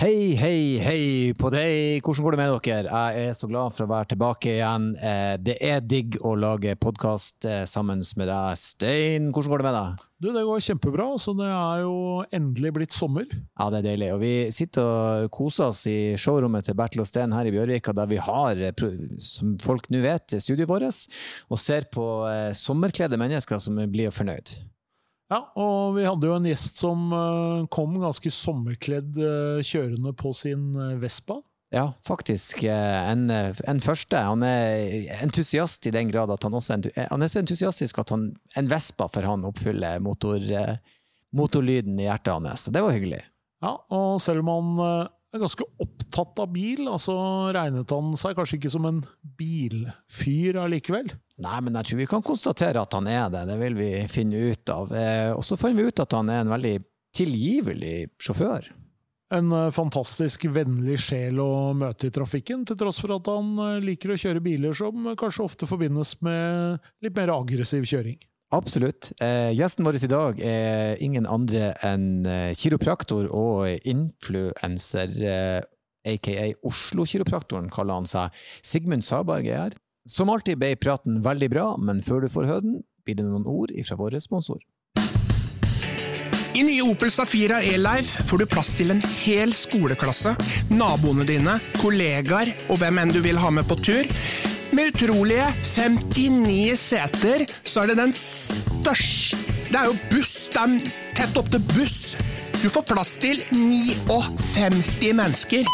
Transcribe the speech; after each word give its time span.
Hei, 0.00 0.32
hei, 0.40 0.78
hei 0.80 1.00
på 1.38 1.50
deg! 1.52 2.00
Hvordan 2.02 2.24
går 2.24 2.34
det 2.34 2.38
med 2.40 2.52
dere? 2.64 3.00
Jeg 3.12 3.26
er 3.28 3.34
så 3.36 3.46
glad 3.50 3.74
for 3.76 3.84
å 3.84 3.90
være 3.90 4.08
tilbake 4.14 4.54
igjen. 4.54 4.86
Eh, 4.96 5.34
Det 5.36 5.58
er 5.60 5.82
digg 5.84 6.16
å 6.24 6.32
lage 6.38 6.72
podkast 6.80 7.44
sammen 7.68 8.00
med 8.16 8.30
deg, 8.30 8.56
Stein. 8.58 9.28
Hvordan 9.34 9.52
går 9.52 9.62
det 9.62 9.66
med 9.68 9.76
deg? 9.76 10.06
Du, 10.22 10.30
det 10.32 10.46
går 10.48 10.64
kjempebra. 10.64 11.06
Så 11.20 11.34
det 11.36 11.50
er 11.50 11.84
jo 11.84 12.24
endelig 12.32 12.72
blitt 12.78 12.96
sommer. 12.96 13.28
Ja, 13.28 13.68
det 13.68 13.82
er 13.82 13.88
deilig. 13.90 14.10
Og 14.16 14.20
vi 14.24 14.32
sitter 14.54 14.88
og 14.88 15.30
koser 15.36 15.68
oss 15.68 15.84
i 15.90 16.16
showrommet 16.16 16.66
til 16.66 16.78
Bertil 16.78 17.04
og 17.04 17.10
Steen 17.12 17.36
her 17.36 17.46
i 17.46 17.54
Bjørvika, 17.54 17.94
der 17.94 18.08
vi 18.10 18.20
har, 18.22 18.56
eh, 18.56 18.84
som 19.20 19.58
folk 19.62 19.90
nå 19.92 20.00
vet, 20.02 20.38
studioet 20.40 20.72
vårt, 20.72 21.04
og 21.52 21.60
ser 21.60 21.86
på 21.92 22.08
eh, 22.32 22.50
sommerkledde 22.56 23.20
mennesker 23.20 23.60
som 23.62 23.76
blir 23.92 24.10
fornøyd. 24.10 24.56
Ja, 25.32 25.38
og 25.56 25.94
vi 25.96 26.04
hadde 26.04 26.28
jo 26.28 26.34
en 26.36 26.46
gjest 26.50 26.76
som 26.82 27.06
eh, 27.16 27.62
kom 27.72 27.94
ganske 28.02 28.32
sommerkledd 28.34 29.16
eh, 29.16 29.62
kjørende 29.64 30.12
på 30.18 30.34
sin 30.36 30.74
eh, 30.76 30.98
Vespa. 31.00 31.38
Ja, 31.72 31.86
faktisk. 32.04 32.66
En, 32.68 33.30
en 33.32 33.78
første. 33.80 34.18
Han 34.20 34.42
er 34.44 35.06
entusiast 35.24 35.88
i 35.88 35.92
den 35.94 36.10
grad 36.12 36.28
at 36.34 36.44
han 36.44 36.52
også 36.58 36.74
er, 36.76 37.06
han 37.08 37.24
er 37.24 37.30
så 37.32 37.40
entusiastisk 37.40 38.02
at 38.02 38.12
han, 38.12 38.26
en 38.60 38.68
Vespa 38.68 39.06
for 39.08 39.24
han 39.24 39.46
oppfyller 39.48 40.02
motor, 40.04 40.44
motorlyden 41.32 41.96
i 41.96 42.10
hjertet 42.10 42.34
hans. 42.34 42.66
Det 42.68 42.82
var 42.84 42.92
hyggelig. 42.92 43.22
Ja, 43.64 43.72
og 43.88 44.20
selv 44.20 44.44
om 44.44 44.52
han 44.52 45.08
er 45.38 45.42
ganske 45.42 45.66
opptatt 45.80 46.40
av 46.44 46.50
bil, 46.52 46.84
altså 46.92 47.14
regnet 47.56 47.92
han 47.94 48.12
seg 48.20 48.36
kanskje 48.36 48.58
ikke 48.58 48.72
som 48.74 48.88
en 48.88 49.00
bilfyr 49.38 50.58
allikevel. 50.60 51.12
Nei, 51.42 51.58
men 51.64 51.78
jeg 51.80 51.88
tror 51.88 52.00
vi 52.02 52.08
kan 52.10 52.24
konstatere 52.26 52.82
at 52.82 52.94
han 52.96 53.08
er 53.10 53.30
det. 53.32 53.46
Det 53.48 53.56
vil 53.62 53.78
vi 53.78 53.90
finne 54.12 54.42
ut 54.52 54.72
av. 54.72 54.92
Eh, 54.92 55.32
Og 55.32 55.42
så 55.46 55.58
fant 55.58 55.78
vi 55.78 55.88
ut 55.88 56.04
at 56.04 56.14
han 56.14 56.30
er 56.30 56.44
en 56.44 56.52
veldig 56.52 56.76
tilgivelig 57.16 57.96
sjåfør. 58.22 58.68
En 59.32 59.48
eh, 59.56 59.70
fantastisk 59.74 60.44
vennlig 60.52 60.98
sjel 61.00 61.40
å 61.40 61.72
møte 61.76 62.10
i 62.10 62.14
trafikken, 62.14 62.66
til 62.68 62.78
tross 62.78 63.00
for 63.02 63.16
at 63.16 63.32
han 63.32 63.54
eh, 63.56 63.80
liker 63.84 64.12
å 64.12 64.20
kjøre 64.20 64.44
biler 64.44 64.76
som 64.76 65.14
kanskje 65.18 65.48
ofte 65.48 65.70
forbindes 65.70 66.18
med 66.24 66.78
litt 67.04 67.16
mer 67.16 67.32
aggressiv 67.34 67.88
kjøring. 67.88 68.20
Absolutt. 68.52 69.12
Eh, 69.20 69.50
gjesten 69.56 69.86
vår 69.86 69.96
i 69.96 70.10
dag 70.12 70.40
er 70.44 70.98
ingen 71.00 71.24
andre 71.24 71.70
enn 71.86 72.26
eh, 72.28 72.50
kiropraktor 72.52 73.30
og 73.32 73.88
influenser, 73.88 75.14
eh, 75.24 76.12
aka 76.12 76.50
Oslo-kiropraktoren, 76.68 77.70
kaller 77.72 78.02
han 78.02 78.10
seg. 78.10 78.36
Sigmund 78.60 79.06
Saberg 79.06 79.48
er 79.48 79.62
her. 79.62 79.78
Som 80.10 80.32
alltid 80.34 80.60
ble 80.60 80.74
praten 80.76 81.22
veldig 81.24 81.48
bra, 81.48 81.66
men 81.80 82.04
før 82.04 82.26
du 82.26 82.28
får 82.32 82.50
høre 82.50 82.66
den, 82.66 82.78
blir 83.06 83.16
det 83.16 83.24
noen 83.24 83.48
ord 83.48 83.72
ifra 83.72 83.96
vår 83.96 84.18
sponsor. 84.20 84.60
I 86.52 86.60
nye 86.66 86.84
Opel 86.84 87.08
Safira 87.08 87.62
E-Life 87.64 88.26
får 88.28 88.42
du 88.42 88.50
plass 88.50 88.74
til 88.76 88.92
en 88.92 89.00
hel 89.22 89.54
skoleklasse, 89.56 90.34
naboene 90.68 91.24
dine, 91.24 91.56
kollegaer 91.80 92.52
og 92.68 92.82
hvem 92.82 93.00
enn 93.00 93.14
du 93.14 93.22
vil 93.24 93.40
ha 93.40 93.48
med 93.54 93.64
på 93.70 93.80
tur. 93.80 94.10
Med 94.72 94.94
utrolige 94.94 95.44
59 95.76 96.78
seter, 96.78 97.44
så 97.64 97.80
er 97.82 97.86
det 97.86 97.96
den 97.98 98.12
største 98.16 99.36
Det 99.68 99.76
er 99.76 99.84
jo 99.84 99.96
buss! 100.10 100.48
Det 100.48 100.62
er 100.62 100.92
tett 101.16 101.36
opp 101.36 101.50
til 101.52 101.60
buss! 101.74 102.16
Du 102.62 102.70
får 102.72 102.86
plass 102.88 103.16
til 103.20 103.42
59 103.52 105.12
mennesker. 105.18 105.68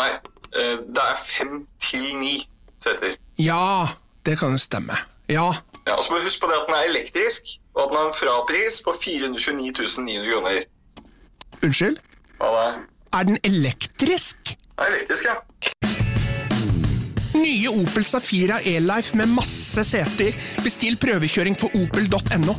Nei, 0.00 0.08
eh, 0.56 0.80
det 0.80 1.04
er 1.04 1.20
fem 1.20 1.66
til 1.82 2.08
ni 2.16 2.38
seter. 2.80 3.18
Ja, 3.38 3.88
det 4.24 4.38
kan 4.40 4.56
jo 4.56 4.60
stemme. 4.60 4.96
Ja. 5.28 5.50
Ja, 5.86 5.96
og 5.98 6.04
så 6.04 6.12
må 6.12 6.20
du 6.20 6.24
huske 6.24 6.46
på 6.46 6.52
det 6.52 6.60
at 6.60 6.68
den 6.70 6.78
er 6.78 6.88
elektrisk, 6.88 7.56
og 7.74 7.82
at 7.84 7.88
den 7.92 8.00
har 8.00 8.06
en 8.06 8.18
frapris 8.20 8.80
på 8.84 8.96
429 9.02 10.04
900 10.06 10.32
kroner. 10.32 10.62
Unnskyld? 11.64 12.00
Hva 12.40 12.52
da? 12.56 12.68
Er 13.18 13.28
den 13.28 13.38
elektrisk? 13.44 14.56
Den 14.56 14.86
er 14.86 14.94
elektrisk, 14.94 15.28
ja. 15.28 15.36
Nye 17.34 17.68
Opel 17.72 18.04
Safira 18.04 18.60
E-Life 18.60 19.16
med 19.16 19.30
masse 19.32 19.84
seter. 19.88 20.36
Bestill 20.64 20.98
prøvekjøring 21.00 21.56
på 21.56 21.70
opel.no. 21.80 22.56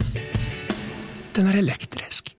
Den 1.34 1.50
er 1.50 1.60
elektrisk. 1.62 2.33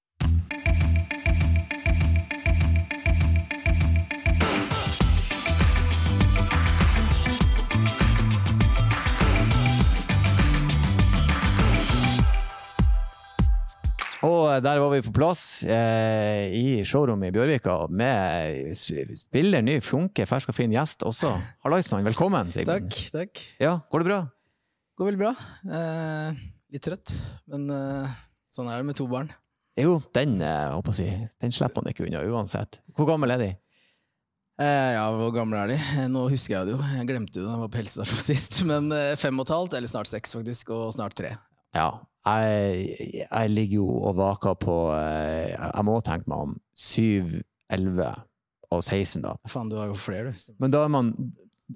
Og 14.25 14.63
der 14.65 14.81
var 14.81 14.93
vi 14.95 15.03
på 15.05 15.13
plass 15.13 15.43
eh, 15.69 16.49
i 16.57 16.65
showrommet 16.87 17.29
i 17.29 17.35
Bjørvika 17.35 17.75
med 17.93 18.71
spiller 19.21 19.65
ny, 19.65 19.77
flunke, 19.85 20.25
fersk 20.29 20.53
og 20.53 20.57
fin 20.57 20.73
gjest 20.73 21.05
også. 21.05 21.35
Hallaismann, 21.67 22.07
velkommen. 22.09 22.49
Sigmund. 22.53 22.89
Takk, 22.89 23.11
takk. 23.13 23.43
Ja, 23.61 23.75
går 23.93 24.05
det 24.05 24.09
bra? 24.09 24.21
Går 24.97 25.11
veldig 25.11 25.21
bra. 25.21 25.35
Eh, 25.77 26.41
litt 26.73 26.87
trøtt, 26.87 27.13
men 27.53 27.67
eh, 27.75 28.15
sånn 28.55 28.71
er 28.73 28.81
det 28.81 28.89
med 28.89 28.97
to 28.97 29.09
barn. 29.11 29.29
Jo, 29.77 29.99
den, 30.17 30.39
eh, 30.41 30.57
jeg 30.71 30.79
håper 30.79 30.99
den 31.45 31.53
slipper 31.53 31.83
man 31.85 31.93
ikke 31.93 32.07
unna 32.09 32.25
uansett. 32.25 32.81
Hvor 32.97 33.11
gammel 33.11 33.35
er 33.35 33.43
de? 33.43 33.51
Eh, 34.63 34.91
ja, 34.95 35.09
hvor 35.19 35.33
gamle 35.35 35.65
er 35.65 35.73
de? 35.73 35.77
Eh, 35.99 36.05
Nå 36.07 36.29
husker 36.31 36.55
jeg 36.61 36.69
det 36.69 36.77
jo, 36.77 36.85
jeg 36.95 37.09
glemte 37.09 37.41
det 37.41 37.43
da 37.43 37.57
jeg 37.57 37.63
var 37.65 37.73
på 37.75 37.81
helsestasjon 37.81 38.25
sist. 38.31 38.61
Men 38.69 38.87
eh, 38.95 39.17
fem 39.19 39.37
og 39.43 39.49
et 39.49 39.53
halvt, 39.57 39.75
eller 39.81 39.91
snart 39.91 40.09
seks 40.11 40.37
faktisk, 40.37 40.71
og 40.73 40.93
snart 40.95 41.17
tre. 41.19 41.33
Ja, 41.75 41.89
jeg, 42.25 43.25
jeg 43.25 43.51
ligger 43.53 43.83
jo 43.83 43.89
og 44.09 44.15
vaker 44.17 44.55
på 44.57 44.75
eh, 44.97 45.51
Jeg 45.53 45.85
må 45.85 45.99
tenke 46.07 46.31
meg 46.31 46.47
om 46.47 46.55
7, 46.73 47.43
11 47.75 48.07
og 48.75 48.81
16, 48.81 49.25
da. 49.25 49.35
Faen, 49.51 49.69
du 49.71 49.77
har 49.79 49.91
jo 49.91 49.99
flere, 49.99 50.33
du. 50.33 50.55
Men 50.63 50.73
da 50.73 50.85
er 50.87 50.93
man 50.93 51.11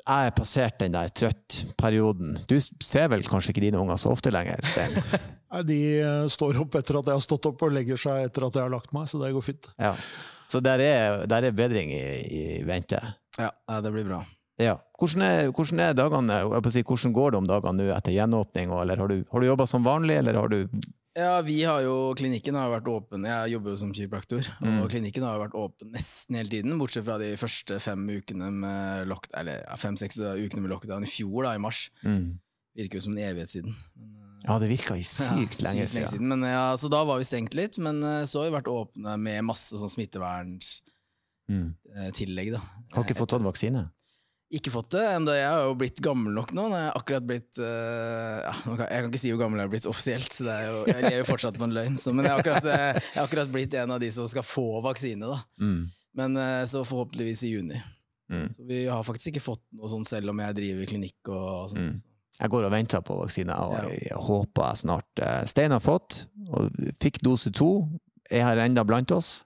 Jeg 0.09 0.31
er 0.31 0.35
passert 0.37 0.79
den 0.81 0.97
der 0.97 1.13
trøtt-perioden. 1.13 2.39
Du 2.49 2.57
ser 2.59 3.11
vel 3.13 3.27
kanskje 3.29 3.53
ikke 3.53 3.67
dine 3.67 3.83
unger 3.83 4.01
så 4.01 4.15
ofte 4.15 4.33
lenger? 4.35 4.65
Nei, 5.53 5.63
De 5.69 5.79
eh, 6.01 6.25
står 6.33 6.63
opp 6.65 6.81
etter 6.81 7.01
at 7.01 7.13
jeg 7.13 7.21
har 7.21 7.25
stått 7.25 7.51
opp, 7.51 7.63
og 7.65 7.77
legger 7.77 8.01
seg 8.01 8.29
etter 8.29 8.49
at 8.49 8.59
jeg 8.59 8.69
har 8.69 8.73
lagt 8.73 8.93
meg, 8.97 9.09
så 9.09 9.21
det 9.21 9.33
går 9.37 9.47
fint. 9.47 9.71
Ja. 9.81 9.95
Så 10.49 10.61
der 10.65 10.81
er, 10.81 11.23
der 11.29 11.49
er 11.49 11.57
bedring 11.57 11.93
i, 11.93 12.03
i 12.25 12.43
vente. 12.69 13.01
Ja, 13.39 13.51
ja, 13.53 13.81
det 13.85 13.93
blir 13.95 14.09
bra. 14.09 14.23
Ja. 14.59 14.77
Hvordan 14.99 15.23
er, 15.23 15.51
hvordan 15.55 15.81
er 15.85 15.93
dagene, 15.95 16.39
si, 16.75 16.83
hvordan 16.83 17.13
går 17.15 17.31
det 17.35 17.39
om 17.39 17.47
dagene 17.47 17.79
nå 17.79 17.93
etter 17.95 18.15
gjenåpning? 18.17 18.73
Eller 18.75 18.99
har 18.99 19.09
du, 19.11 19.21
har 19.31 19.41
du 19.41 19.47
jobba 19.47 19.67
som 19.71 19.85
vanlig, 19.87 20.17
eller 20.19 20.35
har 20.41 20.49
du 20.51 20.65
Ja, 21.19 21.41
vi 21.43 21.63
har 21.67 21.81
jo, 21.83 22.15
klinikken 22.19 22.55
har 22.55 22.71
vært 22.71 22.87
åpen, 22.91 23.25
jeg 23.27 23.53
jobber 23.55 23.73
jo 23.75 23.77
som 23.81 23.93
kiropraktor, 23.95 24.45
Mm. 24.63 24.83
og 24.83 24.91
klinikken 24.91 25.25
har 25.27 25.39
vært 25.41 25.55
åpen 25.59 25.91
nesten 25.95 26.37
hele 26.39 26.49
tiden, 26.53 26.79
bortsett 26.79 27.05
fra 27.07 27.17
de 27.19 27.33
første 27.37 27.79
fem 27.83 28.05
ukene 28.07 28.51
med 28.55 29.09
lock, 29.11 29.27
eller 29.35 29.65
ja, 29.65 29.75
fem-seks 29.77 30.19
ukene 30.19 30.63
med 30.63 30.71
lockdown 30.71 31.03
i 31.03 31.11
fjor, 31.11 31.43
da, 31.49 31.55
i 31.55 31.59
mars. 31.63 31.89
mm. 32.05 32.39
Virker 32.79 33.01
jo 33.01 33.01
som 33.09 33.17
en 33.17 33.25
evighet 33.31 33.51
siden. 33.51 33.75
Ja, 34.47 34.59
det 34.63 34.69
virka 34.71 34.95
sykt 34.95 35.25
Ja, 35.59 35.71
lenge 35.71 35.89
sykt 35.91 36.13
siden. 36.13 36.29
Men 36.31 36.43
ja, 36.47 36.77
så 36.79 36.87
da 36.93 37.03
var 37.05 37.19
vi 37.19 37.25
stengt 37.27 37.55
litt, 37.59 37.79
men 37.83 37.99
eh, 38.07 38.23
så 38.23 38.39
har 38.45 38.51
vi 38.51 38.55
vært 38.55 38.71
åpne 38.71 39.17
med 39.19 39.43
masse 39.49 39.75
sånn 39.75 39.91
smitteverntillegg. 39.91 40.85
Mm. 41.51 42.55
da. 42.55 42.61
Har 42.95 43.03
ikke 43.05 43.19
fått 43.19 43.33
tatt 43.35 43.43
vaksine? 43.43 43.89
Ikke 44.51 44.71
fått 44.73 44.95
det. 44.95 45.03
Enda 45.13 45.35
jeg 45.37 45.49
har 45.53 45.67
jo 45.69 45.75
blitt 45.77 45.99
gammel 46.01 46.33
nok 46.33 46.55
nå. 46.57 46.63
Når 46.73 46.79
jeg 46.81 46.87
har 46.89 46.95
akkurat 47.03 47.25
blitt 47.29 47.59
eh, 47.61 48.39
ja, 48.47 48.53
Jeg 48.81 49.03
kan 49.03 49.11
ikke 49.11 49.21
si 49.21 49.33
hvor 49.35 49.43
gammel 49.43 49.61
jeg 49.61 49.69
har 49.69 49.73
blitt 49.75 49.89
offisielt, 49.91 50.33
så 50.33 50.47
det 50.47 50.55
er 50.55 50.71
jo, 50.71 50.79
jeg 50.89 51.05
lever 51.05 51.29
fortsatt 51.29 51.59
på 51.61 51.67
en 51.69 51.75
løgn. 51.77 51.99
Så, 52.01 52.15
men 52.17 52.25
jeg 52.25 52.33
har, 52.33 52.41
akkurat, 52.41 52.69
eh, 52.73 52.87
jeg 52.97 53.19
har 53.19 53.27
akkurat 53.29 53.53
blitt 53.53 53.77
en 53.77 53.93
av 53.93 54.01
de 54.01 54.09
som 54.15 54.29
skal 54.31 54.47
få 54.49 54.65
vaksine. 54.87 55.29
da. 55.29 55.37
Mm. 55.61 55.83
Men 56.17 56.37
eh, 56.41 56.63
så 56.71 56.81
forhåpentligvis 56.89 57.43
i 57.45 57.53
juni. 57.53 57.83
Mm. 58.33 58.47
Så 58.57 58.65
vi 58.69 58.81
har 58.89 59.05
faktisk 59.05 59.35
ikke 59.35 59.45
fått 59.51 59.65
noe 59.77 59.89
sånt 59.93 60.09
selv 60.09 60.33
om 60.33 60.41
jeg 60.45 60.57
driver 60.57 60.89
klinikk 60.95 61.33
og 61.33 61.75
sånt. 61.75 61.93
Mm. 61.93 62.01
Jeg 62.39 62.53
går 62.55 62.69
og 62.69 62.73
venter 62.73 63.01
på 63.03 63.17
vaksine, 63.19 63.55
og 63.67 63.73
Ja. 63.75 63.85
jeg 64.13 64.19
håper 64.23 64.69
jeg 64.71 64.81
snart 64.85 65.23
Stein 65.51 65.73
har 65.75 65.81
fått, 65.83 66.21
og 66.55 66.69
fikk 67.03 67.19
dose 67.27 67.51
to, 67.51 67.71
er 68.31 68.45
her 68.47 68.61
enda 68.63 68.85
blant 68.87 69.11
oss. 69.17 69.43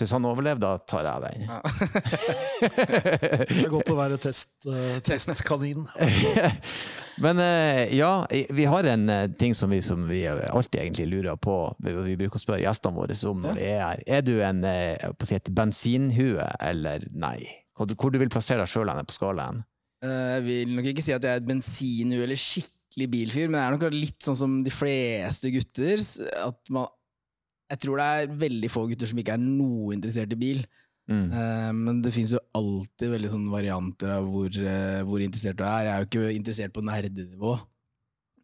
Så 0.00 0.06
hvis 0.06 0.14
han 0.16 0.24
overlever, 0.24 0.62
da 0.62 0.70
tar 0.88 1.04
jeg 1.04 1.20
den. 1.26 1.42
Ja. 1.44 1.58
Det 3.50 3.64
er 3.66 3.72
godt 3.72 3.90
å 3.92 3.96
være 3.98 4.16
test, 4.22 4.54
uh, 4.64 4.96
testkanin. 5.04 5.82
Men 7.24 7.42
uh, 7.44 7.82
ja, 7.92 8.24
vi 8.56 8.64
har 8.64 8.88
en 8.88 9.04
uh, 9.12 9.26
ting 9.36 9.52
som 9.52 9.68
vi, 9.68 9.82
som 9.84 10.06
vi 10.08 10.22
alltid 10.24 10.80
egentlig 10.86 11.10
lurer 11.10 11.36
på. 11.36 11.58
Vi, 11.84 11.92
vi 12.08 12.16
bruker 12.22 12.40
å 12.40 12.44
spørre 12.46 12.64
gjestene 12.64 12.96
våre 12.96 13.18
om 13.28 13.44
når 13.44 13.58
vi 13.60 13.66
er 13.68 13.82
her. 13.84 14.04
Er 14.08 14.24
du 14.24 14.38
en 14.40 14.64
på 14.64 15.26
å 15.26 15.28
si 15.28 15.36
et 15.36 15.52
bensinhue, 15.52 16.48
eller 16.64 17.04
nei? 17.12 17.42
Hvor, 17.76 17.92
hvor 18.00 18.16
du 18.16 18.20
vil 18.24 18.32
plassere 18.32 18.64
deg 18.64 18.72
sjøl 18.72 18.92
på 19.04 19.16
skalaen? 19.20 19.60
Eh, 20.04 20.28
Jeg 20.38 20.44
vil 20.46 20.76
nok 20.76 20.88
ikke 20.94 21.04
si 21.04 21.12
at 21.12 21.24
jeg 21.24 21.36
er 21.36 21.42
et 21.42 21.48
bensinhue 21.48 22.24
eller 22.24 22.40
skikkelig 22.40 23.10
bilfyr, 23.12 23.50
men 23.50 23.60
jeg 23.60 23.66
er 23.66 23.76
nok 23.76 23.86
litt 23.94 24.24
sånn 24.24 24.38
som 24.38 24.56
de 24.64 24.72
fleste 24.72 25.52
gutter. 25.52 26.00
At 26.46 26.72
man, 26.72 26.88
jeg 27.70 27.82
tror 27.84 28.00
det 28.00 28.06
er 28.06 28.38
veldig 28.44 28.70
få 28.72 28.84
gutter 28.90 29.10
som 29.10 29.20
ikke 29.22 29.36
er 29.36 29.42
noe 29.42 29.94
interessert 29.94 30.32
i 30.34 30.38
bil. 30.40 30.62
Mm. 31.10 31.26
Uh, 31.32 31.70
Men 31.74 32.00
det 32.04 32.12
finnes 32.14 32.34
jo 32.36 32.42
alltid 32.56 33.14
veldig 33.14 33.32
sånne 33.32 33.52
varianter 33.52 34.14
av 34.14 34.28
hvor, 34.30 34.50
uh, 34.50 35.00
hvor 35.06 35.22
interessert 35.24 35.58
du 35.58 35.64
er. 35.66 35.88
Jeg 35.88 35.92
er 35.92 36.04
jo 36.04 36.08
ikke 36.10 36.38
interessert 36.38 36.74
på 36.74 36.84
nerdenivå, 36.86 37.56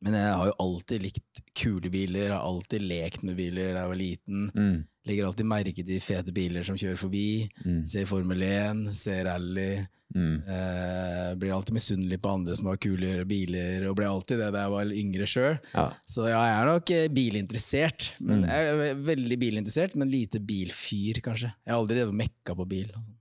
men 0.07 0.19
jeg 0.19 0.35
har 0.41 0.51
jo 0.51 0.59
alltid 0.67 1.07
likt 1.07 1.43
kule 1.59 1.91
biler. 1.93 2.35
Har 2.35 2.47
alltid 2.47 2.87
lekt 2.87 3.27
med 3.27 3.39
biler 3.39 3.73
da 3.73 3.85
jeg 3.85 3.93
var 3.93 4.01
liten. 4.01 4.47
Mm. 4.55 4.77
Legger 5.07 5.27
alltid 5.29 5.47
merke 5.47 5.85
til 5.87 6.01
fete 6.03 6.33
biler 6.35 6.65
som 6.67 6.77
kjører 6.79 6.99
forbi. 6.99 7.27
Mm. 7.65 7.85
Ser 7.87 8.09
Formel 8.11 8.43
1, 8.43 8.81
ser 8.99 9.25
rally. 9.29 9.87
Mm. 10.15 10.37
Eh, 10.47 11.31
blir 11.39 11.53
alltid 11.55 11.75
misunnelig 11.75 12.19
på 12.23 12.31
andre 12.31 12.55
som 12.57 12.69
har 12.71 12.79
kulere 12.83 13.25
biler, 13.27 13.89
og 13.91 13.97
ble 13.99 14.07
alltid 14.07 14.39
det 14.39 14.53
da 14.55 14.63
jeg 14.65 14.73
var 14.75 14.93
yngre 15.03 15.27
sjøl. 15.31 15.57
Ja. 15.75 15.87
Så 16.07 16.29
ja, 16.31 16.41
jeg 16.47 16.57
er 16.61 16.71
nok 16.71 16.91
eh, 16.95 17.09
bilinteressert. 17.09 18.09
Men 18.21 18.45
Mm. 18.45 18.49
jeg 18.51 18.91
er 18.91 18.95
veldig 19.13 19.39
bilinteressert, 19.43 19.97
men 19.97 20.11
lite 20.11 20.39
bilfyr, 20.41 21.21
kanskje. 21.23 21.53
Jeg 21.67 21.75
har 21.75 21.81
aldri 21.83 22.07
mekka 22.13 22.55
på 22.59 22.67
bil. 22.69 22.91
og 22.95 23.03
sånn. 23.05 23.15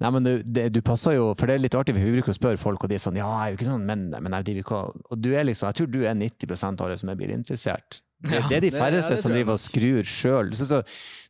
Nei, 0.00 0.10
men 0.10 0.22
du, 0.26 0.32
det, 0.44 0.66
du 0.74 0.80
passer 0.84 1.14
jo, 1.16 1.30
for 1.38 1.46
det 1.48 1.54
er 1.56 1.62
litt 1.64 1.74
artig, 1.78 1.94
vi 1.96 2.04
bruker 2.18 2.32
å 2.34 2.36
spørre 2.36 2.58
folk, 2.60 2.84
og 2.84 2.90
de 2.92 2.96
er 2.98 3.02
sånn, 3.02 3.16
ja, 3.16 3.26
jeg 3.28 3.46
er 3.46 3.54
jo 3.54 3.58
ikke 3.60 3.70
sånn, 3.70 3.86
men, 3.88 4.02
men 4.20 4.32
jeg 4.38 4.44
driver 4.50 4.64
ikke, 4.66 4.80
og- 5.10 5.20
du 5.22 5.30
er 5.34 5.44
liksom, 5.48 5.68
jeg 5.70 5.78
tror 5.80 5.90
du 5.92 6.00
er 6.04 6.14
90% 6.18 6.80
av 6.84 6.88
det 6.92 6.98
som 7.00 7.08
er 7.12 7.16
bilinteressert. 7.20 8.00
Det, 8.22 8.36
Ja, 8.38 8.48
det 8.48 8.56
er 8.56 8.60
de 8.60 8.70
det- 8.70 8.78
ja, 8.78 8.84
færreste 8.84 9.16
det 9.16 9.18
som 9.22 9.32
driver 9.32 9.52
og 9.56 9.62
skrur 9.64 10.02
sjøl. 10.06 10.52
Så, 10.54 10.66
så, 10.68 10.82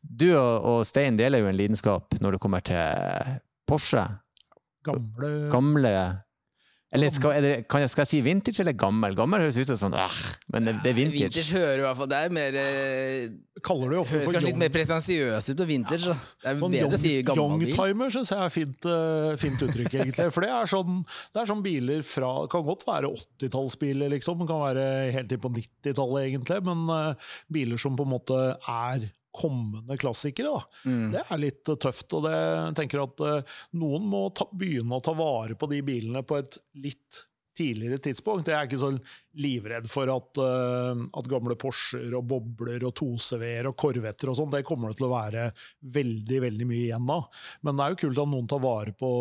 du 0.05 0.27
og, 0.37 0.65
og 0.73 0.83
Stein 0.87 1.17
deler 1.17 1.41
jo 1.41 1.47
en 1.49 1.57
lidenskap 1.57 2.19
når 2.21 2.33
det 2.37 2.41
kommer 2.43 2.61
til 2.61 3.39
Porsche. 3.71 4.03
Gamle 4.85 5.31
Gamle 5.53 5.93
Eller 6.93 7.13
skal, 7.15 7.33
er 7.39 7.45
det, 7.45 7.53
kan 7.73 7.81
jeg, 7.81 7.89
skal 7.89 8.05
jeg 8.05 8.11
si 8.11 8.19
vintage 8.25 8.61
eller 8.61 8.75
gammel? 8.77 9.15
Gammel 9.17 9.47
høres 9.47 9.57
ut 9.57 9.71
som 9.71 9.79
sånn, 9.81 9.95
ah, 9.97 10.17
men 10.53 10.67
det, 10.69 10.75
det 10.85 10.91
er 10.91 10.99
vintage. 10.99 11.31
Vintage 11.41 11.57
hører 11.57 11.81
i 11.81 11.87
hvert 11.87 11.99
fall 12.03 12.11
Det 12.13 12.19
er 12.21 12.35
mer 12.37 12.59
eh, 12.61 13.23
Kaller 13.65 13.95
du 13.95 13.97
ofte 14.03 14.19
Høres 14.19 14.27
for 14.29 14.37
kanskje 14.37 14.51
litt 14.51 14.61
mer 14.61 14.75
pretensiøs 14.75 15.49
ut 15.49 15.63
på 15.63 15.69
vintage. 15.71 16.11
da. 16.11 16.17
Det 16.43 16.51
er 16.51 16.61
sånn 16.61 16.75
bedre 16.77 16.99
å 16.99 17.01
si 17.01 17.15
young, 17.15 17.25
gammel 17.31 17.63
bil. 17.63 17.73
youngtimer, 17.73 18.13
syns 18.13 18.35
jeg 18.35 18.45
er 18.45 18.53
fint, 18.53 18.91
uh, 18.91 19.31
fint 19.41 19.65
uttrykk, 19.69 19.97
egentlig. 20.03 20.29
For 20.37 20.45
det 20.45 20.53
er 20.53 20.73
sånn, 20.75 21.01
det 21.33 21.43
er 21.43 21.51
sånn 21.53 21.65
biler 21.65 22.05
fra 22.05 22.31
Kan 22.53 22.67
godt 22.69 22.85
være 22.89 23.13
80-tallsbiler, 23.13 24.13
liksom. 24.17 24.43
Det 24.43 24.51
kan 24.51 24.63
være 24.67 24.87
helt 25.17 25.33
inn 25.33 25.45
på 25.47 25.53
90-tallet, 25.57 26.29
egentlig. 26.29 26.61
Men 26.69 26.85
uh, 26.93 27.35
biler 27.57 27.81
som 27.81 27.97
på 27.97 28.09
en 28.09 28.15
måte 28.19 28.41
er 28.59 29.09
kommende 29.33 29.97
klassikere, 30.01 30.53
da. 30.53 30.91
Mm. 30.91 31.11
Det 31.15 31.25
er 31.25 31.41
litt 31.41 31.73
eh, 31.73 31.81
tøft. 31.81 32.09
Og 32.19 32.27
det, 32.27 32.39
tenker 32.79 33.05
at 33.05 33.25
uh, 33.25 33.59
noen 33.81 34.07
må 34.09 34.27
ta, 34.37 34.47
begynne 34.53 34.99
å 34.99 35.05
ta 35.05 35.15
vare 35.17 35.57
på 35.59 35.69
de 35.73 35.83
bilene 35.87 36.25
på 36.27 36.39
et 36.41 36.59
litt 36.85 37.23
tidligere 37.57 38.01
tidspunkt. 38.01 38.49
Jeg 38.49 38.57
er 38.57 38.69
ikke 38.69 38.81
så 38.81 38.93
livredd 39.41 39.89
for 39.93 40.13
at, 40.13 40.41
uh, 40.41 40.93
at 41.19 41.33
gamle 41.33 41.57
Porscher 41.61 42.15
og 42.19 42.29
bobler 42.29 42.85
og 42.89 42.95
2CV-er 43.01 43.69
og 43.71 43.77
Corvetter 43.81 44.33
og 44.33 44.39
sånn, 44.39 44.53
det 44.53 44.65
kommer 44.69 44.93
det 44.93 45.01
til 45.01 45.09
å 45.09 45.15
være 45.15 45.49
veldig, 45.97 46.45
veldig 46.49 46.69
mye 46.69 46.87
igjen 46.87 47.13
av. 47.13 47.45
Men 47.65 47.77
det 47.77 47.85
er 47.85 47.95
jo 47.95 48.01
kult 48.07 48.25
at 48.25 48.33
noen 48.33 48.49
tar 48.53 48.65
vare 48.65 48.97
på 48.97 49.13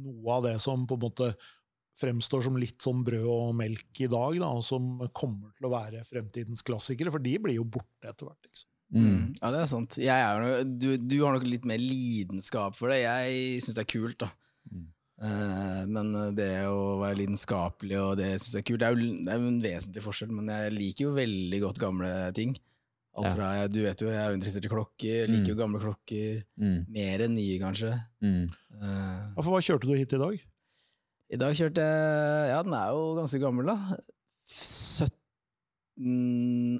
noe 0.00 0.36
av 0.36 0.44
det 0.48 0.58
som 0.62 0.86
på 0.88 0.96
en 0.96 1.08
måte 1.08 1.32
fremstår 2.00 2.44
som 2.46 2.56
litt 2.56 2.80
sånn 2.80 3.04
brød 3.04 3.28
og 3.28 3.54
melk 3.58 4.00
i 4.00 4.08
dag, 4.10 4.36
da, 4.40 4.50
som 4.64 4.92
kommer 5.12 5.52
til 5.56 5.68
å 5.68 5.74
være 5.74 6.04
fremtidens 6.08 6.64
klassikere, 6.64 7.12
for 7.12 7.22
de 7.22 7.36
blir 7.42 7.58
jo 7.58 7.66
borte 7.68 8.08
etter 8.08 8.28
hvert. 8.28 8.40
Liksom. 8.48 8.70
Mm. 8.90 9.28
Ja, 9.38 9.50
det 9.54 9.60
er 9.62 9.68
sant. 9.70 9.94
Jeg 10.02 10.10
er, 10.10 10.64
du, 10.66 10.96
du 10.98 11.20
har 11.22 11.36
nok 11.36 11.44
litt 11.46 11.66
mer 11.68 11.78
lidenskap 11.78 12.74
for 12.78 12.90
det. 12.90 13.02
Jeg 13.04 13.60
syns 13.62 13.76
det 13.78 13.84
er 13.84 13.90
kult, 13.92 14.18
da. 14.24 14.30
Mm. 14.70 14.88
Uh, 15.20 15.82
men 15.92 16.06
det 16.34 16.48
å 16.64 16.96
være 17.02 17.18
lidenskapelig 17.18 17.98
og 18.00 18.14
det 18.18 18.30
syns 18.40 18.54
jeg 18.56 18.62
er 18.62 18.68
kult, 18.70 18.80
det 18.80 18.86
er 18.88 18.94
jo 18.96 19.00
det 19.26 19.32
er 19.34 19.38
jo 19.42 19.50
en 19.52 19.60
vesentlig 19.62 20.04
forskjell. 20.06 20.32
Men 20.34 20.48
jeg 20.54 20.74
liker 20.78 21.06
jo 21.06 21.12
veldig 21.18 21.60
godt 21.66 21.80
gamle 21.82 22.12
ting. 22.36 22.54
Alt 23.20 23.26
Ja. 23.26 23.32
fra, 23.34 23.46
jeg, 23.58 23.70
Du 23.74 23.80
vet 23.82 24.00
jo, 24.02 24.06
jeg 24.08 24.20
er 24.22 24.28
jo 24.30 24.36
interessert 24.38 24.66
i 24.66 24.70
klokker. 24.70 25.14
Jeg 25.20 25.28
liker 25.30 25.50
jo 25.52 25.58
gamle 25.58 25.80
klokker. 25.82 26.42
Mm. 26.62 26.78
Mer 26.94 27.24
enn 27.26 27.34
nye, 27.36 27.58
kanskje. 27.62 27.92
Mm. 28.22 28.44
Uh, 28.80 29.42
for 29.42 29.50
hva 29.54 29.60
kjørte 29.66 29.90
du 29.90 29.94
hit 29.98 30.14
i 30.14 30.20
dag? 30.22 30.38
I 31.30 31.38
dag 31.38 31.54
kjørte 31.54 31.82
jeg 31.84 32.50
Ja, 32.50 32.62
den 32.66 32.74
er 32.74 32.88
jo 32.94 33.02
ganske 33.18 33.38
gammel, 33.42 33.66
da. 33.70 33.76
17 34.50 35.10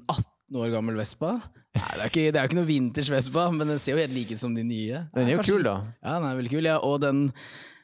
18 0.07 0.59
år 0.59 0.71
gammel 0.73 0.97
Vespa. 0.99 1.35
Nei, 1.71 1.91
det 1.95 2.01
er, 2.03 2.09
ikke, 2.09 2.23
det 2.27 2.37
er 2.37 2.43
jo 2.43 2.49
ikke 2.49 2.59
noe 2.59 2.67
vinters 2.67 3.09
Vespa, 3.13 3.45
men 3.55 3.69
den 3.71 3.79
ser 3.79 3.95
jo 3.95 4.03
helt 4.03 4.15
like 4.15 4.35
ut 4.35 4.41
som 4.41 4.55
de 4.55 4.63
nye. 4.67 5.05
Den 5.15 5.29
er 5.29 5.37
jo 5.37 5.39
Kanskje 5.39 5.55
kul, 5.55 5.67
da. 5.67 5.75
Ja, 6.01 6.17
den 6.17 6.27
er 6.27 6.39
veldig 6.41 6.51
kul, 6.51 6.67
ja. 6.67 6.75
Og 6.83 6.97
den 7.03 7.21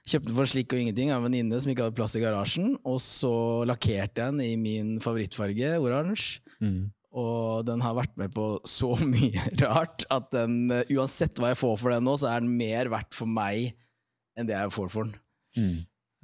kjøpte 0.08 0.36
for 0.36 0.50
slikk 0.50 0.76
og 0.76 0.82
ingenting 0.82 1.12
av 1.14 1.22
en 1.22 1.30
venninne 1.30 1.60
som 1.64 1.72
ikke 1.72 1.88
hadde 1.88 1.98
plass 1.98 2.16
i 2.20 2.24
garasjen. 2.24 2.76
Og 2.88 3.00
så 3.04 3.32
lakkerte 3.68 4.24
jeg 4.24 4.36
den 4.36 4.44
i 4.44 4.54
min 4.60 4.94
favorittfarge, 5.04 5.74
oransje. 5.84 6.44
Mm. 6.64 6.90
Og 7.18 7.66
den 7.66 7.82
har 7.82 7.96
vært 7.98 8.16
med 8.20 8.34
på 8.36 8.48
så 8.68 8.92
mye 9.16 9.50
rart 9.64 10.06
at 10.14 10.32
den, 10.36 10.66
eh, 10.74 10.96
uansett 10.98 11.40
hva 11.40 11.54
jeg 11.54 11.62
får 11.64 11.78
for 11.82 11.96
den 11.96 12.06
nå, 12.08 12.18
så 12.20 12.32
er 12.34 12.44
den 12.44 12.58
mer 12.60 12.92
verdt 12.94 13.16
for 13.18 13.30
meg 13.30 13.72
enn 14.38 14.50
det 14.50 14.58
jeg 14.58 14.74
får 14.76 14.92
for 14.94 15.08
den. 15.08 15.16
Mm. 15.58 15.78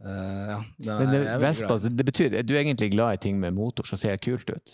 Uh, 0.03 0.49
ja, 0.51 0.57
den 0.83 0.97
Men 0.99 1.07
er, 1.07 1.11
det, 1.13 1.19
jeg 1.23 1.33
er 1.33 1.43
Vespa, 1.45 1.75
det 1.87 2.05
betyr, 2.09 2.33
er 2.35 2.45
du 2.45 2.57
egentlig 2.59 2.89
glad 2.91 3.15
i 3.15 3.21
ting 3.23 3.37
med 3.39 3.55
motor 3.55 3.87
som 3.87 3.99
ser 3.99 4.19
kult 4.21 4.49
ut? 4.51 4.73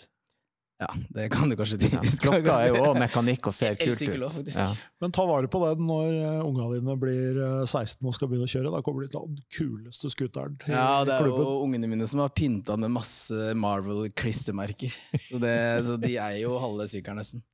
Ja, 0.80 0.88
det 1.12 1.26
kan 1.28 1.50
du 1.50 1.56
kanskje 1.60 1.76
si. 1.76 1.90
Ja. 1.92 2.00
Klokka 2.24 2.54
er 2.62 2.70
jo 2.70 2.78
også 2.80 3.00
mekanikk 3.02 3.50
og 3.50 3.56
ser 3.56 3.76
kult 3.80 4.00
ut. 4.00 4.48
Ja. 4.54 4.70
Men 5.02 5.12
ta 5.12 5.26
vare 5.28 5.50
på 5.52 5.60
den 5.66 5.84
når 5.84 6.14
uh, 6.14 6.46
unga 6.46 6.70
dine 6.72 6.96
blir 7.02 7.40
eh, 7.44 7.66
16 7.66 8.08
og 8.08 8.16
skal 8.16 8.30
begynne 8.30 8.48
å 8.48 8.52
kjøre. 8.52 8.72
Da 8.72 8.80
kommer 8.86 9.04
de 9.04 9.12
til 9.12 9.20
å 9.20 9.26
ha 9.26 9.28
den 9.28 9.44
kuleste 9.52 10.12
scooteren 10.12 10.56
i 10.64 10.72
Ja, 10.72 11.02
det 11.04 11.18
er 11.18 11.28
jo 11.28 11.44
ungene 11.66 11.90
mine 11.90 12.08
som 12.08 12.22
har 12.24 12.32
pynta 12.32 12.78
med 12.80 12.94
masse 12.96 13.52
Marvel-klistremerker. 13.60 14.96
Så, 15.28 15.36
så 15.36 16.00
de 16.00 16.16
er 16.16 16.40
jo 16.40 16.56
halve 16.62 16.88
sykkelen 16.88 17.20
nesten. 17.20 17.44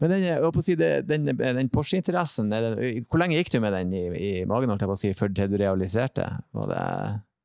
Men 0.00 0.10
den, 0.10 0.62
si, 0.64 0.74
den, 0.74 1.28
den 1.36 1.68
Porsche-interessen, 1.70 2.48
er 2.56 2.78
hvor 3.06 3.20
lenge 3.20 3.36
gikk 3.36 3.52
du 3.52 3.58
med 3.60 3.74
den 3.76 3.92
i, 3.92 4.04
i 4.16 4.30
magen 4.48 4.72
holdt 4.72 4.82
jeg 4.82 4.90
på 4.90 4.96
å 4.96 5.00
si, 5.02 5.12
før 5.16 5.30
du 5.30 5.58
realiserte? 5.60 6.30
Var 6.56 6.70
det 6.72 6.84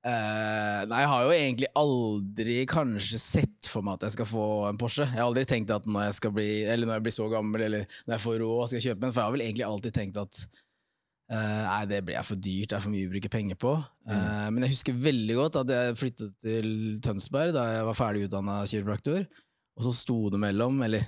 Eh, 0.01 0.79
nei, 0.89 1.03
jeg 1.03 1.09
har 1.11 1.23
jo 1.27 1.33
egentlig 1.35 1.67
aldri 1.77 2.55
kanskje 2.69 3.19
sett 3.21 3.67
for 3.69 3.85
meg 3.85 3.99
at 3.99 4.07
jeg 4.07 4.15
skal 4.15 4.27
få 4.31 4.45
en 4.71 4.79
Porsche. 4.81 5.05
Jeg 5.05 5.19
har 5.19 5.27
aldri 5.27 5.43
tenkt 5.49 5.73
at 5.75 5.85
når 5.85 6.07
jeg 6.07 6.17
skal 6.17 6.33
bli 6.33 6.47
Eller 6.65 6.89
når 6.89 6.97
jeg 6.97 7.05
blir 7.05 7.15
så 7.19 7.27
gammel, 7.29 7.65
eller 7.67 7.85
når 8.07 8.15
jeg 8.15 8.23
får 8.23 8.41
råd, 8.41 8.63
skal 8.65 8.79
jeg 8.79 8.87
kjøpe 8.87 9.05
en. 9.05 9.13
For 9.13 9.21
jeg 9.21 9.27
har 9.27 9.35
vel 9.35 9.45
egentlig 9.45 9.67
alltid 9.67 9.97
tenkt 9.99 10.17
at 10.17 10.41
uh, 11.35 11.61
nei, 11.67 11.83
det 11.91 12.01
blir 12.07 12.25
for 12.25 12.41
dyrt, 12.47 12.71
det 12.71 12.79
er 12.79 12.83
for 12.87 12.95
mye 12.95 13.11
å 13.11 13.13
bruke 13.13 13.33
penger 13.37 13.61
på. 13.61 13.75
Eh, 14.09 14.47
men 14.49 14.65
jeg 14.65 14.73
husker 14.73 15.05
veldig 15.05 15.37
godt 15.37 15.61
at 15.61 15.75
jeg 15.75 16.01
flyttet 16.01 16.35
til 16.47 16.73
Tønsberg 17.05 17.53
da 17.55 17.67
jeg 17.75 17.87
var 17.91 17.99
ferdig 18.01 18.25
utdanna 18.25 18.61
kiropraktor. 18.65 19.29
Og 19.77 19.85
så 19.85 19.93
sto 20.01 20.17
det 20.33 20.41
mellom, 20.41 20.81
eller 20.87 21.05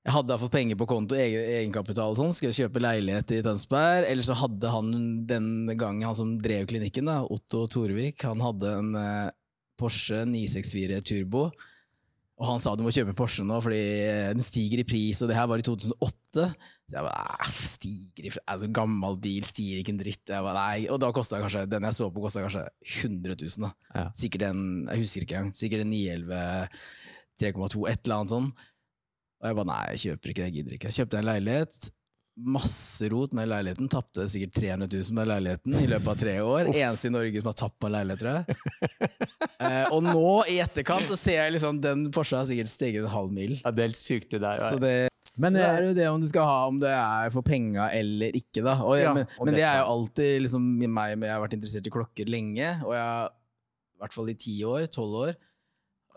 jeg 0.00 0.14
hadde 0.14 0.36
fått 0.40 0.54
penger 0.54 0.78
på 0.80 0.86
konto, 0.88 1.16
egen, 1.18 1.42
egenkapital 1.58 2.14
og 2.14 2.16
sånn, 2.16 2.30
skulle 2.32 2.54
jeg 2.54 2.64
kjøpe 2.64 2.80
leilighet 2.80 3.34
i 3.36 3.42
Tønsberg. 3.44 4.06
Eller 4.08 4.24
så 4.24 4.36
hadde 4.40 4.70
han 4.72 4.94
den 5.28 5.50
gangen, 5.76 6.06
han 6.08 6.16
som 6.16 6.30
drev 6.40 6.64
klinikken, 6.70 7.10
da, 7.10 7.18
Otto 7.28 7.66
Torvik, 7.68 8.24
han 8.24 8.40
hadde 8.40 8.70
en 8.78 8.94
eh, 8.96 9.26
Porsche 9.80 10.22
964 10.24 11.02
Turbo. 11.04 11.50
Og 12.40 12.48
han 12.48 12.62
sa 12.62 12.72
du 12.72 12.80
må 12.80 12.92
kjøpe 12.96 13.12
Porsche 13.18 13.44
nå, 13.44 13.58
fordi 13.60 13.82
eh, 14.06 14.30
den 14.32 14.44
stiger 14.46 14.80
i 14.80 14.86
pris, 14.88 15.20
og 15.20 15.28
det 15.28 15.36
her 15.36 15.50
var 15.50 15.60
i 15.60 15.66
2008. 15.68 16.46
Så 16.48 16.96
jeg 16.96 17.04
bare, 17.04 17.36
"Æ, 17.36 17.50
stiger 17.52 18.30
i 18.30 18.32
altså 18.48 18.70
gammel 18.80 19.20
bil, 19.20 19.44
stiger 19.44 19.82
ikke 19.82 19.92
en 19.92 20.00
dritt. 20.00 20.24
Jeg 20.32 20.46
bare, 20.48 20.64
nei. 20.64 20.88
Og 20.88 20.96
da 21.04 21.12
kosta 21.12 21.42
kanskje, 21.44 21.66
den 21.68 21.84
jeg 21.90 21.98
så 21.98 22.08
på 22.08 22.24
kostet 22.24 22.48
kanskje 22.48 22.64
100 23.04 23.36
000 23.36 23.68
da. 23.68 23.74
Ja. 23.92 24.08
Sikkert 24.16 24.48
en, 24.48 24.64
jeg 24.88 25.04
husker 25.04 25.28
ikke 25.28 25.36
engang, 25.36 25.52
sikkert 25.60 25.84
en 25.84 25.92
911 25.92 26.40
3,2, 27.40 27.86
et 27.92 28.00
eller 28.04 28.16
annet 28.16 28.32
sånn. 28.32 28.50
Og 29.40 29.48
jeg 29.48 29.56
bare 29.56 29.70
nei, 29.70 29.80
jeg 29.94 30.00
kjøper 30.04 30.32
ikke 30.32 30.42
det, 30.42 30.48
jeg 30.50 30.56
gidder 30.58 30.76
ikke. 30.76 30.90
Jeg 30.90 31.00
kjøpte 31.00 31.18
en 31.20 31.28
leilighet, 31.30 31.90
masse 32.40 33.08
rot 33.12 33.34
med 33.36 33.48
leiligheten, 33.50 33.88
tapte 33.92 34.24
sikkert 34.30 34.54
300 34.56 34.88
000 34.92 35.16
med 35.16 35.28
leiligheten 35.28 35.76
i 35.80 35.86
løpet 35.90 36.10
av 36.12 36.18
tre 36.20 36.34
år. 36.44 36.70
Eneste 36.72 37.08
i 37.10 37.14
Norge 37.14 37.42
som 37.42 37.50
har 37.50 37.56
tapt 37.58 37.78
på 37.80 37.88
en 37.88 37.94
leilighet, 37.96 38.22
tror 38.22 38.36
jeg. 38.36 39.10
Eh, 39.60 39.86
og 39.92 40.04
nå, 40.04 40.20
i 40.48 40.58
etterkant, 40.62 41.08
så 41.10 41.16
ser 41.20 41.40
jeg 41.42 41.54
liksom 41.56 41.80
den 41.84 42.06
Porsche 42.14 42.38
har 42.38 42.46
sikkert 42.48 42.70
steget 42.72 43.04
en 43.04 43.12
halv 43.12 43.32
mil. 43.34 43.58
Ja, 43.60 43.72
det 43.72 43.82
er 43.84 43.90
helt 43.90 44.00
sykt, 44.00 44.30
det 44.32 44.40
der. 44.44 44.60
Så 44.62 44.78
det, 44.80 44.94
Men 45.40 45.56
det 45.56 45.64
eh, 45.64 45.74
er 45.74 45.88
jo 45.88 45.96
det 45.98 46.06
om 46.12 46.22
du 46.22 46.28
skal 46.30 46.48
ha 46.48 46.60
om 46.70 46.78
det 46.80 46.92
er 46.94 47.34
for 47.34 47.44
penga 47.46 47.90
eller 47.96 48.36
ikke, 48.36 48.62
da. 48.64 48.78
Og, 48.84 48.96
Ja, 49.00 49.12
men, 49.16 49.28
og 49.36 49.48
men 49.48 49.56
det 49.58 49.66
er 49.66 49.82
jo 49.82 49.90
alltid 49.96 50.46
liksom 50.46 50.70
meg, 50.80 51.16
men 51.16 51.28
jeg 51.28 51.36
har 51.36 51.44
vært 51.44 51.56
interessert 51.58 51.88
i 51.88 51.92
klokker 51.96 52.32
lenge, 52.32 52.72
og 52.86 52.96
jeg 52.96 53.04
har 53.04 53.28
i 53.28 54.00
hvert 54.04 54.16
fall 54.16 54.32
i 54.32 54.40
ti 54.46 54.56
år, 54.64 54.88
tolv 54.92 55.22
år. 55.26 55.36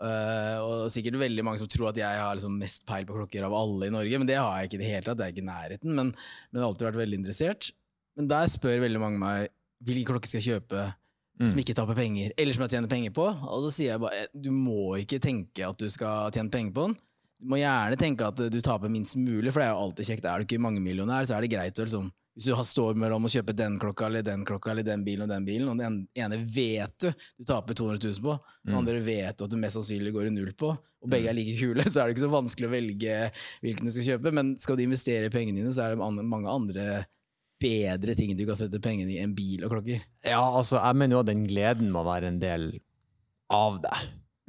Eh, 0.04 0.56
og 0.60 0.90
sikkert 0.92 1.16
veldig 1.22 1.44
mange 1.46 1.62
som 1.62 1.70
tror 1.70 1.90
at 1.92 2.00
jeg 2.00 2.20
har 2.20 2.36
liksom 2.36 2.58
mest 2.60 2.84
peil 2.88 3.06
på 3.08 3.16
klokker 3.16 3.46
av 3.46 3.54
alle 3.56 3.88
i 3.88 3.94
Norge, 3.94 4.18
men 4.20 4.28
det 4.28 4.36
har 4.40 4.58
jeg 4.60 4.70
ikke 4.70 4.80
i 4.80 4.82
det 4.82 4.90
hele 4.90 5.06
tatt. 5.06 5.20
Det 5.20 5.28
er 5.28 5.36
ikke 5.36 5.46
nærheten, 5.48 5.94
men, 5.96 6.12
men 6.52 6.60
har 6.60 6.68
alltid 6.68 6.90
vært 6.90 7.00
veldig 7.04 7.20
interessert. 7.22 7.70
Men 8.18 8.28
der 8.30 8.50
spør 8.52 8.84
veldig 8.84 9.00
mange 9.02 9.22
meg 9.22 9.48
hvilken 9.84 10.12
klokker 10.12 10.30
skal 10.30 10.42
jeg 10.42 10.54
kjøpe 10.58 10.90
Mm. 11.34 11.48
som 11.50 11.58
ikke 11.58 11.74
taper 11.74 11.96
penger, 11.98 12.30
eller 12.38 12.54
som 12.54 12.62
jeg 12.62 12.70
tjener 12.76 12.90
penger 12.90 13.10
på. 13.10 13.24
Og 13.26 13.64
så 13.64 13.70
sier 13.74 13.88
jeg 13.88 14.02
bare 14.04 14.26
du 14.38 14.52
må 14.54 14.92
ikke 15.00 15.18
tenke 15.18 15.64
at 15.66 15.80
du 15.80 15.88
skal 15.90 16.30
tjene 16.30 16.52
penger 16.52 16.70
på 16.76 16.84
den. 16.86 16.94
Du 17.42 17.48
må 17.50 17.58
gjerne 17.58 17.96
tenke 17.98 18.28
at 18.30 18.38
du 18.38 18.60
taper 18.62 18.92
minst 18.92 19.16
mulig, 19.18 19.50
for 19.50 19.58
det 19.58 19.66
er 19.66 19.72
jo 19.74 19.80
alltid 19.82 20.06
kjekt. 20.12 20.28
Er 20.30 20.38
du 20.38 20.46
ikke 20.46 20.62
mangemillionær, 20.62 21.26
så 21.26 21.34
er 21.34 21.42
det 21.42 21.50
greit 21.50 21.80
å 21.82 21.86
liksom 21.88 22.12
hvis 22.34 22.48
du 22.48 22.54
har- 22.54 22.66
står 22.66 22.96
mellom 22.98 23.24
å 23.24 23.30
kjøpe 23.30 23.54
den 23.54 23.78
klokka 23.78 24.06
eller 24.06 24.22
den 24.22 24.44
klokka 24.44 24.72
eller 24.72 24.82
den 24.82 25.04
bilen 25.04 25.22
og 25.22 25.28
den 25.28 25.44
bilen, 25.46 25.68
og 25.70 25.78
den 25.78 26.08
ene 26.18 26.38
vet 26.38 26.96
du 26.98 27.10
du 27.38 27.44
taper 27.44 27.74
200 27.74 28.02
000 28.02 28.22
på, 28.24 28.38
den 28.66 28.74
andre 28.74 29.00
vet 29.00 29.38
du 29.38 29.44
at 29.44 29.50
du 29.50 29.56
mest 29.56 29.78
sannsynlig 29.78 30.12
går 30.12 30.26
i 30.26 30.34
null 30.34 30.52
på, 30.52 30.72
og 30.74 31.10
begge 31.10 31.28
er 31.30 31.36
like 31.36 31.54
kule, 31.58 31.82
så 31.90 32.00
er 32.02 32.08
det 32.08 32.16
ikke 32.16 32.26
så 32.26 32.32
vanskelig 32.32 32.68
å 32.68 32.74
velge 32.74 33.18
hvilken 33.62 33.84
du 33.84 33.90
skal 33.94 34.08
kjøpe. 34.08 34.32
Men 34.32 34.56
skal 34.58 34.76
du 34.76 34.82
investere 34.82 35.28
i 35.28 35.34
pengene 35.34 35.60
dine, 35.60 35.70
så 35.74 35.84
er 35.84 35.94
det 35.94 36.24
mange 36.24 36.48
andre 36.48 37.04
bedre 37.60 38.16
ting 38.18 38.34
du 38.36 38.44
kan 38.48 38.58
sette 38.58 38.80
pengene 38.82 39.14
i 39.14 39.20
enn 39.22 39.34
bil 39.36 39.64
og 39.64 39.76
klokker. 39.76 40.02
Ja, 40.24 40.42
altså, 40.42 40.80
jeg 40.80 40.98
mener 41.00 41.16
jo 41.16 41.22
at 41.22 41.30
den 41.30 41.46
gleden 41.48 41.92
må 41.94 42.02
være 42.04 42.32
en 42.32 42.40
del 42.42 42.70
av 43.52 43.78
det. 43.84 43.94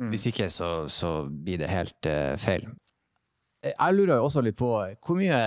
Mm. 0.02 0.10
Hvis 0.12 0.26
ikke, 0.32 0.50
så, 0.52 0.90
så 0.92 1.12
blir 1.30 1.62
det 1.62 1.70
helt 1.72 2.10
uh, 2.10 2.34
feil. 2.42 2.66
Jeg 3.72 3.96
lurer 3.98 4.20
jo 4.20 4.28
også 4.28 4.44
litt 4.46 4.58
på 4.60 4.70
hvor 4.76 5.18
mye 5.18 5.40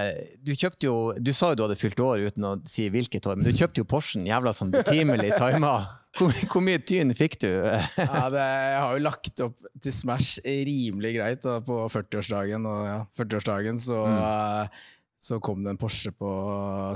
Du 0.44 0.50
kjøpte 0.54 0.88
jo 0.88 0.96
Du 1.20 1.30
sa 1.36 1.52
jo 1.52 1.58
du 1.60 1.64
hadde 1.66 1.78
fylt 1.78 2.00
år 2.02 2.26
uten 2.28 2.46
å 2.48 2.56
si 2.68 2.88
hvilket 2.92 3.26
år, 3.28 3.38
men 3.38 3.48
du 3.48 3.56
kjøpte 3.56 3.82
jo 3.82 3.88
Porschen 3.88 4.26
jævla 4.28 4.52
sånn 4.56 4.72
betimelig 4.74 5.34
tima. 5.38 5.76
Hvor, 6.18 6.32
hvor 6.50 6.64
mye 6.64 6.80
tyn 6.82 7.12
fikk 7.16 7.38
du? 7.44 7.50
Ja, 7.98 8.28
det, 8.32 8.42
jeg 8.42 8.78
har 8.82 8.94
jo 8.96 9.02
lagt 9.04 9.42
opp 9.44 9.58
til 9.84 9.94
Smash 9.94 10.38
rimelig 10.44 11.12
greit 11.18 11.44
da, 11.44 11.58
på 11.64 11.82
40-årsdagen. 11.92 12.64
Og 12.66 12.86
ja, 12.88 12.96
40-årsdagen 13.18 13.78
så, 13.82 14.00
eh, 14.08 14.80
så 15.28 15.38
kom 15.44 15.62
det 15.62 15.74
en 15.74 15.80
Porsche 15.80 16.10
på 16.16 16.32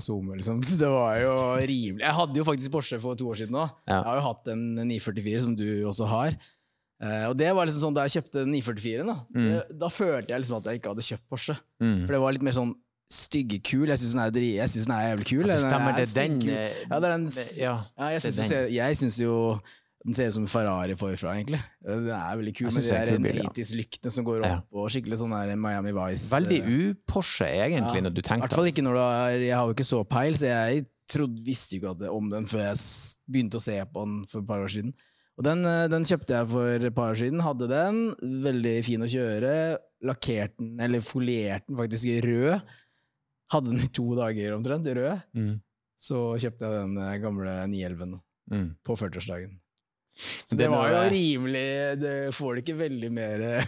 SoMe, 0.02 0.38
liksom. 0.41 0.62
Det 0.83 0.91
var 0.91 1.21
jo 1.23 1.37
rimelig 1.61 2.07
Jeg 2.07 2.19
hadde 2.19 2.43
jo 2.43 2.49
faktisk 2.49 2.75
Porsche 2.75 3.00
for 3.02 3.19
to 3.19 3.29
år 3.31 3.43
siden 3.43 3.61
òg. 3.61 3.76
Ja. 3.87 4.00
Jeg 4.00 4.09
har 4.09 4.19
jo 4.19 4.26
hatt 4.31 4.52
en 4.57 4.67
944, 4.81 5.45
som 5.47 5.57
du 5.59 5.67
også 5.93 6.11
har. 6.11 6.41
Eh, 7.03 7.27
og 7.27 7.35
det 7.35 7.51
var 7.51 7.67
liksom 7.67 7.83
sånn 7.83 7.97
Da 7.97 8.05
jeg 8.07 8.21
kjøpte 8.21 8.45
944-en, 8.47 9.09
da, 9.11 9.17
det, 9.35 9.61
da 9.81 9.91
følte 9.91 10.35
jeg 10.35 10.45
liksom 10.45 10.61
at 10.61 10.71
jeg 10.71 10.79
ikke 10.81 10.95
hadde 10.95 11.07
kjøpt 11.09 11.29
Porsche. 11.33 11.57
Mm. 11.83 12.01
For 12.07 12.15
det 12.15 12.23
var 12.23 12.37
litt 12.37 12.47
mer 12.47 12.57
sånn 12.57 12.73
styggekul. 13.13 13.91
Jeg 13.91 14.01
syns 14.01 14.17
den, 14.17 14.33
den 14.33 14.95
er 14.97 15.07
jævlig 15.11 15.29
kul. 15.29 15.45
Ja, 15.45 15.53
det 15.53 15.61
stemmer, 15.67 15.93
er 15.93 16.01
det 16.01 16.09
er 16.09 16.17
den, 16.17 16.43
eh, 16.49 16.83
Ja, 16.87 16.99
det 17.03 17.09
er 17.09 17.15
den 17.17 17.29
ja, 17.59 17.77
ja, 17.99 18.11
jeg 18.15 18.25
syns, 18.25 18.43
den. 18.43 18.69
jeg 18.79 19.01
synes 19.03 19.19
jo 19.21 19.37
den 20.03 20.17
ser 20.19 20.31
ut 20.33 20.35
som 20.35 20.47
Ferrari 20.51 20.95
forfra, 20.99 21.37
egentlig. 21.39 21.61
Den 21.87 22.09
er 22.11 22.39
veldig 22.39 22.55
kul 22.59 22.71
med 22.75 22.83
de 22.83 23.35
ja. 23.37 23.51
80s-lyktene 23.51 24.11
som 24.11 24.27
går 24.27 24.41
Ja. 24.43 24.57
opp, 24.59 24.67
og 24.75 24.89
skikkelig 24.91 25.21
sånn 25.21 25.35
der 25.35 25.55
Miami 25.55 25.93
Vice. 25.95 26.33
Veldig 26.33 26.59
eh, 26.59 26.73
u-Porsche, 26.79 27.47
egentlig, 27.47 28.01
ja. 28.01 28.07
når 28.09 28.17
du 28.17 28.23
tenker 28.23 28.49
hvert 28.49 28.59
fall 28.59 28.71
ikke 28.73 28.83
når 28.83 28.99
du 28.99 29.03
har 29.03 29.37
Jeg 29.37 29.55
har 29.55 29.69
jo 29.69 29.77
ikke 29.77 29.87
så 29.87 30.03
peil, 30.09 30.35
så 30.35 30.51
jeg 30.51 30.87
trodde, 31.13 31.45
visste 31.47 31.77
jo 31.79 31.93
ikke 31.93 32.11
om 32.11 32.31
den 32.33 32.49
før 32.51 32.65
jeg 32.73 32.83
begynte 33.31 33.61
å 33.61 33.63
se 33.63 33.77
på 33.93 34.07
den 34.07 34.19
for 34.31 34.43
et 34.43 34.49
par 34.49 34.65
år 34.65 34.75
siden. 34.75 34.95
Og 35.43 35.47
den, 35.49 35.65
eh, 35.67 35.89
den 35.91 36.05
kjøpte 36.07 36.37
jeg 36.37 36.47
for 36.53 36.85
et 36.87 36.95
par 36.95 37.11
år 37.11 37.19
siden. 37.19 37.41
Hadde 37.43 37.67
den. 37.67 37.97
Veldig 38.45 38.75
fin 38.87 39.03
å 39.03 39.09
kjøre. 39.11 39.55
Lakkerte 40.07 40.55
den, 40.63 40.77
eller 40.87 41.03
folierte 41.03 41.67
den 41.67 41.79
faktisk 41.81 42.07
i 42.13 42.21
rød. 42.23 42.63
Hadde 43.51 43.73
den 43.73 43.83
i 43.83 43.89
to 43.91 44.05
dager 44.15 44.55
omtrent, 44.55 44.87
i 44.87 44.95
rød. 44.95 45.25
Mm. 45.35 45.57
Så 45.99 46.21
kjøpte 46.39 46.63
jeg 46.69 46.79
den 46.79 46.95
eh, 47.03 47.19
gamle 47.25 47.57
911 47.67 48.21
Mm. 48.53 48.75
på 48.85 48.95
40-årsdagen. 48.99 49.53
Så 50.45 50.57
det 50.59 50.67
var 50.69 50.91
jo 50.91 51.03
rimelig 51.15 52.01
Det 52.03 52.35
får 52.35 52.57
det 52.59 52.63
ikke 52.67 52.75
veldig 52.81 53.11
mer 53.15 53.41
eh, 53.53 53.63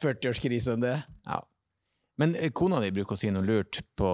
40-årskrise 0.00 0.74
enn 0.76 0.84
det. 0.84 0.96
Ja. 1.26 1.40
Men 2.20 2.36
eh, 2.36 2.52
kona 2.54 2.78
di 2.84 2.92
bruker 2.94 3.16
å 3.16 3.18
si 3.18 3.30
noe 3.34 3.42
lurt 3.42 3.80
på 3.98 4.10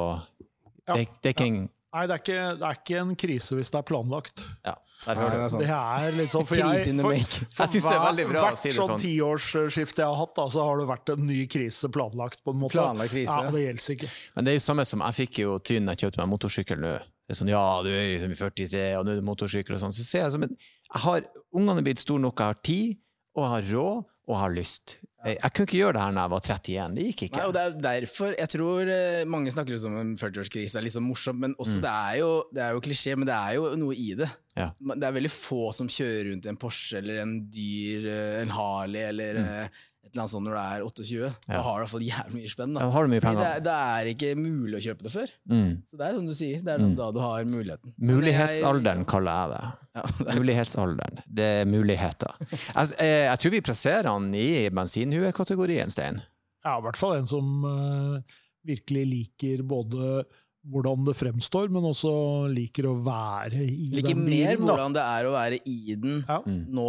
Ja. 0.89 0.95
dekking. 0.97 1.19
dekking. 1.23 1.59
Nei, 1.93 2.07
det 2.09 2.15
er, 2.15 2.21
ikke, 2.23 2.43
det 2.57 2.65
er 2.65 2.77
ikke 2.79 3.01
en 3.03 3.11
krise 3.21 3.57
hvis 3.59 3.69
det 3.73 3.77
er 3.83 3.85
planlagt. 3.85 4.43
Ja, 4.65 4.73
der 5.05 5.19
Nei, 5.19 5.25
hører 5.27 5.43
det 5.43 5.49
du. 5.53 5.57
er. 5.61 5.67
Det 5.67 6.07
er 6.09 6.15
litt 6.17 6.33
sånn, 6.33 6.47
for 6.49 6.57
jeg, 6.57 6.85
for, 7.03 7.03
for 7.03 7.67
Jeg 7.67 7.83
det 7.85 7.93
er 7.93 8.05
veldig 8.07 8.27
bra 8.31 8.45
hvert 8.47 8.61
si 8.63 8.71
det 8.71 8.77
sånn 8.79 8.93
sånn. 8.95 9.03
tiårsskifte 9.03 10.01
jeg 10.01 10.09
har 10.09 10.17
hatt, 10.23 10.33
da, 10.39 10.47
så 10.55 10.65
har 10.65 10.81
det 10.81 10.87
vært 10.89 11.13
en 11.13 11.27
ny 11.29 11.41
krise 11.53 11.91
planlagt. 11.93 12.41
på 12.47 12.55
en 12.55 12.63
måte. 12.63 12.79
Planlagt 12.79 13.13
krise. 13.13 13.37
Ja, 13.37 13.53
Det 13.53 13.65
gjelder 13.67 13.97
ikke. 13.99 14.11
Men 14.39 14.49
det 14.49 14.55
er 14.55 14.57
jo 14.57 14.65
samme 14.71 14.87
som 14.89 15.05
jeg 15.05 15.19
fikk 15.21 15.43
jo 15.45 15.59
tyn 15.61 15.85
da 15.91 15.93
jeg 15.97 16.07
kjøpte 16.07 16.23
meg 16.23 16.33
motorsykkel 16.33 16.81
nå. 16.81 16.95
Det 17.23 17.37
er 17.37 17.39
sånn, 17.39 17.53
ja, 17.53 17.65
du 17.85 17.91
er 17.93 18.09
jo 18.09 18.33
43, 18.35 18.81
og 18.99 19.05
nå 19.07 19.13
er 19.13 19.21
det 19.21 19.27
motorsykkel 19.29 19.77
og 19.77 19.85
sånn. 19.85 19.93
Så 19.95 20.05
ser 20.09 20.25
jeg 20.25 20.33
sånn, 20.35 20.47
men 20.49 20.57
jeg 20.57 21.05
har, 21.05 21.29
ungene 21.55 21.85
er 21.85 21.87
blitt 21.93 22.01
store 22.03 22.25
nok, 22.25 22.41
jeg 22.41 22.57
har 22.57 22.63
tid, 22.67 22.97
og 23.37 23.45
jeg 23.45 23.53
har 23.53 23.69
råd, 23.77 24.01
og 24.27 24.33
jeg 24.33 24.41
har 24.43 24.57
lyst. 24.57 24.97
Jeg, 25.23 25.37
jeg 25.39 25.55
kunne 25.55 25.69
ikke 25.69 25.79
gjøre 25.79 25.95
det 25.97 26.03
her 26.03 26.15
når 26.17 26.25
jeg 26.25 26.33
var 26.33 26.47
31, 26.49 26.97
det 26.97 27.05
gikk 27.07 27.25
ikke. 27.29 27.39
Nei, 27.39 27.47
og 27.47 27.55
det 27.55 27.63
er 27.63 27.77
derfor 27.85 28.35
Jeg 28.35 28.51
tror 28.57 28.91
eh, 28.91 29.21
mange 29.31 29.53
snakker 29.55 29.77
liksom 29.77 29.95
om 29.95 30.01
en 30.03 30.17
40-årskrise 30.19 30.81
er 30.81 30.87
litt 30.87 30.97
sånn 30.97 31.07
morsomt, 31.07 31.43
men 31.45 31.55
også 31.63 31.79
det, 31.85 31.93
er 31.93 32.19
jo, 32.23 32.31
det 32.51 32.65
er 32.65 32.75
jo 32.75 32.83
klisjé, 32.83 33.15
men 33.19 33.29
det 33.31 33.37
er 33.37 33.57
jo 33.59 33.71
noe 33.79 33.95
i 33.95 34.09
det. 34.19 34.29
Ja. 34.59 34.69
Det 34.75 35.07
er 35.07 35.15
veldig 35.17 35.33
få 35.33 35.71
som 35.77 35.91
kjører 35.91 36.29
rundt 36.31 36.49
i 36.49 36.53
en 36.53 36.59
Porsche 36.61 36.99
eller 37.01 37.23
en 37.23 37.37
dyr, 37.55 38.09
eh, 38.11 38.41
en 38.43 38.55
Harley 38.57 39.07
eller 39.13 39.41
eh, 39.45 39.65
et 39.67 39.92
eller 40.13 40.23
annet 40.23 40.33
sånt 40.35 40.45
når 40.47 40.53
du 40.53 40.61
er 40.61 40.83
28. 40.85 41.31
Da 41.49 41.61
har 41.65 41.73
du 41.73 41.79
i 41.79 41.83
hvert 41.83 41.93
fall 41.93 42.05
jævlig 42.07 42.35
mye 42.43 42.51
spenn. 42.53 42.75
Ja, 42.77 42.81
Da. 42.85 42.91
har 42.95 43.07
du 43.07 43.13
mye 43.15 43.21
penger? 43.25 43.41
Det, 43.43 43.53
er- 43.53 43.63
det 43.67 43.77
er 43.77 44.11
ikke 44.13 44.31
mulig 44.37 44.77
å 44.79 44.83
kjøpe 44.85 45.03
det 45.07 45.13
før. 45.15 45.31
Mm. 45.49 45.71
Så 45.89 45.97
det 45.99 46.07
er 46.09 46.15
som 46.19 46.27
du 46.27 46.35
sier, 46.37 46.61
det 46.63 46.75
er 46.75 46.85
da 46.99 47.07
du 47.17 47.21
har 47.25 47.45
muligheten. 47.49 47.95
Mulighetsalderen 47.99 49.05
kaller 49.09 49.33
jeg 49.41 49.51
det. 49.55 49.63
Ja, 49.97 50.03
det 50.19 50.29
er- 50.29 50.39
Mulighetsalderen. 50.41 51.23
Det 51.41 51.49
er 51.63 51.65
muligheter. 51.73 52.37
Jeg, 52.53 52.93
jeg, 52.99 53.17
jeg 53.31 53.39
tror 53.43 53.51
vi 53.57 53.61
plasserer 53.71 54.11
han 54.13 54.29
i 54.35 54.47
bensinhuekategorien, 54.71 55.91
Stein. 55.93 56.21
Ja, 56.65 56.77
i 56.79 56.83
hvert 56.85 56.97
fall 57.01 57.17
en 57.19 57.27
som 57.27 57.65
uh, 57.67 58.39
virkelig 58.69 59.07
liker 59.11 59.65
både 59.67 60.25
hvordan 60.71 61.03
det 61.09 61.17
fremstår, 61.19 61.73
men 61.75 61.83
også 61.89 62.13
liker 62.55 62.87
å 62.87 62.93
være 63.03 63.65
i 63.65 63.89
liker 63.97 64.13
den 64.13 64.21
mer 64.29 64.53
Liker 64.53 64.61
da. 64.61 64.69
hvordan 64.69 64.95
det 64.95 65.03
er 65.03 65.27
å 65.27 65.33
være 65.35 65.59
i 65.67 65.97
den 65.99 66.21
Ja. 66.29 66.37
Mm. 66.47 66.61
nå 66.71 66.87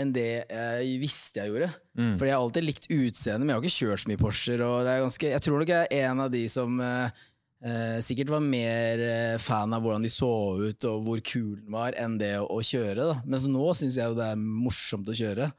enn 0.00 0.10
det 0.14 0.44
jeg 0.48 0.96
visste 1.02 1.42
jeg 1.42 1.52
gjorde. 1.52 1.68
Mm. 1.98 2.16
For 2.18 2.26
jeg 2.26 2.34
har 2.34 2.42
alltid 2.42 2.66
likt 2.66 2.88
utseendet, 2.90 3.44
men 3.44 3.52
jeg 3.52 3.58
har 3.58 3.66
ikke 3.66 3.78
kjørt 3.78 4.02
så 4.02 4.10
mye 4.10 4.22
Porscher. 4.22 4.64
Og 4.66 4.88
ganske, 4.88 5.30
jeg 5.34 5.44
tror 5.44 5.62
nok 5.62 5.72
jeg 5.74 5.90
er 5.90 6.08
en 6.10 6.24
av 6.24 6.32
de 6.34 6.42
som 6.50 6.80
eh, 6.82 7.20
eh, 7.64 7.98
sikkert 8.04 8.32
var 8.34 8.42
mer 8.44 9.04
eh, 9.04 9.36
fan 9.42 9.76
av 9.76 9.84
hvordan 9.84 10.06
de 10.06 10.10
så 10.12 10.32
ut 10.64 10.88
og 10.90 11.06
hvor 11.06 11.22
kul 11.26 11.54
den 11.60 11.76
var, 11.76 11.96
enn 12.00 12.18
det 12.20 12.34
å 12.42 12.58
kjøre. 12.58 12.98
Da. 13.12 13.20
Mens 13.28 13.46
nå 13.50 13.68
syns 13.78 14.00
jeg 14.00 14.10
jo 14.10 14.18
det 14.18 14.32
er 14.32 14.42
morsomt 14.42 15.10
å 15.10 15.16
kjøre. 15.18 15.52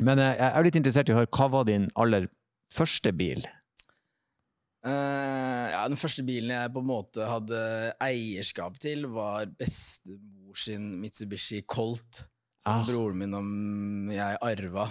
Men 0.00 0.20
eh, 0.20 0.34
jeg 0.34 0.48
er 0.48 0.66
litt 0.68 0.80
interessert 0.80 1.12
i 1.12 1.16
å 1.16 1.20
høre, 1.20 1.32
hva 1.36 1.50
var 1.58 1.68
din 1.68 1.88
aller 2.00 2.30
første 2.74 3.12
bil? 3.16 3.44
Eh, 4.86 5.66
ja, 5.72 5.82
den 5.88 5.98
første 5.98 6.22
bilen 6.26 6.52
jeg 6.54 6.72
på 6.74 6.82
en 6.82 6.88
måte 6.88 7.26
hadde 7.26 7.60
eierskap 8.04 8.78
til, 8.82 9.08
var 9.10 9.48
bestemor 9.58 10.58
sin 10.60 10.94
Mitsubishi 11.02 11.62
Colt. 11.66 12.24
Som 12.66 12.82
Ah. 12.82 12.86
broren 12.88 13.18
min 13.20 13.34
og 13.38 14.14
jeg 14.16 14.38
arva. 14.42 14.86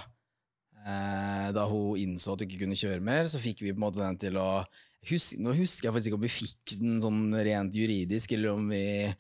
Eh, 0.86 1.52
da 1.52 1.66
hun 1.68 1.98
innså 2.00 2.34
at 2.34 2.40
hun 2.40 2.48
ikke 2.48 2.62
kunne 2.64 2.78
kjøre 2.78 3.04
mer, 3.04 3.28
så 3.28 3.42
fikk 3.42 3.66
vi 3.66 3.74
på 3.74 3.80
en 3.82 3.86
måte 3.88 4.00
den 4.00 4.18
til 4.22 4.38
å 4.40 4.64
husk, 5.10 5.38
Nå 5.42 5.54
husker 5.58 5.90
jeg 5.90 5.94
faktisk 5.94 6.12
ikke 6.12 6.20
om 6.20 6.26
vi 6.26 6.34
fikk 6.34 6.76
den 6.80 7.02
sånn 7.04 7.24
rent 7.36 7.74
juridisk, 7.76 8.32
eller 8.38 8.54
om 8.56 8.70
vi 8.70 9.14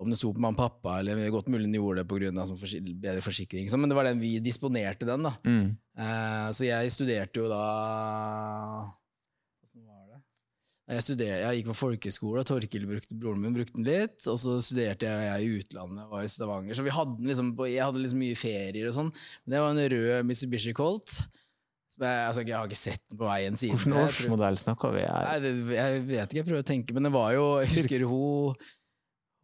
om 0.00 0.08
det 0.08 0.16
sto 0.16 0.30
på 0.32 0.40
mamma 0.40 0.56
og 0.56 0.62
pappa, 0.62 0.98
eller 0.98 1.28
godt 1.28 1.50
mulig 1.52 1.68
gjorde 1.76 2.00
det 2.00 2.08
pga. 2.08 2.46
Sånn 2.48 2.56
forsi 2.58 2.80
bedre 2.80 3.20
forsikring. 3.20 3.68
Så, 3.68 3.76
men 3.76 3.90
det 3.90 3.98
var 3.98 4.08
den 4.08 4.22
vi 4.22 4.38
disponerte 4.40 5.04
den, 5.04 5.26
da. 5.28 5.34
Mm. 5.44 5.76
Eh, 6.00 6.46
så 6.56 6.64
jeg 6.64 6.94
studerte 6.94 7.42
jo 7.42 7.50
da? 7.52 7.60
Jeg, 10.90 11.04
studerte, 11.06 11.42
jeg 11.44 11.58
gikk 11.60 11.68
på 11.70 11.76
folkeskole, 11.78 12.42
og 12.42 12.48
Torkil 12.48 12.86
brukte, 12.88 13.16
broren 13.18 13.42
min 13.44 13.54
brukte 13.54 13.76
den 13.78 13.86
litt. 13.86 14.18
Og 14.26 14.38
så 14.42 14.56
studerte 14.64 15.06
jeg, 15.06 15.26
jeg 15.28 15.44
i 15.44 15.60
utlandet, 15.60 16.08
var 16.10 16.24
i 16.26 16.30
Stavanger. 16.32 16.74
Så 16.74 16.86
vi 16.86 16.94
hadde 16.94 17.28
liksom 17.28 17.52
jeg 17.68 17.84
hadde 17.84 18.02
liksom 18.02 18.22
mye 18.24 18.38
ferier 18.38 18.88
og 18.90 18.96
sånn. 18.96 19.12
Men 19.44 19.54
det 19.54 19.62
var 19.62 19.76
en 19.76 19.92
rød 19.94 20.26
Mitsubishi 20.26 20.74
Colt. 20.74 21.20
Som 21.90 22.06
jeg, 22.06 22.26
altså, 22.26 22.42
jeg 22.46 22.54
har 22.56 22.68
ikke 22.70 22.78
sett 22.78 23.02
den 23.10 23.18
på 23.18 23.26
veien 23.26 23.56
siden. 23.58 23.78
Hvilken 23.78 24.02
årsmodell 24.02 24.58
snakker 24.62 24.92
vi 24.94 25.06
her? 25.06 25.24
Nei, 25.26 25.38
det, 25.42 25.54
jeg 25.74 26.04
vet 26.10 26.26
ikke, 26.26 26.38
jeg 26.40 26.48
prøver 26.50 26.66
å 26.66 26.68
tenke, 26.68 26.94
men 26.96 27.06
det 27.06 27.14
var 27.14 27.32
jo 27.34 27.46
Jeg 27.64 27.72
husker 27.72 28.04
hun 28.10 28.60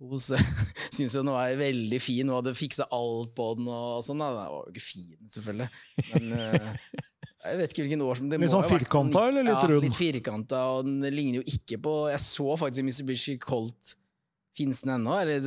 Hun 0.03 0.23
syntes 0.95 1.17
jo 1.17 1.25
den 1.25 1.33
var 1.35 1.59
veldig 1.59 2.00
fin, 2.03 2.26
hun 2.29 2.37
hadde 2.38 2.55
fiksa 2.59 2.87
alt 2.95 3.35
på 3.38 3.53
den 3.59 3.71
og 3.71 4.03
sånn. 4.07 4.23
Den 4.23 4.38
var 4.38 4.50
jo 4.53 4.75
ikke 4.75 4.85
fin, 4.85 5.19
selvfølgelig. 5.33 5.71
Men 6.12 6.33
eh, 6.38 6.73
jeg 7.50 7.59
vet 7.61 7.73
ikke 7.75 7.85
hvilken 7.87 8.03
år 8.07 8.19
som 8.21 8.29
det 8.31 8.38
Litt 8.41 8.50
må 8.50 8.62
sånn 8.62 8.71
firkanta, 8.71 9.23
eller 9.29 9.47
litt 9.47 9.55
ja, 9.55 9.69
rund? 9.71 9.83
Litt 9.87 9.99
firkanta, 9.99 10.61
og 10.76 10.85
den 10.88 11.00
ligner 11.15 11.41
jo 11.41 11.47
ikke 11.47 11.79
på 11.83 11.95
Jeg 12.11 12.21
så 12.25 12.57
faktisk 12.59 12.83
en 12.83 12.88
Mitsubishi 12.91 13.37
Colt. 13.43 13.95
Fins 14.57 14.81
den 14.87 14.95
ennå, 14.95 15.12
eller, 15.21 15.45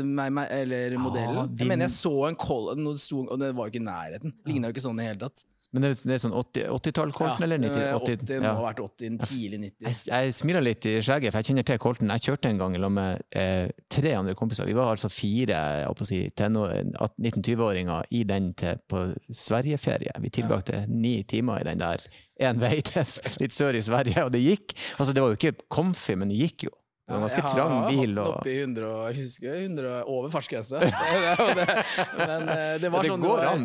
eller 0.61 0.97
modellen? 1.01 1.47
din- 1.49 1.63
Jeg 1.63 1.67
mener 1.71 1.87
jeg 1.87 1.95
så 1.97 2.13
en 2.27 2.35
Colt, 2.37 2.77
og 2.77 3.39
det 3.41 3.55
var 3.57 3.65
jo 3.65 3.71
ikke 3.73 3.81
i 3.81 3.87
nærheten. 3.87 4.33
Ligna 4.45 4.69
jo 4.69 4.73
ikke 4.75 4.85
sånn 4.85 4.99
i 4.99 5.03
det 5.03 5.07
hele 5.09 5.23
tatt. 5.25 5.43
Men 5.71 5.83
det, 5.85 5.89
er- 5.93 6.07
det 6.09 6.13
er 6.15 6.21
sånn 6.23 6.33
80 6.33 6.63
80-tall-Colten, 6.73 7.43
eller 7.45 7.59
90? 7.61 7.75
eh, 7.77 7.95
80, 7.99 8.23
80, 8.25 8.31
ja. 8.33 8.39
må 8.41 8.53
ha 8.57 8.63
vært 8.71 8.79
80, 8.81 9.17
tidlig 9.21 9.59
90. 9.61 9.85
Jeg, 9.85 9.97
jeg 10.09 10.33
smiler 10.33 10.63
litt 10.65 10.87
i 10.89 10.93
skjegget, 11.05 11.29
for 11.29 11.37
jeg 11.43 11.47
kjenner 11.51 11.67
til 11.69 11.77
Colton. 11.83 12.13
Jeg 12.15 12.23
kjørte 12.25 12.49
en 12.49 12.57
gang 12.63 12.77
sammen 12.79 12.97
med 12.97 13.21
eh, 13.37 13.69
tre 13.93 14.13
andre 14.17 14.33
kompiser. 14.39 14.65
Vi 14.65 14.73
var 14.79 14.89
altså 14.95 15.11
fire 15.13 15.59
jeg 15.83 16.09
si, 16.09 16.19
tenår- 16.41 16.73
19-20-åringer 17.21 18.09
i 18.17 18.23
den 18.31 18.49
til, 18.57 18.81
på 18.89 19.03
Sverigeferie. 19.29 20.15
Vi 20.25 20.31
tilbrakte 20.39 20.85
ni 20.89 21.19
timer 21.29 21.61
i 21.61 21.67
den 21.69 21.83
der 21.85 22.01
én 22.41 22.57
vei 22.61 22.79
til 22.89 23.05
litt 23.43 23.53
sør 23.53 23.77
i 23.77 23.85
Sverige, 23.85 24.25
og 24.25 24.33
det 24.33 24.41
gikk. 24.41 24.73
Altså, 24.97 25.13
det 25.13 25.21
var 25.21 25.35
jo 25.35 25.37
ikke 25.37 25.53
comfy, 25.69 26.17
men 26.17 26.33
det 26.33 26.41
gikk 26.47 26.65
jo. 26.69 26.73
Det 27.09 27.13
var 27.17 27.23
ganske 27.25 27.41
jeg 27.41 27.53
trang 27.53 27.71
har 27.73 27.87
bil. 27.89 27.99
hatt 27.99 28.09
den 28.09 28.17
hatt 28.25 28.35
oppe 28.41 28.49
i 28.49 28.57
100, 28.61 28.89
jeg 29.09 29.15
husker 29.21 29.61
100 29.63 29.93
over 30.13 30.29
fartsgrense. 30.33 30.81
Men 32.19 32.49
eh, 32.53 32.75
det 32.81 32.91
var 32.93 33.01
det 33.05 33.09
sånn 33.09 33.23
det 33.23 33.29
går 33.31 33.39
var, 33.39 33.47
an. 33.53 33.63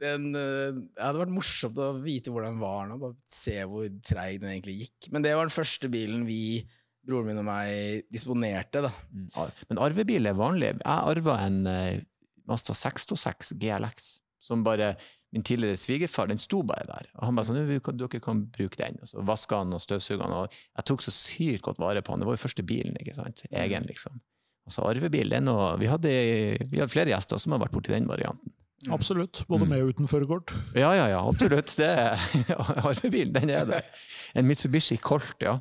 Den, 0.00 0.28
eh, 0.36 0.72
Det 0.72 1.02
hadde 1.02 1.20
vært 1.24 1.34
morsomt 1.34 1.78
å 1.82 1.88
vite 2.02 2.30
hvordan 2.30 2.54
den 2.56 2.60
var 2.62 2.86
nå, 2.88 2.98
bare 3.00 3.16
se 3.26 3.56
hvor 3.66 3.88
treig 4.02 4.40
den 4.40 4.50
egentlig 4.52 4.78
gikk. 4.84 5.10
Men 5.12 5.22
det 5.22 5.34
var 5.34 5.44
den 5.48 5.54
første 5.54 5.90
bilen 5.90 6.26
vi, 6.28 6.66
broren 7.06 7.26
min 7.30 7.38
og 7.40 7.44
meg, 7.48 8.04
disponerte. 8.12 8.82
da. 8.84 8.90
Mm, 9.12 9.28
Men 9.70 9.78
arvebil 9.78 10.26
er 10.26 10.34
vanlig. 10.38 10.74
Jeg 10.78 10.82
arva 10.84 11.38
en 11.46 11.66
eh, 11.66 12.00
Mazda 12.48 12.72
626 12.74 13.54
GLX, 13.58 14.18
som 14.40 14.62
bare 14.64 14.96
Min 15.30 15.42
tidligere 15.44 15.76
svigerfar, 15.76 16.26
den 16.30 16.38
sto 16.40 16.62
bare 16.64 16.86
der. 16.88 17.04
Og 17.18 17.24
han 17.26 17.34
bare 17.36 17.44
sånn, 17.44 17.66
«Du 17.68 17.80
kan- 17.84 17.98
dere 17.98 18.18
kan 18.18 18.46
bruke 18.46 18.78
den. 18.78 18.96
Og 19.02 19.08
så 19.10 19.20
vaska 19.22 19.58
han 19.58 19.74
og 19.74 19.80
støvsuga 19.84 20.22
han, 20.24 20.32
og 20.32 20.50
jeg 20.50 20.84
tok 20.88 21.02
så 21.04 21.12
sykt 21.12 21.60
godt 21.66 21.76
vare 21.76 22.00
på 22.00 22.14
han. 22.14 22.20
Det 22.20 22.24
var 22.30 22.32
jo 22.38 22.48
første 22.48 22.64
bilen, 22.64 22.96
ikke 22.96 23.14
sant. 23.14 23.42
Egen, 23.52 23.84
liksom. 23.84 24.18
Altså 24.66 24.86
arvebil, 24.88 25.28
det 25.28 25.36
er 25.36 25.44
noe 25.44 25.76
Vi 25.76 25.84
hadde, 25.86 26.08
vi 26.70 26.78
hadde 26.80 26.88
flere 26.88 27.12
gjester 27.12 27.38
som 27.38 27.52
har 27.52 27.60
vært 27.60 27.72
borti 27.76 27.92
den 27.92 28.08
varianten. 28.08 28.50
Absolutt. 28.94 29.42
Både 29.50 29.66
med 29.66 29.82
og 29.82 29.90
uten 29.90 30.06
førerkort. 30.10 30.52
Ja, 30.78 30.92
ja, 30.94 31.08
ja, 31.10 31.22
absolutt. 31.26 31.72
Det 31.78 31.88
Arvebilen, 32.86 33.34
den 33.34 33.50
er 33.50 33.66
det. 33.66 33.82
En 34.38 34.46
Mitsubishi 34.46 35.00
Colt, 35.02 35.34
ja. 35.42 35.58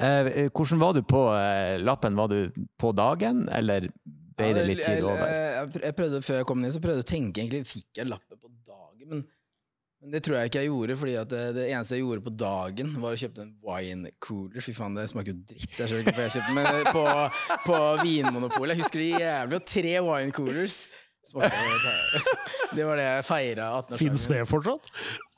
Eh, 0.00 0.46
hvordan 0.54 0.80
var 0.80 0.94
du 0.96 1.02
på 1.04 1.24
eh, 1.34 1.76
lappen? 1.82 2.16
Var 2.16 2.30
du 2.30 2.62
på 2.78 2.92
dagen, 2.96 3.48
eller 3.52 3.90
ble 4.38 4.52
det 4.56 4.64
litt 4.68 4.84
tid 4.86 5.02
over? 5.04 5.26
Jeg, 5.26 5.96
prøvde, 5.98 6.22
før 6.24 6.40
jeg 6.40 6.48
kom 6.48 6.62
ned, 6.62 6.72
så 6.72 6.80
prøvde 6.80 7.02
jeg 7.02 7.08
å 7.08 7.10
tenke 7.10 7.42
egentlig, 7.42 7.66
fikk 7.68 8.00
jeg 8.00 8.08
lappen 8.08 8.38
på 8.38 8.48
dagen? 8.70 9.10
Men, 9.10 9.26
men 10.00 10.14
det 10.14 10.22
tror 10.24 10.38
jeg 10.38 10.52
ikke 10.52 10.62
jeg 10.62 10.70
gjorde, 10.70 10.96
fordi 11.02 11.18
at 11.20 11.34
det, 11.34 11.42
det 11.58 11.66
eneste 11.74 11.98
jeg 11.98 12.06
gjorde 12.06 12.24
på 12.30 12.34
dagen, 12.46 12.94
var 13.02 13.18
å 13.18 13.20
kjøpe 13.20 13.44
en 13.44 13.52
wine 13.66 14.14
cooler. 14.22 14.64
Fy 14.64 14.76
faen, 14.78 14.96
det 14.96 15.10
smaker 15.12 15.34
jo 15.34 15.42
dritt, 15.50 15.68
så 15.74 15.84
jeg 15.84 15.92
skjønner 15.92 16.06
ikke 16.06 16.16
hvorfor 16.16 16.28
jeg 16.28 16.36
kjøpte 16.38 16.54
den. 16.54 16.62
Men 16.62 16.90
på, 16.94 17.04
på 17.66 17.82
Vinmonopolet, 18.06 18.78
jeg 18.78 18.86
husker 18.86 19.04
det 19.04 19.12
jævlig, 19.26 19.60
og 19.60 19.70
tre 19.74 19.94
wine 20.08 20.36
coolers. 20.38 20.80
Det 22.76 22.84
var 22.86 22.98
det 22.98 23.04
jeg 23.04 23.24
feira 23.26 23.66
18-årsdagen. 23.80 23.98
Fins 24.00 24.24
det 24.30 24.40
fortsatt? 24.48 24.90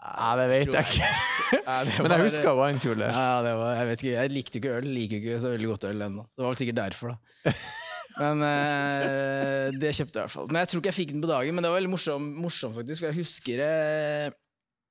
Ja, 0.03 0.31
det 0.41 0.47
vet 0.51 0.73
jeg 0.73 0.89
ikke. 0.89 1.11
Ja, 1.67 1.77
det 1.85 1.95
Men 2.03 2.15
jeg 2.17 2.27
husker 2.29 2.57
winekule. 2.59 3.07
ja, 3.09 3.23
ja, 3.29 3.39
det 3.45 3.53
var, 3.61 3.75
jeg 3.77 3.89
vet 3.91 4.05
ikke, 4.05 4.13
jeg 4.17 4.33
likte 4.33 4.61
ikke 4.61 4.75
øl. 4.79 4.89
Liker 4.97 5.19
ikke 5.21 5.39
så 5.43 5.53
veldig 5.55 5.71
godt 5.73 5.87
øl 5.91 6.05
ennå. 6.09 6.25
Det 6.33 6.43
var 6.45 6.53
vel 6.53 6.61
sikkert 6.61 6.79
derfor, 6.81 7.15
da. 7.15 7.55
Men 8.21 8.45
eh, 8.45 9.67
det 9.81 9.95
kjøpte 9.97 10.19
jeg 10.19 10.21
i 10.21 10.27
hvert 10.27 10.35
fall. 10.35 10.49
Men 10.53 10.61
jeg 10.63 10.71
tror 10.73 10.83
ikke 10.83 10.91
jeg 10.93 10.99
fikk 10.99 11.13
den 11.15 11.23
på 11.25 11.31
dagen, 11.31 11.55
men 11.57 11.65
det 11.65 11.71
var 11.73 11.79
veldig 11.81 11.93
morsom, 11.95 12.27
morsom 12.45 12.75
faktisk. 12.77 13.01
For 13.01 13.09
jeg 13.09 13.17
husker, 13.23 13.63
eh, 13.65 14.27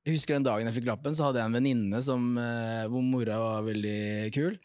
jeg 0.08 0.16
husker 0.18 0.34
den 0.38 0.48
dagen 0.48 0.66
jeg 0.66 0.78
fikk 0.80 0.88
lappen, 0.90 1.14
så 1.18 1.28
hadde 1.28 1.38
jeg 1.44 1.52
en 1.52 1.58
venninne 1.60 2.02
som, 2.02 2.24
eh, 2.42 2.88
hvor 2.90 3.06
mora 3.06 3.38
var 3.38 3.68
veldig 3.68 4.32
kul. 4.34 4.58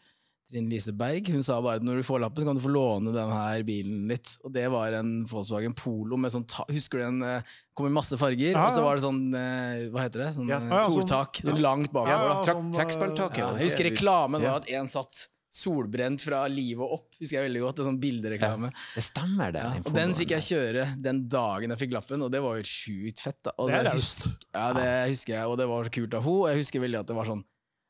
Trine 0.49 0.69
Lise 0.71 0.93
Berg. 0.95 1.27
Hun 1.27 1.43
sa 1.43 1.57
bare 1.61 1.75
at 1.81 1.83
når 1.83 1.97
du 1.99 2.03
får 2.07 2.21
lappen, 2.23 2.41
så 2.43 2.47
kan 2.47 2.55
du 2.55 2.61
få 2.63 2.71
låne 2.71 3.11
den 3.13 3.31
her 3.35 3.63
bilen 3.67 4.07
litt. 4.07 4.37
Og 4.47 4.53
det 4.55 4.65
var 4.71 4.93
en 4.95 5.25
Volkswagen 5.27 5.73
Polo 5.75 6.15
med 6.17 6.31
sånn 6.31 6.45
ta 6.47 6.63
Husker 6.71 6.99
du 6.99 7.03
den? 7.03 7.21
eh, 7.23 7.41
Kom 7.75 7.85
i 7.87 7.93
masse 7.93 8.15
farger, 8.17 8.53
Ja, 8.55 8.65
og 8.65 8.71
så 8.73 8.81
var 8.85 8.95
det 8.95 9.03
sånn 9.03 9.23
eh, 9.35 9.89
Hva 9.91 10.05
heter 10.07 10.23
det? 10.23 10.29
Sånn, 10.37 10.47
Ja, 10.47 10.57
eh, 10.63 10.69
ja, 10.71 10.83
sånn- 10.87 11.01
soltak. 11.03 11.41
Langt 11.59 11.91
bakover. 11.91 12.09
Ja, 12.09 12.17
da. 12.17 12.29
ja, 12.29 12.43
Trekk- 12.47 12.93
sånn, 12.95 13.37
Ja, 13.37 13.49
jeg 13.57 13.67
husker 13.67 13.89
reklamen 13.91 14.41
var 14.41 14.55
at 14.61 14.69
en 14.71 14.87
satt 14.87 15.27
solbrent 15.57 16.21
fra 16.21 16.45
livet 16.47 16.83
og 16.83 16.91
opp. 16.99 17.07
Husker 17.19 17.39
jeg 17.41 17.49
veldig 17.49 17.61
godt, 17.63 17.79
en 17.79 17.85
sånn 17.87 17.99
bildereklame. 18.01 18.69
Det 18.95 19.03
stemmer, 19.03 19.51
det. 19.55 19.63
Ja, 19.63 19.81
og 19.83 19.93
den 19.95 20.13
fikk 20.13 20.29
jeg 20.35 20.43
kjøre 20.47 21.01
den 21.01 21.27
dagen 21.27 21.69
jeg 21.73 21.79
fikk 21.79 21.93
lappen, 21.95 22.21
og 22.21 22.31
det 22.31 22.41
var 22.43 22.57
jo 22.59 22.63
sjukt 22.63 23.19
fett. 23.23 23.39
da. 23.43 23.51
Og 23.57 23.67
Det 23.69 23.79
er 23.79 23.83
det 23.83 23.93
husker- 23.93 24.35
Ja, 24.53 24.73
det 24.73 25.09
husker 25.09 25.33
jeg, 25.33 25.45
og 25.47 25.57
det 25.57 25.67
var 25.67 25.83
så 25.83 25.89
kult 25.91 26.13
av 26.13 26.23
henne. 26.23 26.39
Og 26.39 26.47
jeg 26.51 26.57
husker 26.63 26.79
veldig 26.79 26.99
at 26.99 27.07
det 27.07 27.15
var 27.15 27.25
sånn 27.25 27.43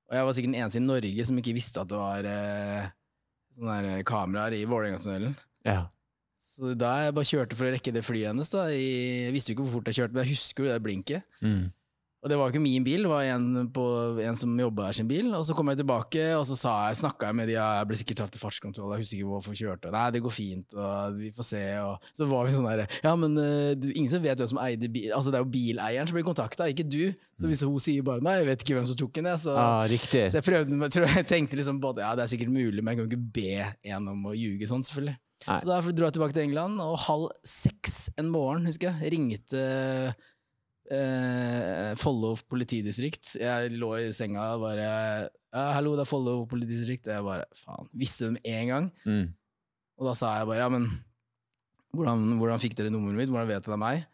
Og 0.07 0.15
jeg 0.19 0.29
var 0.29 0.37
sikkert 0.37 0.53
den 0.53 0.61
eneste 0.61 0.79
i 0.79 0.85
Norge 0.85 1.25
som 1.27 1.41
ikke 1.41 1.57
visste 1.57 1.83
at 1.83 1.91
det 1.91 1.99
var 1.99 2.29
eh, 2.29 2.93
sånne 3.57 3.81
der 3.88 4.07
kameraer 4.07 4.55
i 4.55 4.62
Vålerenga-tunnelen. 4.69 5.35
Ja. 5.67 5.81
Så 6.43 6.75
da 6.79 6.93
jeg 7.05 7.15
bare 7.17 7.29
kjørte 7.29 7.59
for 7.59 7.67
å 7.67 7.73
rekke 7.75 7.95
det 7.95 8.05
flyet 8.07 8.31
hennes, 8.31 8.51
da, 8.53 8.69
jeg 8.71 9.35
visste 9.35 9.53
jo 9.53 9.57
ikke 9.57 9.67
hvor 9.67 9.79
fort 9.79 9.91
jeg 9.91 9.99
kjørte, 10.01 10.15
men 10.15 10.25
jeg 10.27 10.37
husker 10.37 10.67
jo 10.67 10.71
det 10.71 10.83
blinket. 10.85 11.27
Mm. 11.43 11.65
Og 12.23 12.31
det 12.31 12.37
var 12.39 12.47
jo 12.47 12.53
ikke 12.55 12.63
min 12.63 12.85
bil, 12.87 13.03
det 13.03 13.11
var 13.11 13.25
en, 13.35 13.47
på, 13.75 13.85
en 14.23 14.37
som 14.39 14.53
jobba 14.63 14.85
her 14.87 14.95
sin 14.95 15.09
bil. 15.11 15.33
Og 15.35 15.43
så 15.43 15.57
kom 15.59 15.73
jeg 15.73 15.81
tilbake, 15.81 16.21
og 16.39 16.45
så 16.47 16.55
snakka 16.95 17.27
jeg 17.33 17.35
med 17.35 17.49
de, 17.51 17.57
ja, 17.57 17.65
jeg 17.81 17.89
ble 17.91 17.99
sikkert 17.99 18.21
tatt 18.21 18.37
til 18.37 18.43
fartskontroll, 18.45 18.93
jeg 18.95 19.03
husker 19.03 19.19
ikke 19.19 19.31
hvorfor 19.33 19.57
vi 19.57 19.59
kjørte. 19.59 19.91
Nei, 19.91 20.05
det 20.15 20.21
går 20.23 20.35
fint, 20.37 20.77
og 20.79 21.17
vi 21.19 21.33
får 21.35 21.49
se. 21.49 21.63
Og 21.83 22.07
så 22.15 22.29
var 22.31 22.47
vi 22.47 22.55
sånn 22.55 22.69
derre 22.71 22.87
Ja, 23.03 23.17
men 23.19 23.35
du, 23.35 23.89
ingen 23.91 24.13
som 24.13 24.23
vet 24.23 24.39
hvem 24.39 24.53
som 24.53 24.61
eide 24.63 24.87
bil 24.93 25.11
Altså, 25.17 25.33
det 25.35 25.41
er 25.41 25.43
jo 25.43 25.51
bileieren 25.57 26.07
som 26.07 26.21
blir 26.21 26.29
kontakta, 26.29 26.71
ikke 26.71 26.87
du. 26.87 27.01
Så 27.43 27.51
hvis 27.51 27.65
hun 27.67 27.83
sier 27.83 28.07
bare 28.07 28.23
nei, 28.23 28.37
jeg 28.39 28.51
vet 28.53 28.63
ikke 28.63 28.79
hvem 28.79 28.87
som 28.87 29.01
tok 29.03 29.19
den, 29.19 29.31
jeg, 29.33 29.43
så 29.43 29.59
Ah, 29.59 29.83
riktig. 29.91 30.25
så 30.31 30.39
jeg 30.39 30.47
prøvde, 30.47 30.93
jeg 31.19 31.27
tenkte 31.27 31.59
liksom 31.59 31.83
både 31.83 32.07
ja, 32.07 32.15
det 32.15 32.29
er 32.29 32.31
sikkert 32.37 32.55
mulig, 32.55 32.79
men 32.85 32.93
jeg 32.95 33.01
kan 33.03 33.09
jo 33.09 33.17
ikke 33.17 33.35
be 33.35 33.93
en 33.97 34.11
om 34.15 34.31
å 34.31 34.39
ljuge 34.39 34.71
sånn, 34.71 34.87
selvfølgelig. 34.87 35.19
Nei. 35.43 35.57
Så 35.59 35.67
da 35.67 35.81
dro 35.83 36.07
jeg 36.07 36.15
tilbake 36.15 36.37
til 36.37 36.45
England, 36.47 36.79
og 36.85 37.01
halv 37.03 37.33
seks 37.43 38.13
en 38.21 38.29
morgen, 38.31 38.69
husker 38.71 38.93
jeg, 38.93 39.11
ringte 39.17 39.65
eh, 40.90 41.92
Follo 42.01 42.35
politidistrikt. 42.51 43.37
Jeg 43.40 43.73
lå 43.79 43.92
i 44.01 44.11
senga 44.16 44.55
og 44.57 44.64
bare 44.66 44.83
ja, 44.87 45.64
'Hallo, 45.77 45.95
det 45.97 46.07
er 46.07 46.11
Follo 46.11 46.47
politidistrikt.' 46.49 47.09
Og 47.09 47.14
jeg 47.14 47.25
bare 47.29 47.45
faen, 47.57 47.88
visste 47.92 48.25
det 48.29 48.33
med 48.38 48.47
en 48.55 48.68
gang. 48.73 48.87
Mm. 49.05 49.27
Og 50.01 50.07
da 50.09 50.14
sa 50.16 50.38
jeg 50.38 50.47
bare 50.49 50.62
'ja, 50.64 50.68
men 50.73 50.88
hvordan, 51.95 52.38
hvordan 52.40 52.62
fikk 52.62 52.75
dere 52.79 52.90
nummeret 52.90 53.16
mitt? 53.21 53.29
Hvordan 53.31 53.49
vet 53.49 53.62
dere 53.62 53.73
det 53.77 53.79
er 53.79 53.85
meg?' 53.87 54.07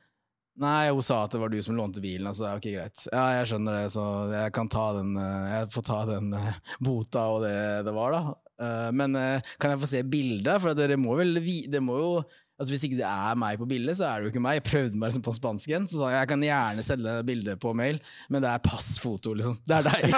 Nei, 0.58 0.88
hun 0.90 1.02
sa 1.06 1.20
at 1.22 1.30
det 1.30 1.38
var 1.38 1.48
du 1.52 1.60
som 1.62 1.76
lånte 1.78 2.00
bilen. 2.02 2.26
Altså, 2.26 2.48
ok, 2.56 2.64
greit. 2.74 3.04
Ja, 3.12 3.28
jeg 3.38 3.46
skjønner 3.46 3.76
det, 3.78 3.92
så 3.94 4.02
jeg 4.32 4.52
kan 4.52 4.66
ta 4.68 4.88
den 4.96 5.12
eh, 5.16 5.46
Jeg 5.54 5.68
får 5.70 5.84
ta 5.86 5.98
den 6.08 6.32
eh, 6.34 6.56
bota 6.82 7.28
og 7.30 7.42
det 7.46 7.84
det 7.86 7.94
var, 7.94 8.10
da. 8.16 8.34
Eh, 8.58 8.90
Men 8.90 9.14
kan 9.60 9.70
jeg 9.70 9.78
få 9.78 9.86
se 9.86 10.02
bildet? 10.02 10.58
For 10.60 10.74
dere 10.74 10.96
må 10.98 11.14
vel 11.16 11.38
vi- 11.38 11.68
Det 11.70 11.78
må 11.80 11.98
jo 12.02 12.24
Altså 12.58 12.72
Hvis 12.74 12.82
ikke 12.88 12.98
det 12.98 13.06
er 13.06 13.36
meg 13.38 13.54
på 13.60 13.68
bildet, 13.70 13.94
så 14.00 14.04
er 14.08 14.14
det 14.18 14.24
jo 14.26 14.30
ikke 14.32 14.42
meg. 14.42 14.56
Jeg 14.58 14.64
prøvde 14.66 14.98
meg 14.98 15.06
liksom 15.12 15.22
på 15.28 15.34
spansken, 15.36 15.84
så 15.86 15.94
sa 16.00 16.08
jeg 16.10 16.18
jeg 16.24 16.28
kan 16.32 16.42
gjerne 16.42 16.82
selge 16.82 17.12
bildet 17.28 17.54
på 17.62 17.70
mail, 17.78 18.00
men 18.34 18.42
det 18.42 18.50
er 18.50 18.58
passfoto, 18.66 19.30
liksom. 19.38 19.54
Det 19.62 19.74
er 19.78 19.86
deg. 19.86 20.02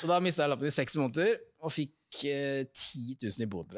så 0.00 0.06
da 0.10 0.18
mista 0.24 0.42
jeg 0.44 0.50
lappen 0.52 0.66
i 0.66 0.70
seks 0.74 0.96
måneder, 0.98 1.36
og 1.62 1.70
fikk 1.74 2.24
eh, 2.26 2.64
10 2.66 3.16
000 3.22 3.46
i 3.46 3.48
bot. 3.50 3.70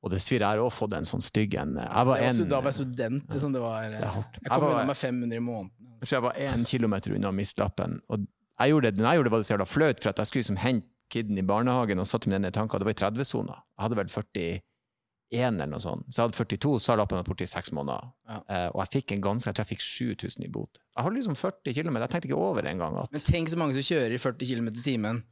Og 0.00 0.08
det 0.14 0.20
svir. 0.24 0.40
her 0.42 0.58
å 0.62 0.70
få 0.72 0.86
den 0.90 0.98
en 1.04 1.08
sånn 1.08 1.22
stygg 1.24 1.54
en. 1.60 1.76
Jeg 1.78 1.86
var 1.86 2.04
Det 2.04 2.10
var, 2.10 2.16
en, 2.26 2.34
su- 2.40 2.48
da 2.50 2.58
var 2.60 2.68
jeg 2.72 2.78
student. 2.80 3.22
Liksom. 3.30 3.52
Det 3.54 3.60
var, 3.62 3.74
Det 3.86 3.90
er 4.00 4.02
jeg 4.02 4.10
kom 4.50 4.62
Jeg 4.66 4.72
unna 4.74 4.84
med 4.90 4.96
500 4.96 5.36
i 5.36 5.40
måneden. 5.44 5.70
Så 6.02 6.14
jeg 6.16 6.22
var 6.24 6.34
én 6.40 6.64
kilometer 6.66 7.12
unna 7.14 7.28
å 7.30 7.34
miste 7.36 7.60
lappen. 7.60 7.98
Og 8.08 8.18
jeg 8.24 8.68
gjorde 8.72 8.90
det, 8.90 8.96
når 9.00 9.06
jeg 9.10 9.16
gjorde 9.20 9.28
det, 9.28 9.32
var 9.34 9.38
det 9.42 9.46
så 9.48 9.52
jævla 9.54 9.68
flaut, 9.68 9.98
for 10.02 10.08
at 10.10 10.18
jeg 10.22 10.26
skulle 10.30 10.42
liksom 10.46 10.60
hente 10.64 10.88
kiden 11.12 11.38
i 11.40 11.46
barnehagen 11.46 12.02
og 12.02 12.08
satte 12.08 12.30
meg 12.30 12.40
ned 12.40 12.52
i 12.52 12.56
tanka. 12.56 12.78
Det 12.80 12.88
var 12.88 12.96
i 12.96 13.00
30-sona. 13.00 13.56
Jeg 13.76 13.84
hadde 13.84 13.98
vel 14.00 14.12
41 14.12 14.62
eller 15.60 15.70
noe 15.70 15.82
sånt. 15.82 16.06
Så 16.10 16.20
jeg 16.20 16.28
hadde 16.28 16.38
42, 16.38 16.72
så 16.82 16.92
har 16.92 17.00
lappen 17.02 17.20
vært 17.20 17.30
borte 17.30 17.46
i 17.46 17.50
seks 17.50 17.70
måneder. 17.76 18.08
Ja. 18.30 18.38
Eh, 18.46 18.68
og 18.72 18.80
jeg 18.84 18.94
fikk 18.96 19.14
en 19.16 19.26
ganske, 19.28 19.50
jeg 19.50 19.58
tror 19.58 19.66
jeg 19.66 19.72
fikk 19.76 19.84
7000 19.86 20.46
i 20.46 20.52
bot. 20.52 20.80
Jeg 20.96 21.06
hadde 21.06 21.18
liksom 21.18 21.38
40 21.38 21.76
km, 21.76 22.00
jeg 22.02 22.14
tenkte 22.14 22.30
ikke 22.30 22.40
over 22.48 22.70
engang 22.70 22.98
at 23.02 23.12
Men 23.14 23.26
tenk 23.26 23.52
så 23.52 23.60
mange 23.60 23.76
som 23.78 23.86
kjører 23.86 24.16
i 24.16 24.22
40 24.22 24.50
km 24.50 24.72
i 24.72 24.86
timen 24.86 25.22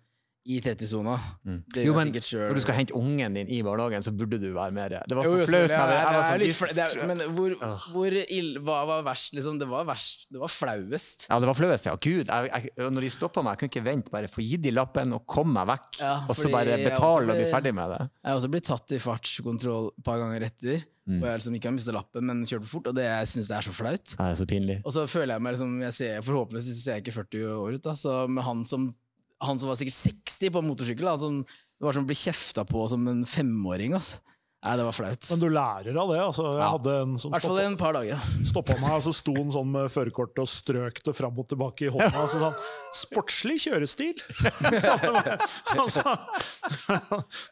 i 0.49 0.59
30-sona. 0.65 1.15
Mm. 1.45 1.59
Jo, 1.85 1.93
men 1.93 2.09
når 2.09 2.55
du 2.57 2.61
skal 2.65 2.75
hente 2.79 2.95
ungen 2.97 3.35
din 3.37 3.51
i 3.53 3.59
barnehagen, 3.63 4.01
så 4.03 4.13
burde 4.17 4.39
du 4.41 4.47
være 4.55 4.73
mer 4.73 4.89
Det 5.07 5.13
var 5.17 5.25
så 5.29 5.35
flaut. 5.35 5.45
selvfølgelig, 5.45 5.77
når 5.77 5.93
jeg- 5.93 5.99
ja, 5.99 5.99
jeg 5.99 6.07
var 6.09 6.15
det 6.17 6.25
så 6.25 6.39
litt 6.47 6.57
fla- 6.57 6.69
det 6.69 6.85
distrakt. 6.89 7.07
Men 7.07 7.19
hvor, 7.37 7.51
hvor 7.93 8.17
ill, 8.39 8.51
hva 8.65 8.79
var 8.89 9.03
verst, 9.11 9.35
liksom? 9.37 9.59
Det 9.61 9.69
var 9.69 9.85
verst. 9.85 10.27
Det 10.33 10.41
var 10.41 10.49
flauest. 10.49 11.27
Ja, 11.29 11.39
det 11.39 11.47
var 11.47 11.55
flauest, 11.55 11.85
ja. 11.87 11.95
Gud, 11.97 12.27
jeg, 12.27 12.51
jeg, 12.77 12.91
når 12.91 13.01
de 13.01 13.11
stoppa 13.11 13.43
meg, 13.45 13.53
jeg 13.53 13.59
kunne 13.59 13.73
ikke 13.77 13.85
vente. 13.85 14.11
Bare 14.11 14.29
få 14.33 14.41
gitt 14.43 14.63
de 14.63 14.71
lappen 14.73 15.13
og 15.13 15.27
komme 15.27 15.53
meg 15.53 15.67
vekk. 15.77 16.01
Ja, 16.01 16.15
og 16.29 16.35
så 16.35 16.51
bare 16.51 16.79
betale 16.81 17.29
og 17.29 17.37
bli 17.37 17.51
ferdig 17.53 17.75
med 17.75 17.91
det. 17.91 18.01
Jeg 18.25 18.33
har 18.33 18.41
også 18.41 18.51
blitt 18.51 18.65
tatt 18.65 18.93
i 18.93 18.99
fartskontroll 18.99 19.91
et 19.99 20.05
par 20.05 20.19
ganger 20.19 20.43
etter, 20.49 20.85
Mm. 21.09 21.23
og 21.23 21.29
jeg 21.29 21.39
liksom 21.41 21.55
ikke 21.57 21.65
har 21.65 21.73
mistet 21.73 21.95
lappen, 21.95 22.25
men 22.25 22.43
kjørt 22.45 22.65
for 22.65 22.79
fort, 22.79 22.89
og 22.89 22.95
det 22.95 23.05
jeg 23.05 23.27
synes 23.29 23.49
det 23.49 23.57
er 23.57 23.65
så 23.65 23.73
flaut. 23.73 24.05
Det 24.05 24.21
er 24.21 24.35
så 24.37 24.47
pinlig. 24.47 24.83
Og 24.85 24.93
så 24.93 25.07
føler 25.09 25.35
jeg 25.37 25.41
meg 25.43 25.55
liksom 25.55 25.81
jeg 25.81 25.93
ser, 25.93 26.21
Forhåpentligvis 26.21 26.83
ser 26.85 26.93
jeg 26.97 27.05
ikke 27.05 27.15
40 27.25 27.45
år 27.49 27.75
ut, 27.79 27.83
da, 27.83 27.93
så 27.93 28.29
med 28.29 28.45
han 28.45 28.65
som 28.67 28.95
han 29.40 29.59
som 29.59 29.68
var 29.70 29.77
sikkert 29.77 29.94
60 30.27 30.51
på 30.55 30.62
motorsykkel. 30.66 31.05
Da, 31.05 31.18
som, 31.18 31.42
det 31.44 31.85
var 31.87 31.92
som 31.94 32.05
å 32.05 32.11
bli 32.11 32.14
kjefta 32.18 32.64
på 32.66 32.88
som 32.90 33.07
en 33.09 33.24
femåring. 33.29 33.94
Altså. 33.94 34.18
Nei, 34.66 34.72
det 34.74 34.85
var 34.88 34.92
flaut. 34.96 35.27
Men 35.31 35.38
du 35.38 35.46
lærer 35.55 35.96
av 36.03 36.09
det. 36.11 36.16
altså. 36.18 36.42
Jeg 36.51 36.59
Ja. 36.64 36.70
hadde 36.72 36.94
en 37.03 37.12
som 37.22 37.33
stoppa, 37.38 37.61
en 37.62 37.77
par 37.79 37.92
dager. 37.94 38.18
stoppa 38.44 38.74
meg, 38.81 38.90
og 38.96 39.03
så 39.07 39.12
sto 39.14 39.35
han 39.37 39.53
sånn 39.55 39.70
med 39.70 39.87
førerkortet 39.94 40.42
og 40.42 40.48
strøk 40.51 40.98
det 41.07 41.14
fram 41.14 41.38
og 41.38 41.46
tilbake 41.48 41.87
i 41.87 41.92
hånda. 41.94 42.18
Og 42.24 42.29
så 42.29 42.40
sa 42.40 42.51
han 42.51 42.59
'sportslig 42.90 43.59
kjørestil'! 43.62 44.18
Så 44.83 45.79
altså, 45.79 46.03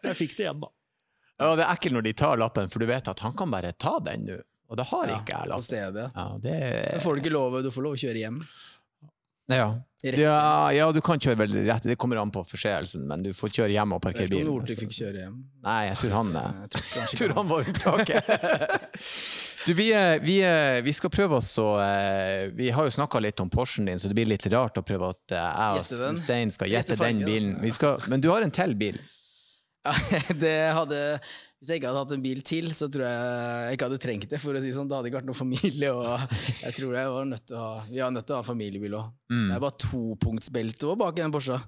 jeg 0.02 0.16
fikk 0.18 0.36
det 0.36 0.46
igjen, 0.48 0.60
da. 0.64 0.72
Ja, 1.38 1.50
det 1.54 1.64
er 1.66 1.72
ekkelt 1.76 1.92
når 1.98 2.02
de 2.08 2.12
tar 2.16 2.36
lappen, 2.40 2.68
for 2.72 2.80
du 2.82 2.86
vet 2.88 3.08
at 3.12 3.18
han 3.20 3.34
kan 3.36 3.50
bare 3.52 3.72
ta 3.78 3.98
den 4.00 4.24
nå. 4.26 4.38
Og 4.68 4.76
det 4.80 4.86
har 4.90 5.06
Ja, 5.06 5.18
ikke 5.20 5.30
jeg 5.36 5.42
på 5.44 5.48
lappen. 5.52 5.62
stedet. 5.62 6.06
Ja, 6.16 6.26
det 6.42 6.54
Men 6.96 7.00
får 7.04 7.14
du 7.14 7.20
ikke 7.22 7.32
lov, 7.36 7.62
du 7.62 7.70
får 7.70 7.82
lov 7.86 7.92
å 7.94 8.00
kjøre 8.02 8.18
hjem. 8.18 8.40
Ja. 9.52 9.66
Ja, 10.06 10.72
ja, 10.76 10.86
du 10.92 11.00
kan 11.02 11.18
kjøre 11.18 11.40
veldig 11.40 11.62
rett. 11.66 11.86
Det 11.88 11.96
kommer 11.98 12.20
an 12.20 12.30
på 12.30 12.42
forseelsen, 12.46 13.06
men 13.08 13.24
du 13.24 13.32
får 13.34 13.54
kjøre 13.56 13.72
hjem 13.74 13.96
og 13.96 14.02
parkere 14.04 14.28
bilen. 14.28 14.44
Jeg 14.44 14.46
vet 14.46 14.46
ikke 14.46 14.52
om. 14.52 14.60
Northug 14.60 14.82
fikk 14.84 14.94
kjøre 14.98 15.22
hjem. 15.24 15.36
Nei, 15.66 15.80
jeg 15.88 15.98
tror 16.02 16.14
han 16.18 16.30
eh, 16.42 16.60
Jeg 16.60 16.70
tror 16.74 16.86
Jeg 17.00 17.10
tror 17.20 17.36
han 17.40 17.52
var 17.52 17.72
unntaket. 17.72 18.24
Du, 19.66 19.72
vi, 19.74 19.88
eh, 19.90 20.20
vi, 20.22 20.36
eh, 20.46 20.76
vi 20.86 20.92
skal 20.94 21.10
prøve 21.10 21.40
oss 21.40 21.48
å 21.58 21.72
eh, 21.82 22.52
Vi 22.54 22.68
har 22.70 22.86
jo 22.86 22.92
snakka 22.94 23.18
litt 23.18 23.40
om 23.42 23.48
Porschen 23.50 23.88
din, 23.90 23.98
så 23.98 24.06
det 24.06 24.14
blir 24.14 24.28
litt 24.30 24.46
rart 24.52 24.78
å 24.78 24.84
prøve 24.86 25.08
at 25.10 25.34
eh, 25.34 25.48
jeg 25.82 26.04
og 26.06 26.20
Stein 26.20 26.52
skal 26.54 26.70
Gjette 26.70 26.94
den 27.00 27.24
bilen. 27.26 27.56
Vi 27.64 27.72
skal, 27.74 27.98
men 28.06 28.22
du 28.22 28.28
har 28.30 28.46
en 28.46 28.54
til 28.54 28.76
bil. 28.78 29.00
Ja, 29.86 29.94
det 30.38 30.54
hadde 30.76 31.00
Hvis 31.56 31.70
jeg 31.72 31.80
ikke 31.80 31.88
hadde 31.88 32.02
hatt 32.04 32.12
en 32.12 32.24
bil 32.24 32.40
til, 32.44 32.66
så 32.76 32.86
tror 32.92 33.06
jeg 33.06 33.20
jeg 33.66 33.76
ikke 33.78 33.86
hadde 33.88 34.00
trengt 34.02 34.28
det. 34.28 34.40
for 34.42 34.58
å 34.58 34.60
si 34.60 34.74
sånn. 34.76 34.90
Det 34.90 34.98
hadde 34.98 35.08
ikke 35.08 35.20
vært 35.22 35.30
noen 35.30 35.38
familie. 35.38 35.92
og 35.94 36.36
jeg 36.60 36.76
tror 36.76 36.96
jeg 36.98 37.12
var 37.14 37.30
nødt 37.30 37.46
til 37.48 37.56
å 37.56 37.62
ha, 37.62 37.84
Vi 37.88 38.02
er 38.04 38.12
nødt 38.12 38.28
til 38.28 38.36
å 38.36 38.40
ha 38.42 38.46
familiebil 38.46 38.96
òg. 38.98 39.14
Mm. 39.32 39.46
Det 39.48 39.56
er 39.56 39.64
bare 39.64 39.80
topunktsbelte 39.86 40.88
også 40.90 41.00
bak 41.00 41.16
i 41.16 41.24
den 41.24 41.34
Porscha. 41.34 41.60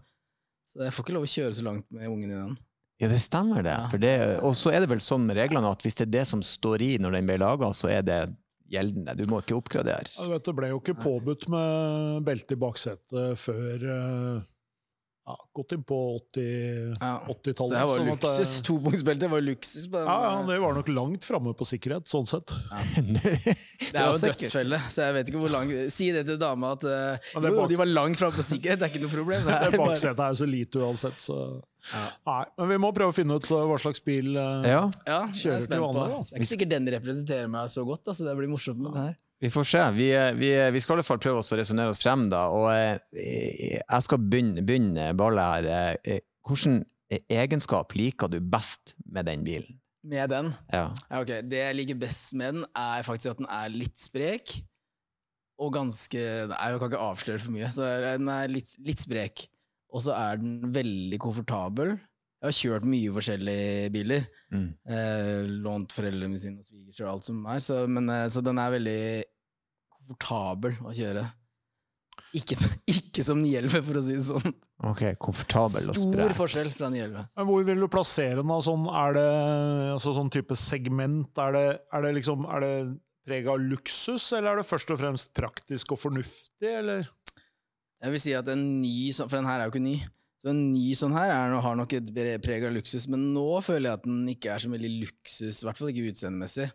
Så 0.68 0.83
jeg 0.85 0.92
får 0.92 1.07
ikke 1.07 1.16
lov 1.16 1.24
å 1.24 1.31
kjøre 1.33 1.57
så 1.57 1.64
langt 1.64 1.87
med 1.94 2.11
ungen 2.11 2.29
i 2.29 2.37
den. 2.37 2.59
Ja, 2.98 3.09
det 3.09 3.22
stemmer 3.22 3.62
det. 3.64 3.79
Ja. 3.79 4.03
Det. 4.03 4.12
Og 4.44 4.59
så 4.59 4.74
er 4.74 4.83
det 4.83 4.90
vel 4.90 5.01
sånn 5.01 5.24
med 5.24 5.38
reglene 5.38 5.70
at 5.70 5.87
hvis 5.87 5.96
det 5.96 6.09
er 6.09 6.14
det 6.18 6.27
som 6.29 6.42
står 6.44 6.85
i 6.85 6.90
når 7.01 7.16
den 7.16 7.31
ble 7.31 7.38
laga, 7.40 7.70
så 7.72 7.88
er 7.94 8.05
det 8.05 8.18
gjeldende. 8.68 9.14
Du 9.16 9.24
må 9.31 9.40
ikke 9.40 9.57
oppgradere. 9.57 10.11
Ja, 10.12 10.27
du 10.27 10.35
vet, 10.35 10.44
det 10.44 10.55
ble 10.59 10.70
jo 10.74 10.81
ikke 10.83 10.98
påbudt 10.98 11.46
med 11.53 12.27
belte 12.27 12.59
i 12.59 12.61
baksetet 12.61 13.40
før 13.40 13.87
eh, 13.94 14.48
ja, 15.29 15.35
gått 15.59 15.73
inn 15.77 15.83
på 15.85 15.97
80 16.33 16.45
Ja. 17.03 17.11
80-tallet. 17.29 17.57
Så 17.59 17.69
det 17.75 17.83
var 17.91 17.99
sånn 18.01 18.12
at 18.14 18.25
luksus. 18.25 18.53
Topunktsbelte 18.69 19.29
var 19.33 19.43
luksus. 19.45 19.85
på 19.93 19.99
den. 20.01 20.09
Ja, 20.09 20.17
ja, 20.25 20.43
det 20.49 20.59
var 20.62 20.77
nok 20.79 20.88
langt 20.88 21.27
framme 21.29 21.53
på 21.59 21.67
sikkerhet, 21.69 22.09
sånn 22.09 22.25
sett. 22.31 22.55
Det 23.19 23.93
er 23.93 24.09
jo 24.09 24.14
en 24.17 24.23
dødsfelle, 24.25 24.79
så 24.93 25.05
jeg 25.09 25.17
vet 25.19 25.31
ikke 25.31 25.41
hvor 25.43 25.53
lang 25.53 25.71
Si 25.93 26.09
det 26.14 26.25
til 26.29 26.38
dama 26.41 26.73
at 26.77 26.85
uh, 26.88 27.31
jo, 27.35 27.43
bak- 27.45 27.69
de 27.71 27.79
var 27.81 27.88
langt 27.93 28.19
framme 28.21 28.37
på 28.41 28.45
sikkerhet, 28.47 28.81
det 28.81 28.88
er 28.88 28.93
ikke 28.95 29.05
noe 29.05 29.12
problem. 29.14 29.45
Det 29.49 29.59
Det 29.69 29.79
er 29.79 29.83
baksetet 29.85 30.25
er 30.25 30.35
jo 30.35 30.41
så 30.43 30.49
lite 30.49 30.83
uansett, 30.85 31.21
så 31.23 31.38
Nei, 32.27 32.43
men 32.59 32.73
vi 32.73 32.77
må 32.83 32.91
prøve 32.97 33.12
å 33.14 33.17
finne 33.17 33.37
ut 33.38 33.47
uh, 33.53 33.62
hva 33.71 33.77
slags 33.81 34.03
bil 34.05 34.33
uh, 34.37 34.64
Ja, 34.67 34.83
Ja, 35.07 35.21
Kjører 35.31 35.61
er 35.61 35.69
til 35.69 35.85
vannet. 35.85 36.03
vanlig, 36.03 36.19
da. 36.19 36.25
Det 36.29 36.35
er 36.35 36.43
ikke 36.43 36.51
sikkert 36.55 36.73
den 36.75 36.91
representerer 36.97 37.53
meg 37.53 37.71
så 37.73 37.85
godt. 37.88 38.03
Altså, 38.11 38.27
det 38.27 38.35
blir 38.41 38.51
morsomt 38.51 38.83
med 38.83 38.97
det 38.97 39.05
her. 39.07 39.17
Vi 39.40 39.51
får 39.55 39.66
se. 39.70 39.83
Vi, 39.94 40.09
eh, 40.16 40.33
vi, 40.35 40.51
vi 40.74 40.81
skal 40.83 40.96
i 40.96 41.01
hvert 41.01 41.09
fall 41.12 41.20
prøve 41.22 41.42
oss 41.42 41.53
å 41.55 41.59
resonnere 41.61 41.92
oss 41.92 42.03
frem, 42.03 42.27
da. 42.33 42.46
Og 42.55 42.68
eh, 42.72 43.79
jeg 43.79 44.07
skal 44.07 44.22
begynne, 44.24 44.64
begynne 44.66 45.12
ballet 45.18 45.68
her. 45.68 45.98
Eh, 46.03 46.24
Hvilken 46.48 46.81
egenskap 47.29 47.92
liker 47.96 48.31
du 48.33 48.38
best 48.40 48.94
med 49.05 49.27
den 49.29 49.42
bilen? 49.44 49.77
Med 50.09 50.31
den. 50.33 50.51
Ja. 50.72 50.87
Ja, 51.11 51.20
ok. 51.20 51.33
Det 51.44 51.61
jeg 51.61 51.77
liker 51.77 51.98
best 52.01 52.33
med 52.38 52.57
den, 52.57 52.64
er 52.79 53.05
faktisk 53.05 53.35
at 53.35 53.42
den 53.42 53.51
er 53.53 53.72
litt 53.74 54.01
sprek. 54.01 54.55
Og 55.59 55.72
ganske 55.74 56.22
Nei, 56.48 56.59
jeg 56.70 56.81
kan 56.81 56.92
ikke 56.92 57.05
avsløre 57.11 57.42
for 57.42 57.53
mye. 57.57 57.68
Så 57.74 57.85
den 58.07 58.31
er 58.33 58.48
litt, 58.53 58.72
litt 58.87 59.03
sprek. 59.03 59.44
Og 59.92 60.05
så 60.05 60.14
er 60.16 60.40
den 60.40 60.72
veldig 60.72 61.18
komfortabel. 61.20 61.96
Jeg 62.38 62.46
har 62.46 62.55
kjørt 62.55 62.87
mye 62.87 63.14
forskjellige 63.16 63.88
biler. 63.94 64.29
Mm. 64.55 64.68
Eh, 64.94 65.48
lånt 65.64 65.94
foreldrene 65.94 66.31
mine 66.31 66.62
og 66.62 66.68
svigers 66.68 67.01
og 67.03 67.11
alt 67.11 67.27
som 67.27 67.40
er. 67.51 67.64
Så, 67.64 67.81
men, 67.90 68.07
eh, 68.14 68.29
så 68.31 68.42
den 68.46 68.61
er 68.62 68.74
veldig 68.77 69.01
komfortabel 69.96 70.79
å 70.87 70.94
kjøre. 70.94 71.24
Ikke, 72.38 72.55
så, 72.59 72.70
ikke 72.94 73.24
som 73.27 73.40
911, 73.42 73.83
for 73.88 73.98
å 73.98 74.05
si 74.07 74.14
det 74.14 74.27
sånn. 74.29 74.55
Ok, 74.87 75.03
komfortabel 75.18 75.90
og 75.90 75.98
Stor 75.98 76.35
forskjell 76.38 76.70
fra 76.74 76.92
911. 76.94 77.27
Men 77.40 77.48
hvor 77.48 77.66
vil 77.66 77.83
du 77.83 77.88
plassere 77.90 78.38
den? 78.38 78.53
da? 78.53 78.59
Sånn, 78.62 78.87
er 79.03 79.18
det 79.18 79.29
altså, 79.96 80.14
sånn 80.20 80.33
type 80.38 80.59
segment? 80.61 81.33
Er 81.42 81.57
det, 81.57 81.66
er 81.90 82.07
det 82.07 82.14
liksom 82.20 82.46
Er 82.46 82.62
det 82.62 82.74
preg 83.29 83.48
av 83.51 83.59
luksus, 83.61 84.31
eller 84.37 84.55
er 84.55 84.62
det 84.62 84.68
først 84.68 84.94
og 84.94 85.01
fremst 85.03 85.35
praktisk 85.37 85.90
og 85.96 86.01
fornuftig, 86.01 86.70
eller? 86.70 87.11
Jeg 87.98 88.14
vil 88.14 88.22
si 88.22 88.33
at 88.38 88.46
en 88.53 88.62
ny 88.79 89.11
for 89.18 89.35
den 89.35 89.48
her 89.51 89.59
er 89.59 89.66
jo 89.66 89.74
ikke 89.74 89.85
ny. 89.85 89.96
Så 90.38 90.53
en 90.53 90.61
ny 90.70 90.92
sånn 90.94 91.16
her 91.16 91.33
er, 91.35 91.57
har 91.64 91.79
nok 91.79 91.96
et 91.98 92.11
preg 92.44 92.66
av 92.68 92.77
luksus, 92.77 93.09
men 93.11 93.33
nå 93.35 93.46
føler 93.64 93.90
jeg 93.90 93.98
at 93.98 94.05
den 94.07 94.20
ikke 94.31 94.53
er 94.55 94.62
så 94.62 94.70
veldig 94.70 94.90
luksus, 95.01 95.62
i 95.62 95.66
hvert 95.66 95.81
fall 95.81 95.90
ikke 95.90 96.12
utseendemessig. 96.12 96.68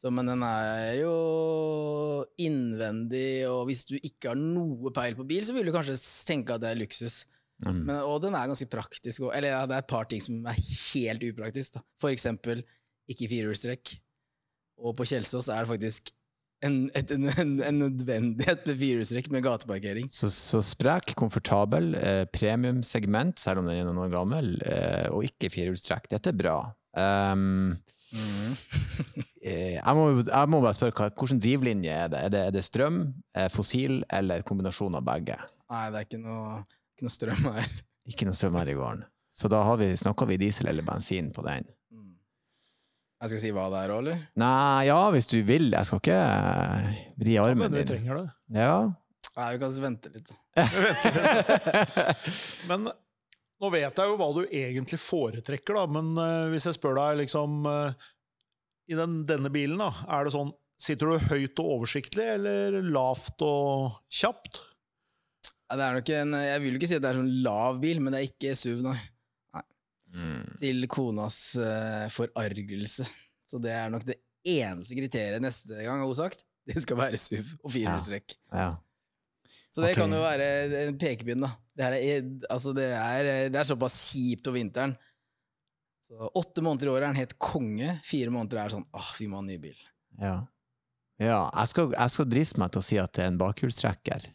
Så, 0.00 0.08
men 0.16 0.30
den 0.30 0.40
er 0.46 0.94
jo 1.02 1.12
innvendig, 2.40 3.44
og 3.50 3.66
hvis 3.68 3.84
du 3.90 3.98
ikke 3.98 4.32
har 4.32 4.40
noe 4.40 4.92
peil 4.96 5.18
på 5.18 5.26
bil, 5.28 5.44
så 5.44 5.52
vil 5.52 5.68
du 5.68 5.74
kanskje 5.74 5.98
tenke 6.30 6.56
at 6.56 6.62
det 6.64 6.70
er 6.70 6.80
luksus. 6.80 7.26
Mm. 7.66 7.82
Men, 7.84 7.96
og 8.08 8.22
den 8.24 8.36
er 8.38 8.48
ganske 8.48 8.68
praktisk. 8.72 9.26
Eller 9.28 9.52
ja, 9.52 9.64
det 9.68 9.76
er 9.76 9.84
et 9.84 9.90
par 9.92 10.08
ting 10.08 10.22
som 10.24 10.38
er 10.48 10.56
helt 10.56 11.26
upraktisk. 11.28 11.76
Da. 11.76 11.84
For 12.00 12.14
eksempel 12.14 12.64
ikke 13.12 13.28
firehjulstrekk. 13.28 13.92
Og 14.80 14.96
på 14.96 15.04
Kjelsås 15.10 15.50
er 15.52 15.66
det 15.66 15.72
faktisk 15.74 16.08
en, 16.66 16.74
et, 16.96 17.12
en, 17.14 17.28
en, 17.40 17.52
en 17.64 17.78
nødvendighet 17.80 18.66
med 18.68 18.76
firehjulstrekk 18.76 19.30
med 19.32 19.44
gateparkering. 19.46 20.10
Så, 20.12 20.28
så 20.34 20.60
sprek, 20.64 21.14
komfortabel, 21.18 21.94
eh, 21.96 22.24
premiumsegment, 22.32 23.40
selv 23.40 23.62
om 23.62 23.70
den 23.70 23.80
er 23.80 23.88
noen 23.88 24.02
år 24.04 24.12
gammel, 24.12 24.50
eh, 24.68 25.06
og 25.12 25.24
ikke 25.28 25.52
firehjulstrekk. 25.54 26.10
Dette 26.12 26.32
er 26.32 26.36
bra. 26.36 26.56
Um, 26.92 27.78
mm. 28.12 28.58
jeg, 29.46 29.94
må, 29.96 30.06
jeg 30.20 30.52
må 30.52 30.60
bare 30.60 30.76
spørre, 30.76 30.96
hva, 30.98 31.08
hvilken 31.16 31.40
drivlinje 31.42 31.96
er 31.96 32.12
det? 32.12 32.24
Er 32.26 32.34
det, 32.34 32.44
er 32.50 32.58
det 32.58 32.66
strøm, 32.66 33.02
eh, 33.36 33.48
fossil 33.52 34.02
eller 34.12 34.44
kombinasjon 34.46 35.00
av 35.00 35.06
begge? 35.08 35.38
Nei, 35.70 35.86
det 35.94 36.02
er 36.02 36.10
ikke 36.10 36.22
noe, 36.24 36.60
ikke 36.92 37.08
noe 37.08 37.16
strøm 37.16 37.50
her. 37.54 37.72
Ikke 38.10 38.28
noe 38.28 38.36
strøm 38.36 38.60
her 38.60 38.72
i 38.72 38.76
gården. 38.76 39.04
Så 39.32 39.48
da 39.48 39.62
har 39.64 39.78
vi, 39.80 39.92
snakker 39.96 40.28
vi 40.28 40.40
diesel 40.40 40.68
eller 40.68 40.84
bensin 40.84 41.30
på 41.32 41.44
den. 41.46 41.68
Jeg 43.20 43.28
skal 43.34 43.40
si 43.42 43.50
hva 43.52 43.66
det 43.68 43.80
er 43.82 43.92
òg, 43.92 43.98
eller? 44.00 44.20
Nei, 44.40 44.86
ja, 44.88 45.00
hvis 45.12 45.28
du 45.28 45.36
vil. 45.44 45.68
Jeg 45.74 45.84
skal 45.88 46.00
ikke 46.00 46.16
eh, 46.16 47.00
vri 47.20 47.34
armen 47.42 47.66
Men 47.66 47.74
vi 47.74 47.82
din. 47.82 47.90
trenger 47.90 48.20
det. 48.22 48.28
Ja. 48.56 48.76
Nei, 49.36 49.48
vi 49.52 49.60
kan 49.60 49.74
vente 49.84 50.12
litt. 50.14 50.30
Men 52.70 52.88
nå 53.60 53.68
vet 53.74 54.00
jeg 54.00 54.08
jo 54.08 54.16
hva 54.16 54.30
du 54.32 54.40
egentlig 54.46 54.96
foretrekker, 55.02 55.76
da, 55.76 55.84
men 55.98 56.14
uh, 56.16 56.48
hvis 56.52 56.64
jeg 56.70 56.78
spør 56.78 56.96
deg 56.96 57.20
liksom 57.26 57.68
uh, 57.68 57.92
I 58.88 58.96
den, 58.96 59.20
denne 59.28 59.52
bilen, 59.52 59.76
da, 59.82 59.92
er 60.16 60.24
det 60.26 60.34
sånn 60.36 60.54
Sitter 60.80 61.10
du 61.12 61.26
høyt 61.28 61.60
og 61.60 61.74
oversiktlig, 61.74 62.24
eller 62.38 62.78
lavt 62.88 63.42
og 63.44 63.98
kjapt? 64.16 64.62
Ja, 65.68 65.76
det 65.76 65.84
er 65.84 65.98
nok 65.98 66.12
en, 66.16 66.32
jeg 66.40 66.62
vil 66.62 66.72
jo 66.72 66.78
ikke 66.80 66.88
si 66.88 66.96
at 66.96 67.04
det 67.04 67.10
er 67.10 67.18
sånn 67.18 67.34
lav 67.44 67.76
bil, 67.82 68.00
men 68.00 68.16
det 68.16 68.22
er 68.22 68.30
ikke 68.30 68.54
SUV, 68.56 68.80
nei. 68.86 68.96
Mm. 70.10 70.44
Til 70.58 70.86
konas 70.90 71.40
uh, 71.60 72.06
forargelse. 72.10 73.06
Så 73.46 73.58
det 73.62 73.74
er 73.74 73.90
nok 73.92 74.06
det 74.06 74.18
eneste 74.46 74.96
kriteriet 74.98 75.42
neste 75.42 75.78
gang, 75.82 76.00
har 76.02 76.08
hun 76.08 76.18
sagt. 76.18 76.44
Det 76.70 76.82
skal 76.82 76.98
være 77.00 77.18
SUV 77.18 77.56
og 77.64 77.72
firehjulstrekk. 77.72 78.38
ja. 78.54 78.70
Så 79.70 79.84
det 79.84 79.92
okay. 79.92 80.00
kan 80.02 80.14
jo 80.14 80.20
være 80.22 80.46
en 80.88 80.96
pekepinn, 80.98 81.44
da. 81.44 81.50
Det, 81.78 81.86
er, 81.86 82.24
altså 82.50 82.72
det, 82.74 82.88
er, 82.90 83.28
det 83.54 83.58
er 83.60 83.68
såpass 83.68 83.96
kjipt 84.10 84.48
om 84.50 84.56
vinteren. 84.58 84.96
Så 86.02 86.30
åtte 86.34 86.62
måneder 86.66 86.88
i 86.88 86.90
året 86.90 87.04
er 87.04 87.12
han 87.12 87.20
helt 87.20 87.36
konge. 87.38 87.92
Fire 88.02 88.34
måneder 88.34 88.64
er 88.64 88.74
sånn 88.74 88.86
åh, 88.98 89.10
vi 89.20 89.28
må 89.30 89.38
ha 89.38 89.44
en 89.44 89.50
ny 89.52 89.60
bil. 89.62 89.76
Ja. 90.18 90.34
ja 91.22 91.38
jeg, 91.46 91.70
skal, 91.70 91.94
jeg 91.94 92.14
skal 92.16 92.30
driste 92.32 92.62
meg 92.62 92.72
til 92.74 92.82
å 92.82 92.86
si 92.88 92.98
at 92.98 93.14
det 93.14 93.22
er 93.22 93.30
en 93.30 93.38
bakhjulstrekker. 93.40 94.26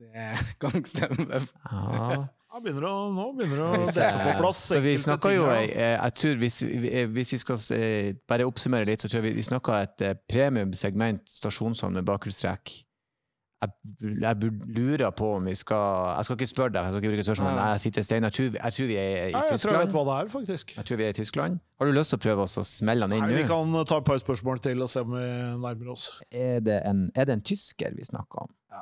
Det 0.00 0.28
kan 0.62 0.86
stemme. 0.86 1.42
Ja. 1.66 2.20
Ja, 2.50 2.58
begynner 2.58 2.82
å, 2.88 2.92
nå 3.14 3.24
begynner 3.38 3.60
det 3.60 3.66
å 3.66 3.86
dette 3.86 4.10
på 4.24 4.30
eh, 4.32 4.38
plass. 4.40 4.60
Så 4.72 4.80
vi 4.82 4.96
snakker 4.98 5.36
jo 5.36 5.44
jeg, 5.52 5.70
eh, 5.70 5.96
Jeg 6.00 6.14
tror 6.18 6.38
hvis, 6.42 6.56
vi- 6.66 7.04
hvis 7.14 7.32
vi 7.36 7.38
skal 7.38 7.60
eh, 7.78 8.12
bare 8.28 8.46
oppsummere 8.48 8.88
litt, 8.88 9.00
så 9.04 9.08
tror 9.08 9.20
jeg 9.22 9.28
vi, 9.30 9.36
vi 9.38 9.46
snakker 9.46 9.82
et 9.84 10.02
eh, 10.08 10.14
premiumsegment 10.28 11.28
stasjonshånd 11.30 11.94
med 12.00 12.08
bakhjulstrekk. 12.10 12.72
Jeg, 13.60 13.72
jeg 14.24 14.50
lurer 14.72 15.10
på 15.12 15.26
om 15.36 15.44
vi 15.44 15.52
skal 15.54 16.14
Jeg 16.16 16.24
skal 16.24 16.36
ikke 16.38 16.46
spørre 16.48 16.72
deg, 16.72 16.80
jeg 16.86 16.92
skal 16.94 17.02
ikke 17.04 17.10
bruke 17.12 17.24
spørsmål, 17.28 17.50
men 17.58 17.66
jeg 17.74 17.80
sitter 17.84 18.06
stein. 18.08 18.24
Jeg 18.26 18.32
tror, 18.32 18.46
jeg 18.56 18.72
tror 18.76 18.86
vi 18.88 18.96
er 18.96 19.10
i 19.10 19.32
Tyskland. 19.34 19.50
jeg 19.52 19.60
tror 19.60 19.72
jeg 19.76 19.80
vet 19.86 19.94
hva 19.98 20.04
det 20.08 20.14
er, 20.24 20.30
faktisk. 20.34 20.72
Jeg 20.80 20.84
tror 20.88 20.96
vi 20.96 21.04
er 21.04 21.08
i 21.14 21.18
Tyskland. 21.20 21.58
Har 21.78 21.86
du 21.86 21.92
lyst 21.92 22.14
til 22.14 22.18
å 22.18 22.22
prøve 22.24 22.46
oss 22.48 22.56
å 22.56 22.64
smelle 22.66 23.06
den 23.10 23.18
inn 23.20 23.26
inn 23.30 23.36
vi 23.36 23.44
kan 23.50 23.76
ta 23.86 23.98
et 24.00 24.08
par 24.08 24.18
spørsmål 24.24 24.62
til 24.64 24.80
og 24.82 24.88
se 24.90 25.04
om 25.04 25.12
vi 25.12 25.26
nærmer 25.60 25.92
oss. 25.92 26.08
Er 26.32 26.64
det, 26.64 26.80
en, 26.88 27.10
er 27.14 27.28
det 27.28 27.36
en 27.36 27.44
tysker 27.52 27.92
vi 28.00 28.08
snakker 28.10 28.46
om? 28.48 28.50
Det 28.72 28.80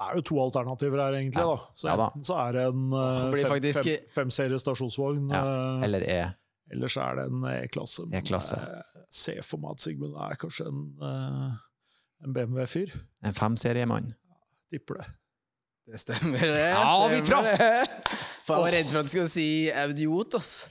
er 0.00 0.14
jo 0.16 0.22
to 0.30 0.36
alternativer 0.42 1.00
her, 1.04 1.16
egentlig. 1.20 1.42
Ja. 1.42 1.54
da. 1.54 1.74
Så 1.76 1.88
Ja 1.90 1.96
da. 2.00 2.06
Enten 2.10 2.24
så 2.28 2.36
er 2.48 2.52
det 2.56 2.62
en 2.70 2.84
uh, 2.92 3.30
Det 3.30 3.42
fem, 3.42 3.50
faktisk- 3.52 3.84
fem, 3.84 4.08
femserie 4.16 4.58
stasjonsvogn, 4.62 5.30
Ja, 5.32 5.42
eh, 5.44 5.84
Eller 5.88 6.06
E. 6.08 6.20
eller 6.72 6.88
så 6.88 7.00
er 7.10 7.16
det 7.20 7.24
en 7.32 7.44
E-klasse. 7.50 8.06
E-klasse. 8.14 8.56
Jeg 8.60 9.06
ser 9.10 9.42
for 9.42 9.58
meg 9.62 9.72
at 9.76 9.80
Sigmund 9.84 10.14
er 10.16 10.36
kanskje 10.40 10.66
en, 10.70 10.82
eh, 11.02 11.56
en 12.24 12.32
BMW-fyr. 12.36 12.92
en 13.24 13.34
femseriemann? 13.34 14.12
Tipper 14.70 15.00
det. 15.00 15.06
Det 15.90 15.98
stemmer, 16.00 16.38
det. 16.38 16.68
Ja, 16.70 17.08
vi 17.10 17.20
traff! 17.26 17.48
For 18.46 18.54
jeg 18.54 18.62
var 18.62 18.70
redd 18.76 18.86
for 18.92 18.98
at 19.00 19.04
du 19.08 19.10
skulle 19.10 19.28
si 19.32 19.48
audiot, 19.74 20.34
ass. 20.38 20.68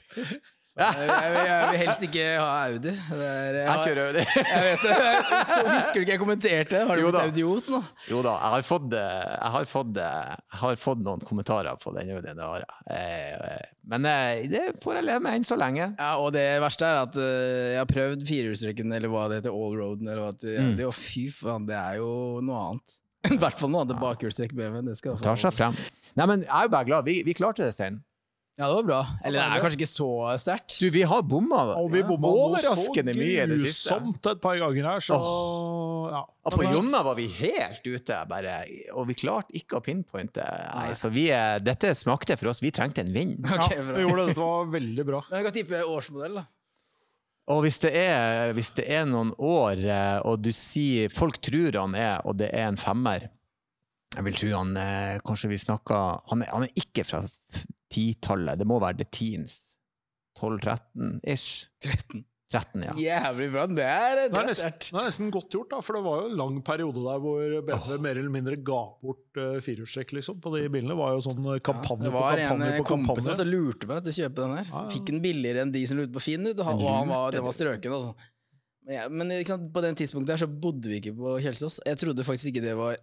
Jeg, 0.78 1.06
jeg, 1.10 1.32
jeg 1.50 1.64
vil 1.70 1.78
helst 1.80 2.02
ikke 2.06 2.24
ha 2.38 2.50
Audi. 2.68 2.92
Det 2.92 3.24
er, 3.26 3.56
jeg, 3.58 3.64
Jeg 3.66 3.80
kjører 3.84 4.06
Audi. 4.06 4.22
jeg 4.38 4.60
vet 4.64 4.84
det. 4.86 5.40
Så 5.50 5.56
husker 5.66 5.96
du 5.98 6.04
ikke 6.04 6.12
jeg 6.14 6.20
kommenterte? 6.22 6.82
Har 6.86 6.96
du 6.96 7.02
Jo 7.02 7.10
blitt 7.10 7.24
audiot 7.26 7.70
nå? 7.74 7.80
Jo 8.08 8.20
da, 8.24 8.34
jeg 8.38 8.54
har 8.54 8.64
fått, 8.68 8.94
eh, 8.96 9.50
har 9.56 9.66
fått, 9.68 9.98
eh, 10.00 10.36
har 10.62 10.78
fått 10.80 11.02
noen 11.04 11.24
kommentarer 11.26 11.80
på 11.82 11.92
den. 11.96 12.12
jeg. 12.14 12.64
Eh, 12.94 13.66
Men 13.90 14.06
det 14.52 14.62
får 14.84 15.00
jeg 15.00 15.08
leve 15.08 15.20
med 15.26 15.40
enn 15.40 15.46
så 15.50 15.58
lenge. 15.58 15.90
Ja, 15.98 16.12
og 16.22 16.30
det 16.38 16.46
verste 16.62 16.86
er 16.86 17.00
at 17.02 17.18
jeg 17.18 17.78
har 17.82 17.90
prøvd 17.90 18.24
firehjulstrekken, 18.30 18.94
eller 18.94 19.10
hva 19.12 19.26
det 19.28 19.40
heter, 19.42 19.50
allroaden, 19.56 20.06
eller 20.08 20.22
hva 20.22 20.32
det, 20.38 20.56
Mm. 20.60 20.76
Og 20.86 20.94
fy 20.94 21.26
faen, 21.34 21.66
det 21.66 21.76
er 21.76 21.98
jo 21.98 22.40
noe 22.46 22.62
annet. 22.70 22.96
I 23.34 23.36
hvert 23.42 23.58
fall 23.58 23.70
noe 23.74 23.82
annet 23.84 23.96
enn 23.98 24.04
bakhjulstrekk 24.06 24.54
BMW. 24.56 24.86
Det 24.86 25.18
Tar 25.20 25.36
seg 25.36 25.52
frem. 25.52 25.74
Nei, 26.16 26.26
men 26.30 26.46
jeg 26.46 26.54
er 26.56 26.70
jo 26.70 26.72
bare 26.72 26.88
glad. 26.88 27.04
Vi, 27.10 27.20
vi 27.26 27.34
klarte 27.36 27.66
det, 27.66 27.74
Stein. 27.76 28.00
Ja, 28.60 28.66
det 28.68 28.74
var 28.76 28.84
bra. 28.84 29.00
Eller 29.24 29.40
det 29.40 29.44
er 29.56 29.62
kanskje 29.64 29.78
ikke 29.78 29.88
så 29.88 30.06
sterkt. 30.42 30.74
Du, 30.82 30.90
vi 30.92 31.00
har 31.08 31.22
bomma. 31.24 31.62
Overraskende 31.80 33.14
mye 33.16 33.46
i 33.46 33.46
det 33.48 33.56
siste. 33.62 33.96
grusomt 33.96 34.28
et 34.34 34.42
par 34.44 34.58
ganger 34.60 34.88
her, 34.90 35.04
så 35.06 35.16
ja. 35.16 36.20
Ja, 36.44 36.52
på 36.52 36.66
Jonna 36.66 37.00
var 37.06 37.16
vi 37.16 37.24
helt 37.38 37.86
ute, 37.86 38.18
bare, 38.28 38.58
og 38.96 39.08
vi 39.08 39.16
klarte 39.16 39.56
ikke 39.56 39.78
å 39.78 39.82
pinpointe. 39.84 40.44
Nei, 40.44 40.92
så 40.98 41.08
vi, 41.12 41.30
eh, 41.32 41.56
dette 41.64 41.94
smakte 41.96 42.36
for 42.36 42.52
oss. 42.52 42.60
Vi 42.60 42.72
trengte 42.74 43.00
en 43.00 43.12
vind. 43.16 43.40
Okay, 43.48 43.78
ja, 43.80 43.88
vi 43.96 44.04
gjorde 44.04 44.26
det. 44.26 44.28
Dette 44.34 44.44
var 44.44 44.70
veldig 44.76 45.08
bra. 45.08 45.22
Men 45.30 45.40
jeg 45.40 45.48
kan 45.48 45.56
tippe 45.56 45.82
årsmodell, 45.96 46.40
da. 46.42 46.46
Og 47.50 47.64
hvis 47.64 47.80
det 47.82 47.90
er, 47.96 48.52
hvis 48.54 48.70
det 48.76 48.84
er 48.92 49.08
noen 49.08 49.32
år, 49.40 49.80
eh, 49.88 50.20
og 50.28 50.44
du 50.44 50.52
sier 50.54 51.08
folk 51.10 51.40
tror 51.42 51.80
han 51.80 51.96
er, 51.98 52.20
og 52.28 52.36
det 52.38 52.52
er 52.52 52.68
en 52.68 52.78
femmer 52.78 53.30
Jeg 54.14 54.26
vil 54.26 54.36
tro 54.38 54.52
han 54.54 54.76
eh, 54.78 55.16
Kanskje 55.26 55.50
vi 55.50 55.58
snakker 55.58 56.20
Han 56.30 56.44
er, 56.44 56.50
han 56.52 56.66
er 56.68 56.78
ikke 56.78 57.02
fra 57.08 57.24
titallet, 57.90 58.58
det 58.60 58.66
må 58.70 58.80
være 58.82 59.02
the 59.02 59.08
teens. 59.10 59.58
12-13-ish. 60.40 61.68
13. 61.84 62.24
13, 62.50 62.82
ja. 62.82 62.92
Jævlig 62.98 63.46
bra. 63.52 63.64
Det 63.70 63.84
er, 63.86 64.16
Det 64.16 64.22
det 64.32 64.38
er, 64.38 64.42
er 64.42 64.46
nesten, 64.48 64.72
sterkt. 64.72 64.86
det 64.90 64.98
er 64.98 65.04
nesten 65.06 65.28
godt 65.30 65.52
gjort, 65.54 65.68
da, 65.70 65.78
for 65.86 65.94
det 65.94 66.00
var 66.02 66.16
jo 66.24 66.30
en 66.32 66.38
lang 66.40 66.56
periode 66.66 67.04
der 67.04 67.20
hvor 67.22 67.52
BMW 67.68 67.98
mer 68.02 68.18
eller 68.18 68.32
mindre 68.34 68.56
ga 68.66 68.80
bort 69.04 69.38
uh, 69.38 69.60
firehjulstrekk 69.62 70.16
liksom, 70.18 70.40
på 70.42 70.50
de 70.56 70.64
bilene. 70.74 70.90
Det 70.90 70.98
var 70.98 71.12
jo 71.14 71.22
sånn 71.28 71.46
eh, 71.52 71.60
kampanje 71.68 72.08
Det 72.08 72.10
på 72.10 72.24
var 72.24 72.42
en 72.42 72.50
kampanje 72.50 72.72
eh, 72.74 72.80
på 72.82 72.88
kompis 72.88 73.06
kampanje. 73.12 73.36
som 73.38 73.52
lurte 73.52 73.90
meg 73.92 74.02
til 74.02 74.14
å 74.14 74.18
kjøpe 74.18 74.42
den 74.42 74.56
her. 74.58 74.66
Ja, 74.72 74.82
ja. 74.82 74.90
Fikk 74.96 75.06
den 75.12 75.22
billigere 75.28 75.62
enn 75.62 75.74
de 75.76 75.84
som 75.92 76.00
lurte 76.02 76.14
på 76.18 76.24
Finn, 76.26 76.48
ut, 76.50 76.58
og 76.58 76.66
han- 76.72 77.14
var, 77.14 77.36
det 77.36 77.44
var 77.46 77.54
strøken. 77.54 77.94
Altså. 78.00 78.30
Men, 78.90 79.14
men 79.20 79.30
ikke 79.38 79.54
sant, 79.54 79.70
på 79.76 79.84
den 79.86 79.94
tidspunktet 80.02 80.34
her 80.34 80.42
så 80.42 80.50
bodde 80.50 80.90
vi 80.90 80.98
ikke 81.04 81.14
på 81.20 81.36
Kjelsås. 81.46 81.78
Jeg 81.86 82.02
trodde 82.02 82.26
faktisk 82.26 82.50
ikke 82.50 82.64
det 82.66 82.74
var 82.80 82.98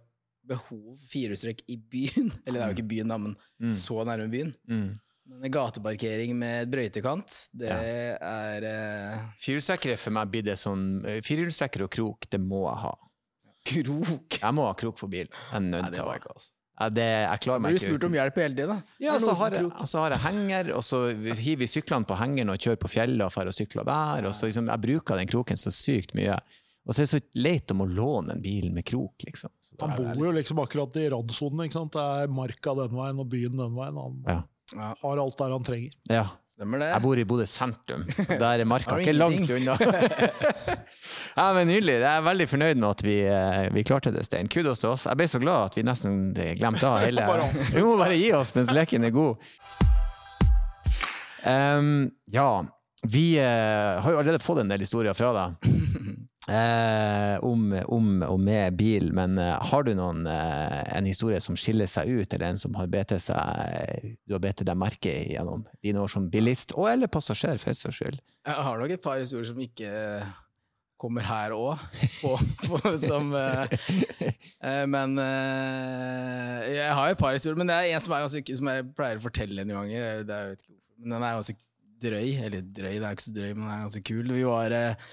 behov 0.48 0.94
for 0.96 1.10
firehjulstrekk 1.12 1.60
i 1.70 1.76
byen. 1.78 2.32
Eller 2.46 2.58
det 2.58 2.64
er 2.64 2.72
jo 2.72 2.76
ikke 2.78 2.90
byen, 2.94 3.12
da, 3.14 3.18
men 3.26 3.36
Mm. 3.58 3.72
så 3.74 4.04
nærme 4.06 4.28
byen. 4.32 4.52
Mm. 4.70 4.88
Men 5.28 5.44
en 5.44 5.52
gateparkering 5.52 6.30
med 6.40 6.70
brøytekant, 6.72 7.34
det 7.60 7.68
er 7.68 8.64
eh, 8.64 9.24
Firehjulstrekkere 9.42 9.98
for 10.00 10.14
meg 10.16 10.30
blir 10.32 10.46
det 10.46 10.54
sånn 10.56 10.84
eh, 11.04 11.18
Firehjulstrekker 11.26 11.84
og 11.84 11.90
krok, 11.92 12.28
det 12.32 12.40
må 12.40 12.62
jeg 12.70 12.78
ha. 12.86 12.92
krok. 13.68 14.38
Jeg 14.40 14.54
må 14.56 14.64
ha 14.68 14.76
krok 14.78 14.96
på 15.02 15.08
bil. 15.12 15.26
Jeg 15.28 15.58
er 15.58 15.66
nødt 15.66 15.90
det 15.90 15.98
til 15.98 16.06
å 16.06 16.12
ha. 16.12 16.16
ikke 16.20 16.32
altså. 16.32 16.54
Ja, 16.78 16.86
det, 16.94 17.04
jeg 17.10 17.40
klarer 17.42 17.58
Blir 17.58 17.64
meg 17.64 17.72
du 17.74 17.76
ikke 17.80 17.88
spurt 17.90 17.98
uten. 18.04 18.06
om 18.12 18.16
hjelp 18.20 18.36
hele 18.38 18.54
tiden, 18.54 18.70
da? 18.70 18.96
Ja, 19.02 19.14
så 19.18 19.32
har, 19.40 19.54
jeg, 19.58 19.70
så 19.90 20.02
har 20.04 20.14
jeg 20.14 20.22
henger, 20.22 20.68
og 20.78 20.84
så 20.86 21.00
hiver 21.10 21.58
vi 21.64 21.66
syklene 21.72 22.06
på 22.06 22.18
hengeren 22.20 22.52
og 22.54 22.60
kjører 22.62 22.78
på 22.84 22.90
fjellet 22.92 23.24
og 23.26 23.34
drar 23.34 23.50
og 23.50 23.56
sykler 23.56 23.88
der. 23.88 24.28
Og 24.30 24.36
så 24.38 24.46
liksom, 24.46 24.70
jeg 24.70 24.82
bruker 24.84 25.18
den 25.18 25.30
kroken 25.32 25.58
så 25.58 25.72
sykt 25.74 26.14
mye. 26.14 26.36
Og 26.88 26.96
så 26.96 27.02
er 27.02 27.04
det 27.04 27.12
så 27.12 27.20
leit 27.36 27.72
om 27.74 27.82
å 27.84 27.86
låne 27.86 28.32
en 28.32 28.40
bil 28.42 28.70
med 28.72 28.86
krok, 28.88 29.20
liksom. 29.26 29.52
Så 29.60 29.76
Han 29.82 29.92
bor 30.16 30.30
jo 30.30 30.32
liksom 30.32 30.60
akkurat 30.62 30.94
i 30.96 31.08
randsonen. 31.12 31.66
ikke 31.66 31.76
sant? 31.76 31.92
Det 31.92 32.00
er 32.22 32.30
marka 32.32 32.72
den 32.78 32.94
veien 32.96 33.20
og 33.20 33.28
byen 33.28 33.58
den 33.60 33.74
veien. 33.76 33.98
Han 34.00 34.22
Ja. 34.26 34.44
Ja, 34.76 34.94
har 35.00 35.16
alt 35.16 35.38
der 35.38 35.50
han 35.50 35.64
trenger. 35.64 35.92
ja. 36.12 36.26
stemmer 36.46 36.82
det. 36.82 36.88
Jeg 36.90 37.00
bor 37.00 37.16
i 37.16 37.24
Bodø 37.24 37.46
sentrum. 37.48 38.02
Der 38.28 38.60
er 38.60 38.64
marka 38.68 38.98
ikke 39.00 39.14
langt 39.16 39.48
unna. 39.48 39.76
ja, 41.38 41.46
men 41.56 41.70
Nydelig. 41.70 41.94
Jeg 42.02 42.10
er 42.10 42.24
veldig 42.26 42.48
fornøyd 42.50 42.80
med 42.80 42.88
at 42.90 43.04
vi, 43.06 43.16
eh, 43.24 43.68
vi 43.72 43.84
klarte 43.88 44.12
det, 44.12 44.26
Stein. 44.26 44.48
Kudos 44.48 44.82
til 44.82 44.90
oss. 44.90 45.06
Jeg 45.08 45.16
ble 45.16 45.28
så 45.30 45.40
glad 45.40 45.70
at 45.70 45.78
vi 45.78 45.86
nesten 45.88 46.34
glemte 46.34 46.84
av 46.84 47.00
hele 47.04 47.24
Vi 47.76 47.84
må 47.84 47.96
bare 48.00 48.18
gi 48.18 48.32
oss 48.36 48.52
mens 48.58 48.72
leken 48.74 49.08
er 49.08 49.14
god. 49.14 49.48
Um, 51.48 52.10
ja, 52.34 52.50
vi 53.08 53.38
uh, 53.40 54.02
har 54.02 54.10
jo 54.10 54.18
allerede 54.18 54.42
fått 54.42 54.66
en 54.66 54.72
del 54.72 54.84
historier 54.84 55.16
fra 55.16 55.32
deg. 55.36 55.70
Eh, 56.48 57.44
om, 57.44 57.74
om 57.92 58.06
og 58.24 58.38
med 58.40 58.76
bil, 58.78 59.10
men 59.12 59.36
eh, 59.42 59.52
har 59.70 59.84
du 59.84 59.90
noen, 59.98 60.22
eh, 60.32 60.80
en 60.96 61.08
historie 61.08 61.40
som 61.44 61.58
skiller 61.60 61.90
seg 61.90 62.08
ut, 62.08 62.32
eller 62.32 62.46
en 62.48 62.60
som 62.60 62.76
har 62.80 62.88
bedt 62.88 63.12
seg, 63.20 64.14
du 64.24 64.36
har 64.36 64.40
bedt 64.40 64.64
deg 64.64 64.80
merke 64.80 65.12
gjennom 65.28 65.66
dine 65.84 66.00
år 66.00 66.12
som 66.12 66.30
bilist, 66.32 66.72
og 66.72 66.88
eller 66.94 67.12
passasjer, 67.12 67.60
for 67.60 67.76
saks 67.76 68.00
skyld? 68.00 68.20
Jeg 68.48 68.64
har 68.64 68.80
nok 68.80 68.94
et 68.96 69.04
par 69.04 69.20
historier 69.20 69.50
som 69.50 69.60
ikke 69.60 69.92
kommer 70.98 71.22
her 71.28 71.52
òg, 71.54 71.78
eh, 73.38 73.76
eh, 74.66 74.84
Men 74.90 75.14
eh, 75.22 76.64
jeg 76.74 76.96
har 76.98 77.12
et 77.12 77.20
par 77.20 77.36
historier, 77.36 77.60
men 77.60 77.70
det 77.70 77.76
er 77.76 77.92
en 77.92 78.02
som, 78.02 78.16
er 78.16 78.24
ganske, 78.24 78.56
som 78.58 78.72
jeg 78.72 78.88
pleier 78.98 79.20
å 79.20 79.26
fortelle 79.28 79.62
en 79.62 79.74
gang. 79.76 79.92
Den 80.26 81.14
er 81.20 81.36
ganske 81.38 81.58
drøy. 82.02 82.32
Eller 82.48 82.62
drøy, 82.62 82.96
det 82.96 83.04
er 83.04 83.14
ikke 83.14 83.28
så 83.28 83.34
drøy, 83.36 83.52
men 83.52 83.66
den 83.66 83.74
er 83.76 83.84
ganske 83.86 84.04
kul. 84.10 84.32
Vi 84.32 84.46
var 84.48 84.74
eh, 84.74 85.12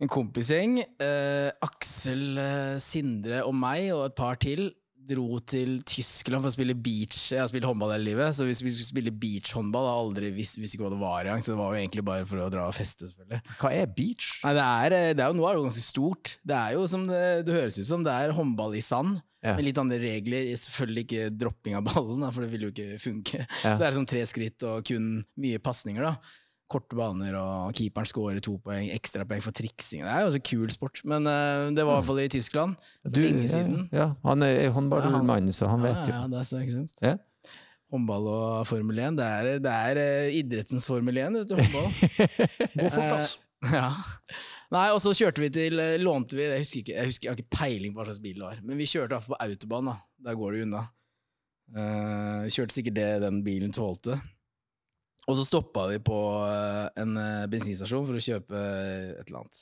en 0.00 0.10
kompisgjeng. 0.10 0.78
Eh, 0.80 1.50
Aksel, 1.64 2.38
eh, 2.40 2.76
Sindre 2.82 3.44
og 3.46 3.56
meg 3.56 3.90
og 3.94 4.06
et 4.08 4.16
par 4.18 4.40
til 4.40 4.70
dro 5.10 5.40
til 5.48 5.80
Tyskland 5.88 6.42
for 6.42 6.50
å 6.50 6.54
spille 6.54 6.76
beach. 6.78 7.16
Jeg 7.32 7.40
har 7.42 7.48
spilt 7.50 7.66
håndball 7.66 7.94
hele 7.94 8.10
livet, 8.12 8.34
så 8.36 8.46
vi 8.46 8.54
skulle 8.54 8.86
spille 8.86 9.14
beachhåndball. 9.22 9.88
Jeg 9.88 10.02
aldri 10.04 10.30
visst, 10.36 10.58
visste 10.60 10.78
ikke 10.78 10.86
hva 10.86 10.92
det 10.94 11.00
var 11.00 11.24
engang, 11.24 11.42
så 11.44 11.54
det 11.54 11.60
var 11.60 11.72
jo 11.72 11.80
egentlig 11.80 12.04
bare 12.06 12.28
for 12.28 12.42
å 12.44 12.50
dra 12.52 12.68
og 12.68 12.76
feste, 12.76 13.08
selvfølgelig. 13.10 13.56
Hva 13.62 13.72
er 13.74 13.90
beach? 13.96 14.28
Nei, 14.44 14.52
det 14.58 14.66
er, 14.68 14.96
eh, 14.98 15.14
det 15.16 15.24
er 15.24 15.32
jo 15.32 15.38
noe 15.40 15.50
er 15.50 15.58
jo 15.58 15.64
ganske 15.66 15.84
stort. 15.84 16.36
Det 16.46 16.60
er 16.60 16.76
jo 16.76 16.86
som 16.90 17.08
det, 17.10 17.24
det 17.48 17.56
høres 17.56 17.80
ut 17.80 17.88
som, 17.90 18.06
det 18.06 18.14
er 18.14 18.36
håndball 18.36 18.78
i 18.78 18.84
sand. 18.84 19.18
Ja. 19.40 19.54
Med 19.56 19.64
litt 19.64 19.78
andre 19.80 19.96
regler. 19.96 20.50
Selvfølgelig 20.60 21.06
ikke 21.06 21.30
dropping 21.40 21.78
av 21.78 21.86
ballen, 21.88 22.20
da, 22.20 22.28
for 22.28 22.44
det 22.44 22.50
ville 22.52 22.68
jo 22.68 22.74
ikke 22.74 23.00
funke. 23.00 23.40
Ja. 23.64 23.72
Så 23.72 23.78
det 23.80 23.88
er 23.88 23.96
som 23.96 24.08
tre 24.08 24.24
skritt 24.28 24.68
og 24.68 24.84
kun 24.84 25.22
mye 25.40 25.60
pasninger. 25.64 26.04
da. 26.04 26.12
Korte 26.70 26.94
baner, 26.94 27.34
og 27.34 27.72
keeperen 27.74 28.06
scorer 28.06 28.38
to 28.44 28.54
poeng, 28.62 28.92
ekstrapoeng 28.94 29.42
for 29.42 29.56
triksing. 29.56 30.04
Det 30.06 30.12
er 30.12 30.22
jo 30.22 30.30
også 30.30 30.42
kul 30.46 30.70
sport, 30.70 31.02
men 31.10 31.26
eh, 31.26 31.66
det 31.74 31.82
var 31.82 31.96
i 31.96 31.98
hvert 31.98 32.08
fall 32.10 32.22
i 32.22 32.28
Tyskland. 32.30 32.76
For 33.02 33.18
lenge 33.18 33.42
ja, 33.42 33.50
siden. 33.56 33.88
Ja, 33.94 34.06
han 34.26 34.46
er 34.46 34.70
håndballmann, 34.76 35.50
så 35.56 35.70
han 35.72 35.82
vet 35.82 35.98
jo. 36.04 36.14
Ja, 36.14 36.22
ja, 36.22 36.30
det 36.30 36.38
er 36.40 36.46
så, 36.46 36.62
ikke 36.62 36.76
sant? 36.76 37.02
Ja. 37.02 37.16
Håndball 37.90 38.28
og 38.30 38.68
Formel 38.70 39.02
1, 39.02 39.18
det 39.18 39.26
er, 39.26 39.50
det 39.64 39.74
er 39.90 40.00
eh, 40.04 40.38
idrettens 40.38 40.86
Formel 40.86 41.18
1, 41.18 41.40
vet 41.40 41.50
du, 41.50 41.56
håndball. 41.58 41.90
God 42.78 42.94
fort, 42.94 43.12
ass. 43.18 43.36
Eh, 43.66 43.74
ja. 43.74 43.90
Nei, 44.70 44.86
og 44.94 45.00
så 45.02 45.10
kjørte 45.18 45.42
vi 45.42 45.48
til 45.50 45.74
Lånte 46.00 46.36
vi 46.38 46.44
Jeg 46.46 46.62
husker 46.62 46.78
ikke, 46.84 46.94
jeg, 46.94 47.10
husker, 47.10 47.26
jeg 47.26 47.32
har 47.32 47.40
ikke 47.42 47.56
peiling 47.58 47.90
på 47.92 47.98
hva 47.98 48.06
slags 48.06 48.22
bil 48.22 48.38
det 48.38 48.46
var, 48.46 48.60
men 48.62 48.78
vi 48.78 48.86
kjørte 48.86 49.16
iallfall 49.16 49.34
på 49.34 49.40
autobahn. 49.48 49.90
da 49.90 49.96
Der 50.30 50.38
går 50.38 50.54
det 50.54 50.66
unna. 50.68 50.84
Uh, 51.70 52.46
kjørte 52.50 52.74
sikkert 52.74 52.96
det 52.98 53.08
den 53.24 53.42
bilen 53.46 53.74
tålte. 53.74 54.16
Og 55.28 55.36
så 55.38 55.44
stoppa 55.46 55.86
vi 55.90 55.98
på 56.02 56.18
eh, 56.46 56.86
en 57.02 57.18
eh, 57.20 57.48
bensinstasjon 57.52 58.06
for 58.08 58.18
å 58.18 58.22
kjøpe 58.24 58.56
eh, 58.56 59.10
et 59.18 59.28
eller 59.28 59.42
annet. 59.42 59.60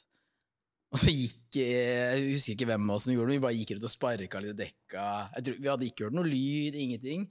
Og 0.88 1.00
så 1.02 1.12
gikk 1.12 1.58
Jeg 1.60 2.20
husker 2.30 2.54
ikke 2.54 2.68
hvem 2.70 2.86
av 2.86 2.96
oss 2.96 3.04
som 3.04 3.12
gjorde 3.12 3.34
det, 3.34 3.36
vi 3.36 3.44
bare 3.44 3.58
gikk 3.58 3.74
ut 3.76 3.84
og 3.84 3.92
sparka 3.92 4.40
litt 4.40 4.54
i 4.54 4.60
dekka. 4.62 5.04
Tror, 5.36 5.58
vi 5.58 5.68
hadde 5.68 5.88
ikke 5.88 6.06
hørt 6.06 6.16
noe 6.16 6.28
lyd, 6.28 6.78
ingenting. 6.78 7.26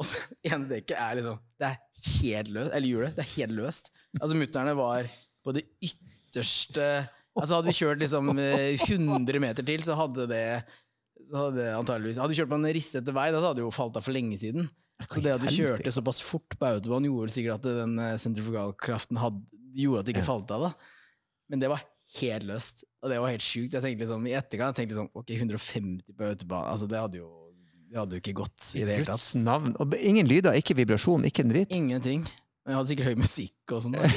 Og 0.00 0.08
så 0.08 0.22
ene 0.50 0.70
dekket 0.72 0.96
er 0.98 1.20
liksom 1.20 1.42
Det 1.60 1.68
er 1.68 1.76
helt 2.22 2.54
løst. 2.56 2.72
Eller 2.72 2.90
hjulet. 2.90 3.18
Det 3.18 3.26
er 3.26 3.34
helt 3.36 3.58
løst. 3.60 3.92
Altså 4.18 4.40
Mutterne 4.40 4.74
var 4.78 5.10
på 5.44 5.54
det 5.54 5.68
ytterste 5.84 6.88
Altså 7.34 7.58
Hadde 7.58 7.66
vi 7.66 7.74
kjørt 7.74 7.98
liksom 7.98 8.28
eh, 8.38 8.82
100 8.86 9.40
meter 9.42 9.66
til, 9.66 9.82
så 9.82 9.96
hadde 9.98 10.28
det 10.30 10.44
så 11.26 11.48
hadde 11.48 11.64
Hadde 11.74 12.28
vi 12.30 12.36
kjørt 12.38 12.50
på 12.52 12.58
en 12.60 12.74
rissete 12.76 13.14
vei, 13.16 13.30
da 13.32 13.40
så 13.40 13.48
hadde 13.48 13.58
det 13.58 13.64
jo 13.64 13.72
falt 13.74 13.96
av 13.98 14.04
for 14.06 14.14
lenge 14.14 14.36
siden. 14.38 14.68
Så 15.02 15.20
det 15.24 15.32
at 15.34 15.42
du 15.42 15.50
kjørte 15.50 15.90
såpass 15.92 16.20
fort 16.22 16.54
på 16.58 16.68
autobahn, 16.68 17.06
gjorde 17.08 17.26
vel 17.26 17.34
sikkert 17.34 17.58
at 17.58 17.80
den 17.80 17.96
eh, 17.98 18.14
sentrifugalkraften 18.22 19.18
gjorde 19.74 20.02
at 20.04 20.06
det 20.06 20.14
ikke 20.14 20.26
falt 20.26 20.52
av. 20.54 20.68
da. 20.68 20.92
Men 21.50 21.62
det 21.64 21.70
var 21.72 21.82
helt 22.20 22.46
løst, 22.48 22.84
og 23.02 23.10
det 23.10 23.18
var 23.20 23.34
helt 23.34 23.44
sjukt. 23.44 23.74
Jeg 23.74 23.82
tenkte 23.82 24.06
liksom, 24.06 24.28
I 24.30 24.36
etterkant 24.38 24.78
tenkte 24.78 24.94
jeg 24.94 25.00
liksom, 25.00 25.10
ok, 25.18 25.34
150 25.34 26.14
på 26.14 26.28
autobahn, 26.30 26.68
altså 26.70 26.88
det 26.90 27.00
hadde 27.00 27.20
jo 27.24 27.30
det 27.94 28.00
hadde 28.00 28.16
jo 28.16 28.22
ikke 28.24 28.38
gått 28.40 28.70
i 28.74 28.80
det 28.82 28.96
hele 28.96 29.06
tatt. 29.06 29.20
Guds 29.20 29.36
navn. 29.38 29.74
Og 29.78 29.92
ingen 30.00 30.26
lyder, 30.26 30.56
ikke 30.58 30.74
vibrasjon, 30.80 31.26
ikke 31.28 31.44
en 31.44 31.52
dritt. 31.52 31.74
Ingenting. 31.74 32.24
Jeg 32.64 32.76
hadde 32.78 32.88
sikkert 32.88 33.08
høy 33.10 33.18
musikk 33.20 33.72
og 33.76 33.82
sånn, 33.84 33.94
jeg, 34.00 34.08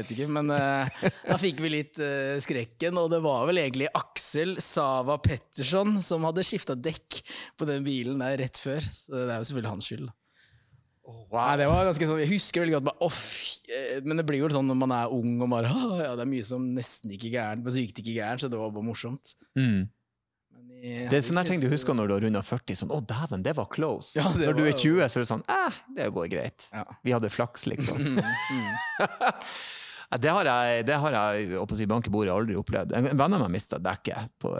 vet- 0.00 0.08
ikke. 0.10 0.26
Men 0.34 0.50
uh, 0.50 0.88
da 1.28 1.36
fikk 1.38 1.60
vi 1.62 1.70
litt 1.70 2.00
uh, 2.02 2.34
skrekken, 2.42 2.98
og 2.98 3.12
det 3.12 3.20
var 3.22 3.44
vel 3.46 3.60
egentlig 3.62 3.86
Aksel 3.94 4.56
Sava 4.62 5.20
Petterson 5.22 6.00
som 6.02 6.26
hadde 6.26 6.42
skifta 6.46 6.74
dekk 6.74 7.20
på 7.54 7.68
den 7.70 7.86
bilen 7.86 8.18
der 8.24 8.40
rett 8.42 8.58
før. 8.58 8.82
Så 8.82 9.14
det 9.14 9.28
er 9.30 9.38
jo 9.38 9.46
selvfølgelig 9.52 9.74
hans 9.76 9.90
skyld. 9.92 10.10
Nei, 11.06 11.50
det 11.60 11.68
var 11.70 11.84
ganske 11.86 12.06
sånn, 12.08 12.18
Jeg 12.24 12.32
husker 12.32 12.64
veldig 12.64 12.72
godt 12.80 12.86
bare, 12.88 12.98
off, 13.06 13.20
eh, 13.70 14.00
Men 14.02 14.18
det 14.18 14.24
blir 14.26 14.40
jo 14.40 14.48
sånn 14.50 14.66
når 14.66 14.78
man 14.80 14.94
er 14.96 15.12
ung 15.14 15.36
og 15.44 15.52
bare 15.52 15.70
oh, 15.70 16.00
ja, 16.02 16.08
Det 16.18 16.24
er 16.24 16.30
mye 16.32 16.46
som 16.48 16.64
nesten 16.74 17.12
ikke 17.14 17.30
gærent, 17.30 17.62
men 17.62 17.70
så 17.70 17.78
gikk 17.84 17.92
det 17.94 18.02
ikke 18.02 18.16
gærent, 18.16 18.42
så 18.42 18.50
det 18.50 18.58
var 18.58 18.72
bare 18.74 18.88
morsomt. 18.88 19.36
Mm. 19.54 19.84
Men 20.82 21.08
Det 21.10 21.18
er 21.18 21.24
sånne 21.24 21.44
ting 21.48 21.60
du 21.62 21.68
husker 21.72 21.94
når 21.96 22.08
du 22.10 22.14
har 22.16 22.20
runda 22.26 22.42
40. 22.42 22.76
Sånn, 22.82 22.90
'Å, 22.92 23.00
dæven, 23.06 23.42
det 23.42 23.56
var 23.56 23.66
close'. 23.72 24.14
Ja, 24.18 24.28
det 24.36 24.46
når 24.46 24.56
du 24.58 24.64
er 24.66 24.72
20, 24.76 25.08
så 25.08 25.16
er 25.18 25.24
det 25.24 25.30
sånn 25.30 25.44
'Eh, 25.48 25.80
det 25.96 26.10
går 26.12 26.28
greit'. 26.28 26.68
Ja. 26.72 26.84
Vi 27.02 27.12
hadde 27.16 27.30
flaks, 27.30 27.66
liksom. 27.66 28.20
Det 30.06 30.30
har 30.30 30.46
jeg, 30.46 30.84
det 30.86 30.96
har 31.02 31.14
jeg 31.16 31.56
å 31.58 31.66
si, 31.76 31.86
bank 31.90 32.06
i 32.06 32.12
bordet 32.14 32.30
aldri 32.34 32.54
opplevd. 32.58 32.92
En 32.94 33.08
venn 33.10 33.34
av 33.36 33.42
meg 33.42 33.50
mista 33.56 33.78
dekket 33.82 34.30
på, 34.42 34.52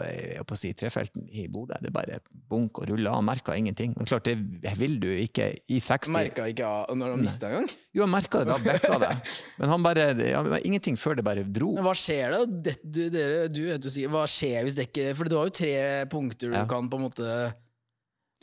på 0.49 0.57
si, 0.59 0.73
trefelten 0.77 1.23
i 1.31 1.45
Bodø. 1.51 1.77
Det 1.81 1.87
er 1.91 1.95
bare 1.95 2.17
bunk 2.51 2.81
og 2.81 2.89
ruller. 2.91 3.13
Han 3.15 3.25
merka 3.27 3.55
ingenting. 3.55 3.93
Men 3.97 4.09
klart, 4.09 4.27
det 4.27 4.73
vil 4.79 4.97
du 4.99 5.07
ikke 5.13 5.49
i 5.71 5.79
60 5.83 6.11
Merka 6.13 6.47
ikke 6.51 6.71
når 6.99 7.13
han 7.15 7.23
mista 7.23 7.47
en 7.51 7.61
gang. 7.61 7.69
Jo, 7.95 8.03
han 8.03 8.11
merka 8.13 8.43
det 8.43 8.51
da, 8.51 8.57
bekka 8.67 8.99
det. 9.01 9.13
Men 9.61 9.71
han 9.71 9.85
bare 9.87 10.09
ja, 10.19 10.41
Ingenting 10.67 10.99
før 10.99 11.17
det 11.17 11.25
bare 11.25 11.45
dro. 11.47 11.71
Men 11.77 11.87
hva 11.87 11.95
skjer 11.97 12.35
da? 12.35 12.41
Det, 12.67 12.75
du, 12.83 13.01
dere, 13.13 13.47
du 13.49 13.87
sikkert 13.89 14.13
Hva 14.13 14.25
skjer 14.29 14.67
hvis 14.67 14.75
dekket 14.77 15.15
For 15.17 15.29
du 15.31 15.37
har 15.39 15.47
jo 15.49 15.55
tre 15.63 15.71
punkter 16.11 16.51
du 16.51 16.57
Ja. 16.59 16.65
kan 16.69 16.89
på 16.91 16.99
en 16.99 17.07
måte 17.07 17.31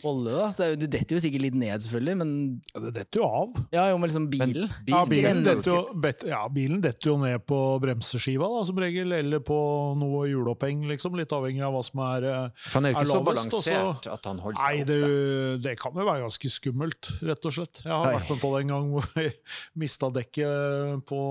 holde, 0.04 0.32
da. 0.36 0.46
Så 0.54 0.66
du 0.78 0.84
detter 0.90 1.16
jo 1.16 1.20
sikkert 1.24 1.42
litt 1.44 1.56
ned, 1.58 1.82
selvfølgelig, 1.84 2.14
men 2.20 2.30
Ja, 2.74 2.80
det 2.84 2.92
detter 2.98 3.20
jo 3.20 3.26
av. 3.28 3.58
ja, 3.74 3.84
jo, 3.90 3.98
men 3.98 4.10
liksom 4.10 4.26
bilen. 4.32 4.68
Ja, 4.88 5.00
bilen 5.10 5.42
detter 5.46 5.70
jo, 5.72 5.78
bet, 6.04 6.24
ja, 6.28 6.42
bilen 6.52 6.80
detter 6.84 7.10
jo 7.10 7.16
ned 7.22 7.44
på 7.48 7.58
bremseskiva, 7.82 8.48
da, 8.52 8.64
som 8.68 8.78
regel, 8.84 9.12
eller 9.16 9.40
på 9.44 9.58
noe 10.00 10.26
hjuloppheng, 10.30 10.84
liksom. 10.92 11.16
Litt 11.18 11.32
avhengig 11.34 11.64
av 11.66 11.72
hva 11.76 11.82
som 11.86 12.02
er 12.06 12.28
eh, 12.30 12.48
For 12.66 12.78
han 12.80 12.86
er 12.90 12.94
jo 12.94 12.98
ikke 12.98 13.04
er 13.06 13.10
så 13.12 13.18
lavest, 13.20 13.44
så- 13.44 13.62
balansert 13.64 14.10
at 14.18 14.24
han 14.30 14.42
holder 14.44 14.62
Nei, 14.64 14.76
det, 14.84 15.00
oppe. 15.04 15.62
det 15.68 15.76
kan 15.80 15.92
jo 16.02 16.08
være 16.10 16.24
ganske 16.28 16.52
skummelt, 16.58 17.10
rett 17.24 17.50
og 17.50 17.56
slett. 17.58 17.82
Jeg 17.84 17.92
har 17.92 18.06
Oi. 18.12 18.14
vært 18.20 18.30
med 18.34 18.40
på 18.44 18.52
det 18.54 18.62
en 18.64 18.74
gang 18.76 18.92
hvor 18.94 19.10
jeg 19.24 19.34
mista 19.84 20.10
dekket 20.14 21.04
på, 21.08 21.22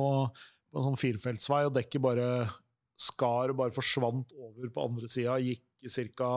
på 0.74 0.82
en 0.82 0.88
sånn 0.90 1.00
firefeltsvei, 1.00 1.66
og 1.70 1.76
dekket 1.78 2.02
bare 2.02 2.28
skar 3.04 3.52
og 3.52 3.58
bare 3.60 3.74
forsvant 3.76 4.30
over 4.38 4.70
på 4.74 4.84
andre 4.88 5.10
sida. 5.12 5.36
Gikk 5.44 5.62
ca. 6.16 6.30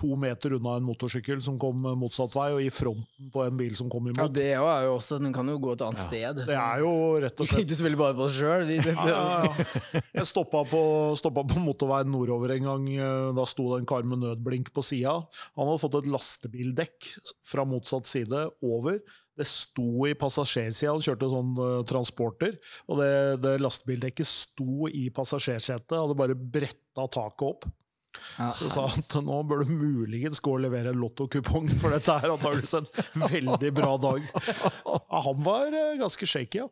to 0.00 0.16
meter 0.16 0.56
unna 0.56 0.78
en 0.80 0.86
motorsykkel 0.88 1.42
som 1.44 1.58
kom 1.60 1.84
motsatt 2.00 2.32
vei, 2.38 2.48
og 2.56 2.62
i 2.64 2.70
fronten 2.72 3.28
på 3.34 3.44
en 3.44 3.58
bil 3.60 3.76
som 3.76 3.90
kom 3.92 4.08
imot. 4.08 4.18
Ja, 4.22 4.28
det 4.32 4.46
er 4.56 4.86
jo 4.88 4.94
også 4.96 5.18
Den 5.20 5.34
kan 5.36 5.48
jo 5.52 5.58
gå 5.60 5.74
et 5.76 5.84
annet 5.84 6.00
sted. 6.00 6.40
Det 6.48 6.56
er 6.56 6.80
jo 6.80 6.92
rett 7.20 7.36
og 7.36 7.46
slett 7.50 7.60
tenkte 7.60 7.76
selvfølgelig 7.76 8.00
bare 8.00 8.16
på 8.16 8.26
oss 8.26 8.38
sjøl. 8.40 8.74
ja, 8.80 8.96
ja, 9.12 9.22
ja. 9.44 10.02
Jeg 10.20 10.28
stoppa 10.32 10.64
på, 10.72 10.82
stoppa 11.20 11.44
på 11.52 11.60
motorveien 11.62 12.08
nordover 12.10 12.56
en 12.56 12.70
gang. 12.72 12.88
eh, 12.96 13.30
Da 13.36 13.44
sto 13.46 13.68
det 13.74 13.82
en 13.82 13.88
kar 13.92 14.08
med 14.08 14.24
nødblink 14.24 14.72
på 14.74 14.82
sida. 14.88 15.18
Han 15.58 15.68
hadde 15.68 15.82
fått 15.84 16.00
et 16.00 16.08
lastebildekk 16.16 17.10
fra 17.52 17.66
motsatt 17.68 18.08
side 18.08 18.46
over. 18.64 19.00
Det 19.40 19.46
sto 19.48 20.04
i 20.08 20.12
passasjersida, 20.18 20.92
han 20.92 21.04
kjørte 21.04 21.28
sånn 21.32 21.52
eh, 21.64 21.76
transporter. 21.88 22.56
Og 22.90 22.98
det, 23.00 23.12
det 23.44 23.54
lastebildekket 23.62 24.28
sto 24.28 24.88
i 24.90 25.06
passasjersetet, 25.16 25.94
hadde 25.96 26.16
bare 26.18 26.36
bretta 26.36 27.06
taket 27.08 27.46
opp. 27.52 27.68
Ja. 28.38 28.50
Så 28.56 28.70
sa 28.72 28.86
han 28.90 29.04
at 29.04 29.16
nå 29.26 29.38
bør 29.46 29.64
du 29.64 29.72
muligens 29.76 30.40
gå 30.42 30.56
og 30.56 30.64
levere 30.64 30.94
en 30.94 31.00
lottokupong, 31.02 31.70
for 31.80 31.94
dette 31.94 32.16
er 32.16 32.32
antakeligvis 32.34 32.76
en 32.80 32.90
veldig 33.36 33.72
bra 33.76 33.94
dag. 34.02 34.28
Han 35.28 35.42
var 35.46 35.70
eh, 35.70 35.96
ganske 36.00 36.28
shaky, 36.28 36.64
ja. 36.64 36.68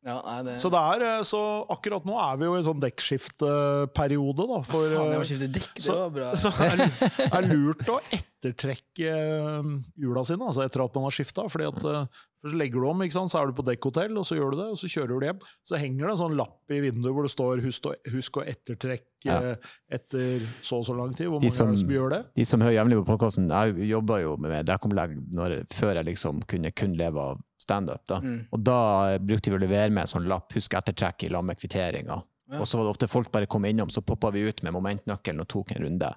Ja, 0.00 0.16
nei, 0.24 0.38
det... 0.46 0.54
Så, 0.62 0.70
det 0.72 0.80
er, 0.80 1.02
eh, 1.04 1.22
så 1.28 1.40
akkurat 1.74 2.06
nå 2.08 2.16
er 2.16 2.38
vi 2.40 2.48
jo 2.48 2.54
i 2.56 2.60
en 2.62 2.66
sånn 2.70 2.80
dekkskiftperiode, 2.80 4.46
da. 4.48 4.60
For, 4.64 4.88
Faen, 4.88 5.12
jeg 5.12 5.20
må 5.20 5.26
eh, 5.26 5.28
skifte 5.28 5.50
dekk. 5.58 5.72
Det 5.76 5.96
var 5.98 6.14
bra. 6.14 6.30
så 6.40 6.52
er 6.64 6.80
det 6.80 6.90
er 7.28 7.48
lurt 7.50 7.92
å 7.92 7.98
ettertrekke 8.40 9.06
eh, 9.10 9.62
hjula 10.00 10.24
sine 10.24 10.46
altså 10.48 10.64
etter 10.64 10.84
at 10.84 10.94
man 10.96 11.04
har 11.04 11.10
skifta. 11.14 11.44
eh, 11.44 12.06
Først 12.40 12.56
legger 12.56 12.80
du 12.80 12.88
om, 12.88 13.02
ikke 13.04 13.12
sant? 13.12 13.28
så 13.30 13.42
er 13.42 13.50
du 13.50 13.52
på 13.52 13.64
dekkhotell, 13.66 14.16
og 14.16 14.24
så 14.24 14.38
gjør 14.38 14.52
du 14.54 14.56
det, 14.62 14.68
og 14.72 14.78
så 14.80 14.88
kjører 14.88 15.20
du 15.20 15.26
hjem. 15.26 15.40
Så 15.62 15.76
henger 15.76 16.06
det 16.06 16.10
en 16.14 16.20
sånn 16.22 16.36
lapp 16.38 16.72
i 16.72 16.78
vinduet 16.80 17.12
hvor 17.12 17.22
det 17.26 17.32
står 17.34 17.60
'husk 17.60 18.38
å, 18.40 18.44
ettertrekke 18.48 19.04
Ja. 19.28 19.56
etter 19.90 20.40
så 20.62 20.78
og 20.78 20.84
så 20.86 20.96
lang 20.96 21.12
tid'. 21.12 21.28
Hvor 21.28 21.40
De 21.40 21.46
mange 21.50 21.52
er 21.52 21.76
som- 21.76 21.76
som 21.76 21.88
gjør 21.88 22.10
det? 22.10 22.34
De 22.34 22.44
som 22.46 22.60
hører 22.60 22.78
jevnlig 22.80 23.04
på 23.04 23.18
podkasten, 23.18 23.48
jeg 23.50 23.88
jobba 23.90 24.22
jo 24.22 24.36
med 24.38 24.64
dekkomlegg 24.66 25.68
før 25.68 25.94
jeg 25.96 26.06
liksom 26.06 26.40
kunne 26.46 26.72
kun 26.74 26.94
leve 26.96 27.18
av 27.18 27.38
standup. 27.58 28.06
da. 28.06 28.20
Mm. 28.20 28.46
Og 28.52 28.64
da 28.64 29.18
brukte 29.18 29.50
vi 29.50 29.58
å 29.58 29.60
levere 29.60 29.90
med 29.92 30.00
en 30.02 30.06
sånn 30.06 30.26
lapp, 30.26 30.50
husk 30.54 30.70
ettertrekk 30.72 31.24
i 31.24 31.28
lag 31.28 31.44
med 31.44 31.58
kvitteringa. 31.58 32.22
Ja. 32.50 32.58
Og 32.58 32.66
så 32.66 32.78
var 32.78 32.84
det 32.84 32.96
ofte 32.96 33.08
folk 33.08 33.30
bare 33.30 33.46
kom 33.46 33.64
innom, 33.64 33.88
så 33.90 34.00
poppa 34.02 34.32
vi 34.32 34.48
ut 34.48 34.62
med 34.62 34.72
momentnøkkelen 34.72 35.40
og 35.40 35.46
tok 35.48 35.72
en 35.76 35.82
runde. 35.84 36.14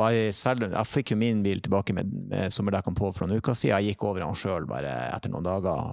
Og 0.00 0.06
jeg, 0.14 0.32
selv, 0.34 0.62
jeg 0.72 0.88
fikk 0.88 1.10
jo 1.12 1.16
min 1.20 1.42
bil 1.44 1.60
tilbake 1.60 1.92
med, 1.92 2.08
med 2.30 2.52
sommerdekkene 2.54 2.96
på 2.96 3.10
for 3.12 3.26
noen 3.28 3.42
uker 3.42 3.52
siden. 3.58 3.76
Jeg 3.84 3.92
gikk 3.96 4.06
over 4.08 4.22
den 4.24 4.38
sjøl 4.40 4.64
bare 4.70 4.92
etter 5.12 5.28
noen 5.34 5.44
dager. 5.44 5.92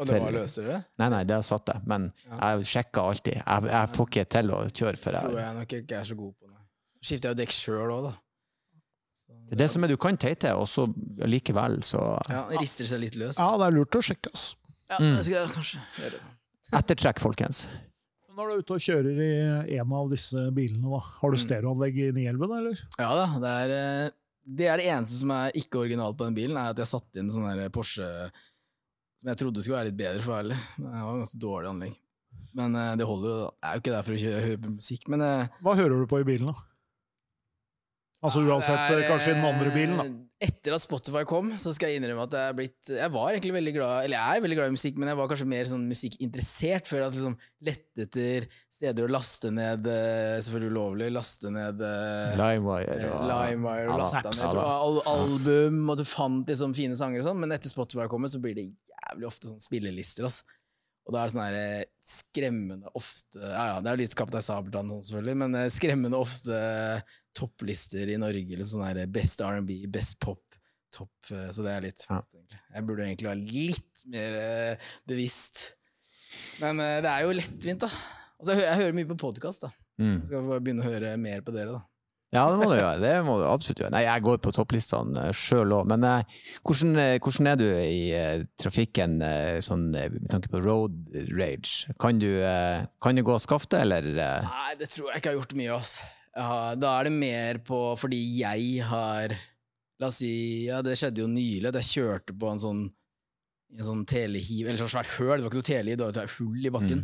Og 0.00 0.06
det 0.08 0.20
var 0.22 0.32
løsere? 0.32 0.76
Nei, 1.02 1.08
nei, 1.12 1.24
det 1.28 1.40
satt 1.44 1.66
jeg. 1.74 1.82
Men 1.90 2.06
jeg 2.30 2.68
sjekka 2.70 3.02
alltid. 3.10 3.40
Jeg, 3.42 3.66
jeg 3.74 3.90
får 3.96 4.06
ikke 4.12 4.24
til 4.36 4.52
å 4.54 4.60
kjøre 4.70 4.96
før 5.02 5.18
jeg 5.18 5.26
Tror 5.26 5.40
jeg 5.42 5.56
nok 5.58 5.74
ikke 5.80 5.98
er 5.98 6.08
så 6.08 6.16
god 6.22 6.32
på. 6.38 6.46
det. 6.54 6.60
Skifter 7.10 7.28
jeg 7.28 7.34
jo 7.36 7.40
dekk 7.42 7.56
sjøl 7.58 7.92
òg, 7.96 8.06
da. 8.06 8.14
Så, 9.20 9.34
Det 9.50 9.58
er 9.58 9.62
det 9.64 9.68
som 9.74 9.84
er 9.84 9.92
du 9.92 9.96
kan 10.06 10.16
teite, 10.20 10.54
og 10.56 10.66
så 10.70 10.86
likevel 11.26 11.80
så 11.84 12.00
ja, 12.30 12.46
det 12.52 12.62
rister 12.62 12.86
seg 12.88 13.02
litt 13.02 13.18
løs. 13.20 13.36
Ja, 13.42 13.50
det 13.60 13.66
er 13.66 13.76
lurt 13.76 13.98
å 13.98 14.02
sjekke. 14.04 14.30
Altså. 14.32 14.56
Ja, 14.90 14.96
Mm. 15.02 15.16
det 15.18 15.24
skal 15.26 15.36
jeg 15.36 15.52
kanskje 15.58 15.80
gjøre. 16.00 16.20
Ettertrekk, 16.80 17.20
folkens. 17.22 17.64
Når 18.40 18.48
du 18.48 18.54
er 18.56 18.62
ute 18.64 18.76
og 18.78 18.80
kjører 18.80 19.18
i 19.68 19.76
en 19.76 19.92
av 20.00 20.06
disse 20.08 20.42
bilene, 20.56 20.88
da, 20.88 21.00
har 21.20 21.30
du 21.34 21.36
Mm. 21.36 21.42
stereoanlegg 21.44 21.98
i 22.00 22.10
Nielven, 22.16 22.54
eller? 22.56 22.78
Ja 22.98 23.10
da, 23.18 23.26
det 23.42 23.50
er, 23.64 23.72
eh, 23.76 24.10
det 24.48 24.66
er 24.72 24.80
det 24.80 24.86
eneste 24.88 25.18
som 25.20 25.30
er 25.36 25.52
ikke 25.60 25.82
originalt 25.82 26.16
på 26.16 26.24
den 26.24 26.34
bilen, 26.38 26.56
er 26.56 26.72
at 26.72 26.80
jeg 26.80 26.88
satte 26.88 27.20
inn 27.20 27.28
sånn 27.30 27.68
Porsche 27.70 28.06
som 29.20 29.28
jeg 29.28 29.36
trodde 29.36 29.60
skulle 29.60 29.76
være 29.76 29.90
litt 29.90 29.98
bedre, 30.00 30.22
for 30.24 30.32
å 30.32 30.36
være 30.38 30.46
ærlig. 30.46 30.58
Det 30.80 31.04
var 31.04 31.18
ganske 31.20 31.40
dårlig 31.44 31.68
anlegg. 31.74 31.98
Men 32.56 32.74
eh, 32.80 32.96
det 32.96 33.06
holder 33.06 33.28
jo. 33.30 33.38
Jeg 33.60 33.68
er 33.68 33.76
jo 33.76 33.82
ikke 33.84 33.92
der 33.94 34.06
for 34.08 34.16
å 34.16 34.22
kjøre, 34.24 34.70
musikk, 34.72 35.04
men 35.12 35.20
eh, 35.26 35.48
Hva 35.60 35.76
hører 35.76 36.00
du 36.00 36.06
på 36.10 36.22
i 36.22 36.26
bilen, 36.26 36.48
da? 36.50 36.64
Altså 38.20 38.42
uansett, 38.44 38.76
er, 38.92 39.00
kanskje 39.08 39.30
i 39.32 39.36
den 39.38 39.46
andre 39.48 39.70
bilen, 39.72 39.96
da. 39.96 40.04
eh, 40.04 40.26
Etter 40.44 40.72
at 40.76 40.80
Spotify 40.80 41.22
kom, 41.28 41.50
så 41.60 41.72
skal 41.76 41.90
jeg 41.92 42.00
innrømme 42.00 42.22
at 42.24 42.34
jeg 42.36 42.48
er 42.52 42.54
blitt 42.56 42.90
Jeg 42.92 43.12
var 43.12 43.30
egentlig 43.34 43.52
veldig 43.58 43.72
glad 43.76 44.06
Eller 44.06 44.16
jeg 44.16 44.38
er 44.40 44.44
veldig 44.44 44.56
glad 44.58 44.70
i 44.70 44.74
musikk, 44.76 44.96
men 45.00 45.10
jeg 45.10 45.18
var 45.18 45.28
kanskje 45.28 45.46
mer 45.52 45.68
sånn 45.68 45.82
musikkinteressert 45.88 46.88
før 46.88 47.02
jeg 47.02 47.14
liksom 47.16 47.34
lette 47.68 48.04
etter 48.06 48.46
steder 48.72 49.04
å 49.04 49.10
laste 49.12 49.50
ned 49.52 49.88
eh, 49.92 50.36
Selvfølgelig 50.44 50.72
ulovlig. 50.72 51.10
Laste 51.16 51.52
ned 51.52 51.80
eh, 51.84 52.38
Limewire 52.40 53.10
og 53.10 53.26
Limewire 53.32 53.88
og 53.92 54.00
lasta 54.04 54.32
ned 54.36 54.62
al 54.64 55.00
album, 55.16 55.80
og 55.92 56.00
du 56.00 56.06
fant 56.08 56.48
liksom 56.52 56.76
fine 56.76 56.96
sanger 57.00 57.20
og 57.24 57.28
sånn, 57.30 57.40
men 57.44 57.56
etter 57.56 57.72
Spotify 57.72 58.08
kommer, 58.12 58.32
så 58.32 58.40
blir 58.40 58.56
det 58.56 58.68
jævlig 58.68 59.28
ofte 59.28 59.48
sånn 59.52 59.60
spillelister, 59.64 60.28
ass. 60.28 60.40
Og 61.10 61.16
da 61.16 61.24
er 61.24 61.26
det 61.26 61.32
sånn 61.32 61.42
her 61.42 61.56
eh, 61.58 61.88
skremmende 62.06 62.90
ofte 62.94 63.40
Ja 63.42 63.64
ja, 63.72 63.78
det 63.82 63.90
er 63.90 63.98
litt 63.98 64.14
Kaptein 64.14 64.44
Sabeltann 64.46 64.92
selvfølgelig, 64.94 65.38
men 65.42 65.56
eh, 65.58 65.72
skremmende 65.74 66.20
ofte 66.22 66.60
topplister 67.34 68.12
i 68.14 68.18
Norge, 68.20 68.54
eller 68.54 68.68
sånn 68.68 68.86
her 68.86 69.00
best 69.10 69.42
R&B, 69.42 69.80
best 69.90 70.20
pop, 70.22 70.44
topp 70.94 71.32
eh, 71.34 71.48
Så 71.50 71.66
det 71.66 71.74
er 71.74 71.86
litt 71.88 72.06
Ja. 72.06 72.20
Jeg 72.76 72.86
burde 72.86 73.08
egentlig 73.08 73.26
være 73.26 73.42
litt 73.42 74.04
mer 74.10 74.38
eh, 74.38 74.88
bevisst. 75.10 75.64
Men 76.62 76.78
eh, 76.84 77.00
det 77.02 77.10
er 77.10 77.26
jo 77.26 77.34
lettvint, 77.34 77.82
da. 77.82 77.90
Altså, 78.38 78.54
jeg, 78.56 78.78
hører 78.84 78.94
mye 78.96 79.10
på 79.10 79.18
podkast, 79.26 79.66
da. 79.66 79.72
Mm. 80.00 80.20
Jeg 80.20 80.30
skal 80.30 80.46
få 80.46 80.60
begynne 80.62 80.86
å 80.86 80.92
høre 80.92 81.16
mer 81.20 81.42
på 81.44 81.54
dere, 81.54 81.74
da. 81.74 81.82
Ja, 82.30 82.44
det 82.52 82.60
må 82.60 82.68
du 82.70 82.76
gjøre. 82.76 83.00
Det 83.02 83.12
må 83.26 83.38
du 83.40 83.44
absolutt 83.48 83.80
gjøre. 83.82 83.90
Nei, 83.90 84.04
jeg 84.06 84.22
går 84.22 84.36
på 84.44 84.52
topplistene 84.54 85.24
sjøl 85.34 85.72
òg, 85.74 85.88
men 85.90 86.04
eh, 86.06 86.36
hvordan, 86.62 86.92
eh, 87.02 87.16
hvordan 87.18 87.48
er 87.50 87.56
du 87.58 87.64
i 87.66 88.04
eh, 88.14 88.44
trafikken 88.62 89.16
eh, 89.26 89.56
sånn, 89.66 89.88
eh, 89.98 90.06
med 90.14 90.28
tanke 90.30 90.52
på 90.52 90.60
road 90.62 90.94
rage? 91.34 91.90
Kan 91.98 92.20
du, 92.22 92.28
eh, 92.46 92.84
kan 93.02 93.18
du 93.18 93.24
gå 93.26 93.34
og 93.34 93.42
skaffe 93.42 93.66
det, 93.74 93.80
eller? 93.82 94.06
eh? 94.14 94.46
Nei, 94.46 94.76
det 94.78 94.92
tror 94.94 95.10
jeg 95.10 95.18
ikke 95.24 95.32
jeg 95.32 95.34
har 95.34 95.40
gjort 95.40 95.56
mye, 95.58 95.74
ass. 95.80 95.96
ja, 96.38 96.52
da 96.78 96.92
er 97.00 97.08
det 97.10 97.16
mer 97.18 97.58
på 97.66 97.80
fordi 97.98 98.20
jeg 98.38 98.84
har 98.86 99.34
La 100.00 100.08
oss 100.08 100.20
si 100.22 100.30
Ja, 100.68 100.78
det 100.86 100.94
skjedde 100.96 101.20
jo 101.20 101.26
nylig 101.28 101.68
at 101.68 101.76
jeg 101.82 101.90
kjørte 101.98 102.32
på 102.38 102.48
en 102.54 102.62
sånn 102.62 102.84
en 103.78 103.86
sånn 103.86 104.06
telehiv, 104.08 104.66
eller 104.66 104.80
sånn 104.80 104.88
svært 104.90 105.10
høl, 105.18 105.36
det 105.36 105.44
var 105.44 105.50
ikke 105.52 105.60
noe 105.60 105.66
telehiv, 105.68 105.98
det 106.00 106.06
var 106.06 106.16
et 106.24 106.32
hull 106.40 106.64
i 106.66 106.72
bakken. 106.74 107.02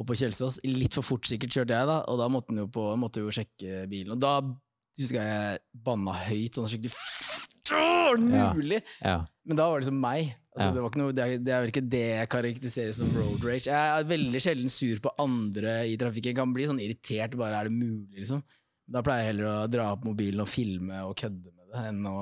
Og 0.00 0.06
på 0.08 0.16
Kjelsås. 0.16 0.60
Litt 0.64 0.96
for 0.96 1.04
fort 1.04 1.28
sikkert 1.28 1.52
kjørte 1.54 1.76
jeg, 1.76 1.88
da, 1.90 1.98
og 2.08 2.20
da 2.20 2.28
måtte 2.32 2.52
han 2.52 2.62
jo, 2.62 2.68
på, 2.72 2.84
måtte 3.00 3.20
jo 3.24 3.32
sjekke 3.34 3.84
bilen. 3.90 4.14
Og 4.14 4.20
da 4.22 4.38
husker 4.98 5.18
jeg 5.20 5.32
jeg 5.32 5.60
banna 5.84 6.14
høyt, 6.26 6.56
sånn 6.58 6.70
skikkelig 6.70 6.94
Åh, 7.72 8.16
Ja. 8.32 8.48
mulig! 8.52 8.80
Ja. 9.00 9.18
Men 9.46 9.56
da 9.56 9.68
var 9.70 9.80
det 9.80 9.86
liksom 9.86 10.00
meg. 10.02 10.32
Altså, 10.52 10.66
Ja. 10.66 10.72
det, 10.74 10.98
noe, 11.00 11.12
det, 11.16 11.22
er, 11.24 11.38
det 11.38 11.52
er 11.54 11.60
vel 11.62 11.70
ikke 11.70 11.84
det 11.88 12.00
jeg 12.18 12.28
karakteriserer 12.34 12.92
som 12.96 13.12
road 13.16 13.44
rage. 13.46 13.68
Jeg 13.70 13.72
er 14.00 14.08
veldig 14.10 14.40
sjelden 14.42 14.68
sur 14.72 14.98
på 15.00 15.12
andre 15.22 15.76
i 15.88 15.94
trafikken. 15.96 16.32
Jeg 16.32 16.36
kan 16.36 16.52
bli 16.52 16.66
sånn 16.68 16.82
irritert, 16.82 17.36
bare 17.38 17.60
er 17.60 17.70
det 17.70 17.76
mulig, 17.76 18.18
liksom. 18.24 18.42
Da 18.92 19.00
pleier 19.06 19.22
jeg 19.22 19.30
heller 19.30 19.48
å 19.48 19.70
dra 19.70 19.86
opp 19.94 20.04
mobilen 20.04 20.42
og 20.42 20.50
filme 20.50 20.98
og 21.06 21.14
kødde 21.22 21.54
med 21.54 21.70
det, 21.72 21.84
enn 21.88 22.02
å 22.10 22.18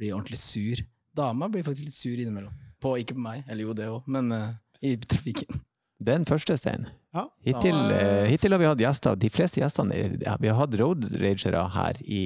bli 0.00 0.10
ordentlig 0.10 0.40
sur. 0.40 0.82
Dama 1.14 1.50
blir 1.52 1.62
faktisk 1.62 1.86
litt 1.86 1.98
sur 1.98 2.16
innimellom. 2.16 2.56
På, 2.82 2.96
ikke 2.98 3.14
på 3.14 3.22
meg, 3.22 3.44
eller 3.46 3.68
jo 3.68 3.76
det 3.76 3.86
òg, 3.92 4.08
men 4.10 4.32
uh, 4.32 4.48
i 4.82 4.96
trafikken. 4.96 5.60
Den 6.04 6.24
første, 6.28 6.56
Stein. 6.58 6.86
Ja. 7.14 7.26
Hittil, 7.44 7.76
Ja. 7.76 7.98
eh, 7.98 8.26
hittil 8.32 8.54
har 8.54 8.58
vi 8.62 8.68
hatt 8.70 8.80
gjester, 8.80 9.16
de 9.20 9.28
fleste 9.30 9.60
gjestene 9.60 9.98
ja, 10.24 10.36
Vi 10.40 10.48
har 10.48 10.56
hatt 10.62 10.74
road 10.80 11.04
ragere 11.20 11.64
her 11.74 12.00
i, 12.02 12.22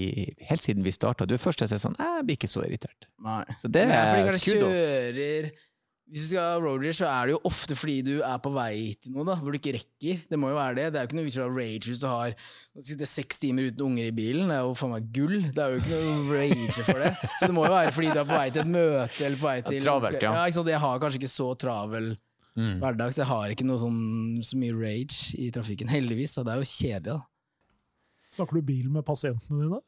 helt 0.48 0.62
siden 0.62 0.84
vi 0.86 0.94
starta. 0.94 1.26
Du 1.26 1.34
er 1.34 1.42
først 1.42 1.58
til 1.58 1.66
å 1.66 1.72
si 1.72 1.80
sånn 1.82 1.96
Jeg 1.98 2.26
blir 2.26 2.38
ikke 2.38 2.50
så 2.52 2.62
irritert. 2.64 3.08
Nei. 3.22 3.42
Så 3.58 3.70
det 3.70 3.88
Men 3.88 3.96
er 3.98 4.12
fordi 4.14 4.44
kudos. 4.46 4.76
kjører 4.76 5.50
hvis 6.06 6.22
du 6.22 6.36
skal 6.36 6.44
ha 6.52 6.58
road 6.62 6.84
rage, 6.84 6.94
så 6.94 7.06
er 7.10 7.26
det 7.26 7.32
jo 7.34 7.38
ofte 7.48 7.74
fordi 7.74 7.96
du 8.06 8.12
er 8.22 8.38
på 8.38 8.50
vei 8.54 8.94
til 9.02 9.10
noe, 9.10 9.24
da, 9.26 9.34
hvor 9.40 9.50
du 9.50 9.58
ikke 9.58 9.72
rekker. 9.74 10.20
Det 10.30 10.38
må 10.38 10.52
jo 10.52 10.54
være 10.54 10.76
det. 10.78 10.84
Det 10.94 11.00
er 11.00 11.02
jo 11.02 11.08
ikke 11.10 11.16
noe 11.18 11.26
vits 11.26 11.38
i 11.38 11.40
å 11.42 11.46
ha 11.48 11.56
rage 11.56 11.88
hvis 11.90 12.02
du 12.02 12.06
har 12.06 12.36
sitter 12.36 12.86
sitte 12.92 13.08
seks 13.10 13.40
timer 13.42 13.66
uten 13.72 13.82
unger 13.88 14.06
i 14.06 14.12
bilen. 14.14 14.46
Det 14.46 14.54
er 14.54 14.62
jo 14.68 14.76
faen 14.78 14.92
meg 14.94 15.08
gull. 15.16 15.34
Det 15.50 15.64
er 15.64 15.74
jo 15.74 15.80
ikke 15.82 15.98
noe 16.04 16.36
rage 16.36 16.84
for 16.86 17.02
det. 17.02 17.10
Så 17.40 17.48
det 17.50 17.56
må 17.56 17.64
jo 17.66 17.72
være 17.74 17.94
fordi 17.96 18.12
du 18.14 18.20
er 18.22 18.28
på 18.30 18.38
vei 18.38 18.46
til 18.54 18.62
et 18.62 18.70
møte 18.76 19.26
eller 19.26 19.40
på 19.42 19.48
vei 19.50 19.56
til 19.66 19.82
travelt, 19.82 20.22
ja. 20.22 20.36
ikke 20.46 20.58
sant? 20.60 20.70
Jeg 20.76 20.82
har 20.86 21.02
kanskje 21.02 21.20
ikke 21.24 21.32
så 21.34 21.48
travel 21.66 22.08
Mm. 22.56 22.78
hverdag, 22.80 23.12
så 23.12 23.22
jeg 23.22 23.28
har 23.28 23.52
ikke 23.52 23.66
noe 23.68 23.80
sånn, 23.80 23.98
så 24.44 24.56
mye 24.56 24.76
rage 24.76 25.36
i 25.36 25.50
trafikken. 25.52 25.90
Heldigvis. 25.92 26.38
Da. 26.38 26.46
Det 26.46 26.54
er 26.54 26.62
jo 26.62 26.70
kjedelig, 26.70 27.16
da. 27.18 27.18
Snakker 28.36 28.58
du 28.58 28.66
bil 28.68 28.88
med 28.92 29.04
pasientene 29.06 29.62
dine? 29.62 29.82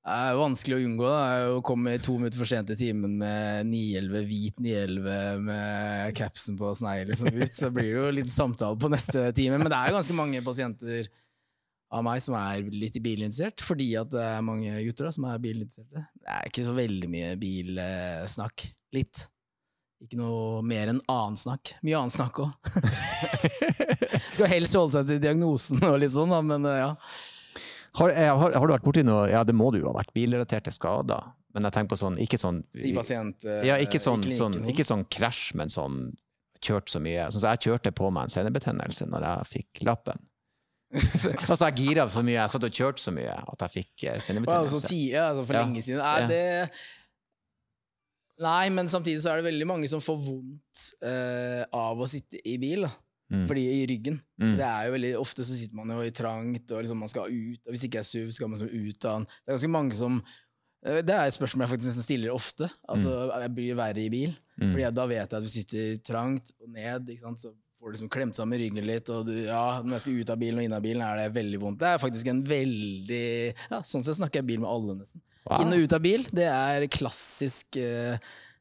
Det 0.00 0.16
er 0.16 0.30
jo 0.32 0.40
vanskelig 0.40 0.76
å 0.78 0.84
unngå. 0.88 1.06
da 1.06 1.22
Å 1.54 1.62
komme 1.64 1.94
to 2.02 2.16
minutter 2.16 2.40
for 2.40 2.48
sent 2.48 2.72
i 2.72 2.76
timen 2.78 3.18
med 3.20 3.68
911, 3.68 4.22
hvit 4.30 4.62
911 4.64 5.42
med 5.44 6.14
capsen 6.16 6.56
på 6.58 6.70
snei 6.78 7.02
liksom 7.08 7.28
ut, 7.34 7.54
så 7.54 7.68
blir 7.74 7.90
det 7.90 7.98
jo 7.98 8.12
litt 8.16 8.32
samtale 8.32 8.80
på 8.80 8.90
neste 8.92 9.28
time. 9.36 9.58
Men 9.60 9.68
det 9.68 9.76
er 9.76 9.90
jo 9.90 9.98
ganske 9.98 10.16
mange 10.16 10.40
pasienter 10.46 11.10
av 11.90 12.04
meg 12.06 12.22
som 12.22 12.36
er 12.38 12.64
litt 12.70 12.96
bilinteressert, 13.02 13.62
fordi 13.66 13.90
at 13.98 14.10
det 14.12 14.22
er 14.22 14.46
mange 14.46 14.72
gutter 14.86 15.08
da 15.08 15.12
som 15.14 15.26
er 15.28 15.42
bilinteresserte. 15.42 16.06
Det 16.22 16.32
er 16.36 16.48
ikke 16.48 16.66
så 16.68 16.74
veldig 16.76 17.10
mye 17.10 17.34
bilsnakk. 17.42 18.66
Litt. 18.96 19.26
Ikke 20.00 20.16
noe 20.16 20.62
mer 20.64 20.88
enn 20.94 21.00
annen 21.12 21.36
snakk. 21.36 21.74
Mye 21.84 21.98
annen 21.98 22.10
snakk 22.14 22.38
òg. 22.40 22.54
Skal 24.34 24.48
helst 24.50 24.76
holde 24.78 24.94
seg 24.96 25.10
til 25.10 25.20
diagnosen 25.22 25.82
og 25.86 25.98
litt 26.00 26.12
sånn, 26.14 26.32
da, 26.32 26.40
men 26.44 26.64
eh, 26.68 26.78
ja. 26.80 26.94
Har, 28.00 28.12
eh, 28.14 28.30
har, 28.30 28.54
har 28.54 28.66
du 28.70 28.72
vært 28.76 28.84
borti 28.86 29.02
noe 29.04 29.24
Ja, 29.32 29.42
det 29.44 29.54
må 29.58 29.70
du 29.74 29.80
jo 29.82 29.88
ha 29.90 29.96
vært. 29.98 30.12
Bilrelaterte 30.16 30.72
skader. 30.74 31.32
Men 31.54 31.66
jeg 31.66 31.74
tenker 31.74 31.92
på 31.96 31.98
sånn, 31.98 32.16
ikke 32.22 32.38
sånn 32.38 32.60
I 32.78 32.92
pasient... 32.94 33.44
eh, 33.44 33.64
Ja, 33.66 33.76
ikke 33.82 33.98
sånn, 34.02 34.22
i 34.24 34.34
sånn, 34.36 34.60
ikke 34.70 34.86
sånn 34.86 35.02
krasj, 35.10 35.50
men 35.58 35.72
sånn 35.72 36.00
kjørt 36.62 36.92
så 36.92 37.00
mye. 37.02 37.26
Sånn 37.32 37.42
som 37.42 37.50
jeg 37.54 37.64
kjørte 37.66 37.92
på 37.96 38.10
meg 38.14 38.28
en 38.28 38.34
senebetennelse 38.36 39.08
når 39.10 39.26
jeg 39.26 39.48
fikk 39.56 39.82
lappen. 39.88 40.22
altså, 40.94 41.68
jeg 41.68 41.76
gira 41.90 42.06
så 42.10 42.22
mye, 42.26 42.36
jeg 42.38 42.50
satt 42.54 42.64
og 42.66 42.74
kjørte 42.80 43.02
så 43.04 43.12
mye 43.14 43.34
at 43.36 43.66
jeg 43.66 43.74
fikk 43.76 44.06
senebetennelse. 44.22 44.48
Altså, 44.54 44.80
senebetennelse. 44.80 44.88
ti- 44.90 45.12
ja, 45.14 45.28
altså 45.32 45.44
for 45.48 45.58
Ja. 45.58 45.64
lenge 45.66 45.84
siden. 45.86 46.00
Nei, 46.02 46.16
Ja. 46.20 46.26
det 46.30 46.44
Nei, 48.40 48.70
men 48.72 48.88
samtidig 48.88 49.20
så 49.22 49.32
er 49.32 49.40
det 49.40 49.50
veldig 49.50 49.68
mange 49.68 49.88
som 49.90 50.02
får 50.02 50.18
vondt 50.24 50.84
uh, 51.04 51.62
av 51.76 52.00
å 52.00 52.08
sitte 52.08 52.40
i 52.48 52.56
bil. 52.60 52.86
Da. 52.86 52.92
Mm. 53.30 53.46
Fordi 53.46 53.64
i 53.70 53.86
ryggen. 53.86 54.18
Mm. 54.42 54.54
Det 54.58 54.66
er 54.66 54.86
jo 54.86 54.94
veldig, 54.96 55.10
Ofte 55.20 55.46
så 55.46 55.56
sitter 55.56 55.78
man 55.78 55.92
jo 55.94 56.02
i 56.02 56.14
trangt, 56.14 56.72
og 56.72 56.82
liksom 56.82 57.02
man 57.04 57.10
skal 57.12 57.30
ut. 57.30 57.60
Og 57.66 57.74
hvis 57.74 57.84
ikke 57.86 58.00
er 58.00 58.06
SUV, 58.08 58.30
skal 58.34 58.50
man 58.50 58.58
liksom 58.58 58.88
ut 58.88 59.06
av 59.06 59.18
den. 59.18 59.26
Det 59.30 59.46
er 59.46 59.56
ganske 59.56 59.72
mange 59.76 59.98
som 59.98 60.16
eh, 60.18 61.00
Det 61.06 61.14
er 61.14 61.28
et 61.28 61.36
spørsmål 61.36 61.66
jeg 61.66 61.72
faktisk 61.74 61.92
nesten 61.92 62.06
stiller 62.08 62.34
ofte. 62.34 62.70
Altså, 62.90 63.14
Jeg 63.44 63.54
blir 63.54 63.78
verre 63.78 64.02
i 64.02 64.10
bil. 64.12 64.34
Mm. 64.56 64.72
Fordi 64.72 64.88
da 64.98 65.06
vet 65.12 65.20
jeg 65.22 65.38
at 65.38 65.46
du 65.46 65.52
sitter 65.52 66.00
trangt 66.06 66.54
og 66.58 66.72
ned, 66.74 67.12
ikke 67.14 67.28
sant? 67.28 67.44
så 67.44 67.54
får 67.80 67.94
liksom 67.94 68.10
klemt 68.12 68.36
sammen 68.36 68.60
ryggen 68.60 68.86
litt. 68.86 69.08
Og 69.12 69.24
du, 69.28 69.32
ja, 69.46 69.80
når 69.84 69.96
jeg 69.96 70.04
skal 70.04 70.20
ut 70.20 70.34
av 70.34 70.42
bilen 70.42 70.60
og 70.60 70.66
inn 70.68 70.76
av 70.76 70.84
bilen, 70.84 71.02
er 71.06 71.22
det 71.22 71.30
veldig 71.38 71.62
vondt. 71.62 71.80
Det 71.80 71.88
er 71.88 72.02
faktisk 72.02 72.28
en 72.32 72.44
veldig 72.44 73.24
ja, 73.70 73.80
Sånn 73.88 74.04
sett 74.04 74.18
snakker 74.20 74.42
jeg 74.42 74.48
bil 74.52 74.62
med 74.62 74.70
alle, 74.70 74.98
nesten. 75.00 75.22
Wow. 75.48 75.64
Inn 75.64 75.74
og 75.74 75.86
ut 75.86 75.96
av 75.96 76.04
bil, 76.04 76.26
det 76.36 76.46
er 76.52 76.84
klassisk 76.92 77.78
uh, 77.80 78.18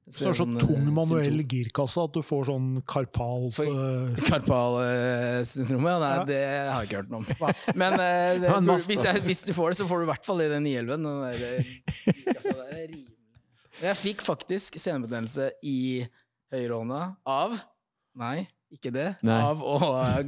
Så 0.08 0.24
det 0.24 0.30
er 0.32 0.38
så 0.40 0.46
tung 0.64 0.86
manuell 0.96 1.42
girkasse 1.52 2.06
at 2.08 2.14
du 2.16 2.22
får 2.24 2.48
sånn 2.48 2.70
karpalt 2.88 3.58
eh, 3.66 4.22
Karpalsyndromet? 4.30 5.92
Ja, 5.92 6.00
nei, 6.00 6.14
Ja. 6.16 6.24
det 6.30 6.40
har 6.48 6.80
jeg 6.80 6.90
ikke 6.90 7.02
hørt 7.02 7.12
noe 7.12 7.20
om. 7.20 7.52
Men 7.84 7.98
uh, 8.00 8.40
det, 8.46 8.78
hvis, 8.88 9.04
jeg, 9.04 9.26
hvis 9.28 9.44
du 9.50 9.52
får 9.58 9.74
det, 9.76 9.82
så 9.82 9.90
får 9.92 10.02
du 10.02 10.08
i 10.08 10.12
hvert 10.14 10.30
fall 10.32 10.46
i 10.46 10.50
den 10.54 10.64
911. 10.66 10.96
Den 10.96 11.04
der, 11.26 11.44
eh, 11.50 12.80
er. 12.80 12.96
Jeg 13.80 14.00
fikk 14.00 14.24
faktisk 14.26 14.80
senebetennelse 14.80 15.52
i 15.68 15.80
høyrehånda 16.56 17.04
av 17.30 17.60
Nei, 18.20 18.48
ikke 18.74 18.92
det. 18.94 19.08
Nei. 19.26 19.38
Av 19.42 19.62
å 19.66 19.78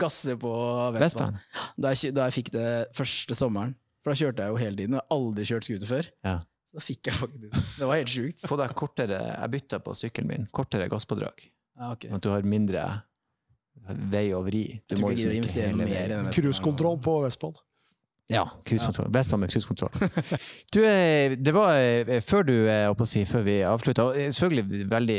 gasse 0.02 0.36
på 0.39 0.52
Vestbanen. 0.96 1.39
Da 1.78 1.94
jeg, 1.94 2.14
da 2.18 2.28
jeg 2.30 2.38
fikk 2.39 2.54
det 2.56 2.70
første 2.98 3.38
sommeren. 3.38 3.76
For 4.02 4.14
da 4.14 4.18
kjørte 4.18 4.46
jeg 4.46 4.54
jo 4.54 4.60
hele 4.62 4.80
tiden. 4.80 4.98
Jeg 4.98 5.04
har 5.04 5.16
aldri 5.18 5.46
kjørt 5.46 5.68
scooter 5.68 5.89
før. 5.92 6.10
Ja. 6.26 6.36
Så 6.72 6.80
da 6.80 6.84
fikk 6.86 7.10
jeg 7.10 7.18
faktisk 7.18 7.80
Det 7.82 7.88
var 7.89 8.00
helt 8.00 8.12
sjukt. 8.12 8.44
Få 8.48 8.58
deg 8.62 8.74
kortere 8.80 9.18
Jeg 9.28 9.52
bytta 9.58 9.82
på 9.84 9.96
sykkelen 9.98 10.30
min. 10.32 10.46
Kortere 10.56 10.88
gasspådrag. 10.92 11.44
Ja, 11.78 11.94
okay. 11.94 12.10
Sånn 12.10 12.22
at 12.22 12.26
du 12.26 12.32
har 12.34 12.48
mindre 12.48 12.86
vei 14.12 14.28
å 14.36 14.42
vri. 14.46 14.64
Du 14.86 14.96
Jeg 14.96 15.02
tror 15.02 15.12
ikke 15.12 15.26
jeg 15.26 15.28
liksom 15.28 15.28
gidder 15.28 15.34
å 15.34 15.42
investere 15.42 15.76
mer 15.82 16.02
i 16.02 16.16
den 16.16 16.32
cruisekontroll 16.36 17.00
på 17.04 17.18
Vestbanen. 17.26 17.68
Ja, 18.32 18.45
cruisekontroll. 18.65 19.11
Vespa 19.11 19.38
med 19.38 19.51
cruisekontroll. 19.51 19.91
Du, 20.73 20.79
eh, 20.88 21.34
det 21.36 21.51
var 21.51 21.75
eh, 21.75 22.21
før 22.23 22.45
du 22.47 22.53
eh, 22.69 22.88
å 22.88 23.07
si, 23.09 23.25
før 23.27 23.43
vi 23.43 23.57
avslutta 23.67 24.05
Selvfølgelig 24.32 24.86
veldig 24.91 25.17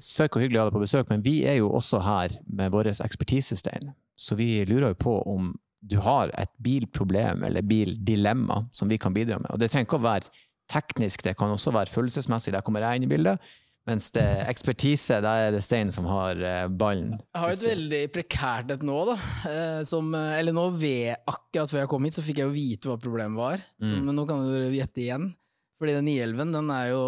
søk 0.00 0.36
og 0.36 0.44
hyggelig 0.44 0.60
å 0.60 0.64
ha 0.64 0.68
deg 0.68 0.76
på 0.76 0.82
besøk, 0.82 1.12
men 1.12 1.24
vi 1.24 1.38
er 1.48 1.58
jo 1.62 1.70
også 1.72 2.02
her 2.04 2.36
med 2.44 2.72
vår 2.74 2.92
ekspertise, 2.92 3.56
Stein. 3.56 3.94
Så 4.14 4.36
vi 4.38 4.58
lurer 4.68 4.92
jo 4.92 5.00
på 5.06 5.16
om 5.30 5.54
du 5.84 5.98
har 6.04 6.32
et 6.40 6.52
bilproblem 6.64 7.44
eller 7.44 7.64
bildilemma 7.64 8.64
som 8.72 8.88
vi 8.88 9.00
kan 9.00 9.14
bidra 9.16 9.40
med. 9.40 9.50
Og 9.52 9.60
det 9.60 9.70
trenger 9.72 9.88
ikke 9.88 10.00
å 10.00 10.06
være 10.06 10.32
teknisk, 10.72 11.24
det 11.24 11.36
kan 11.36 11.52
også 11.52 11.72
være 11.74 11.92
følelsesmessig. 11.92 12.54
Der 12.54 12.64
kommer 12.64 12.84
jeg 12.84 13.00
inn 13.00 13.08
i 13.08 13.10
bildet. 13.10 13.52
Mens 13.84 14.06
det 14.14 14.22
er 14.24 14.46
ekspertise, 14.48 15.18
da 15.20 15.34
er 15.44 15.50
det 15.52 15.60
Stein 15.64 15.90
som 15.92 16.06
har 16.08 16.38
eh, 16.40 16.66
ballen. 16.72 17.10
Jeg 17.20 17.42
har 17.42 17.52
et 17.52 17.64
veldig 17.66 18.02
prekært 18.14 18.72
et 18.72 18.84
nå, 18.86 18.96
da. 19.10 19.16
Eh, 19.50 19.80
Som, 19.84 20.08
eh, 20.16 20.38
eller 20.38 20.56
nå 20.56 20.70
ved, 20.72 21.12
akkurat 21.28 21.68
før 21.68 21.82
jeg 21.82 21.90
kom 21.92 22.06
hit, 22.08 22.16
så 22.16 22.24
fikk 22.24 22.40
jeg 22.40 22.48
jo 22.48 22.54
vite 22.56 22.88
hva 22.88 22.96
problemet 23.00 23.36
var. 23.36 23.64
Mm. 23.84 23.98
men 24.06 24.16
nå 24.16 24.24
kan 24.28 24.40
dere 24.48 24.72
gjette 24.72 25.04
igjen. 25.04 25.28
Fordi 25.76 25.98
den 25.98 26.06
911, 26.06 26.52
den 26.54 26.68
er 26.70 26.84
jo 26.92 27.00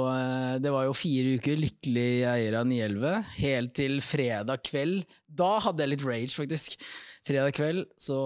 Det 0.61 0.71
var 0.75 0.85
jo 0.89 0.95
fire 0.99 1.37
uker 1.39 1.61
lykkelig 1.63 2.09
eier 2.29 2.57
av 2.59 2.67
911, 2.67 3.13
helt 3.39 3.73
til 3.79 4.01
fredag 4.05 4.65
kveld. 4.67 5.05
Da 5.25 5.53
hadde 5.63 5.85
jeg 5.85 5.93
litt 5.95 6.05
rage, 6.05 6.35
faktisk. 6.35 6.75
Fredag 7.27 7.57
kveld 7.59 7.89
så 7.99 8.17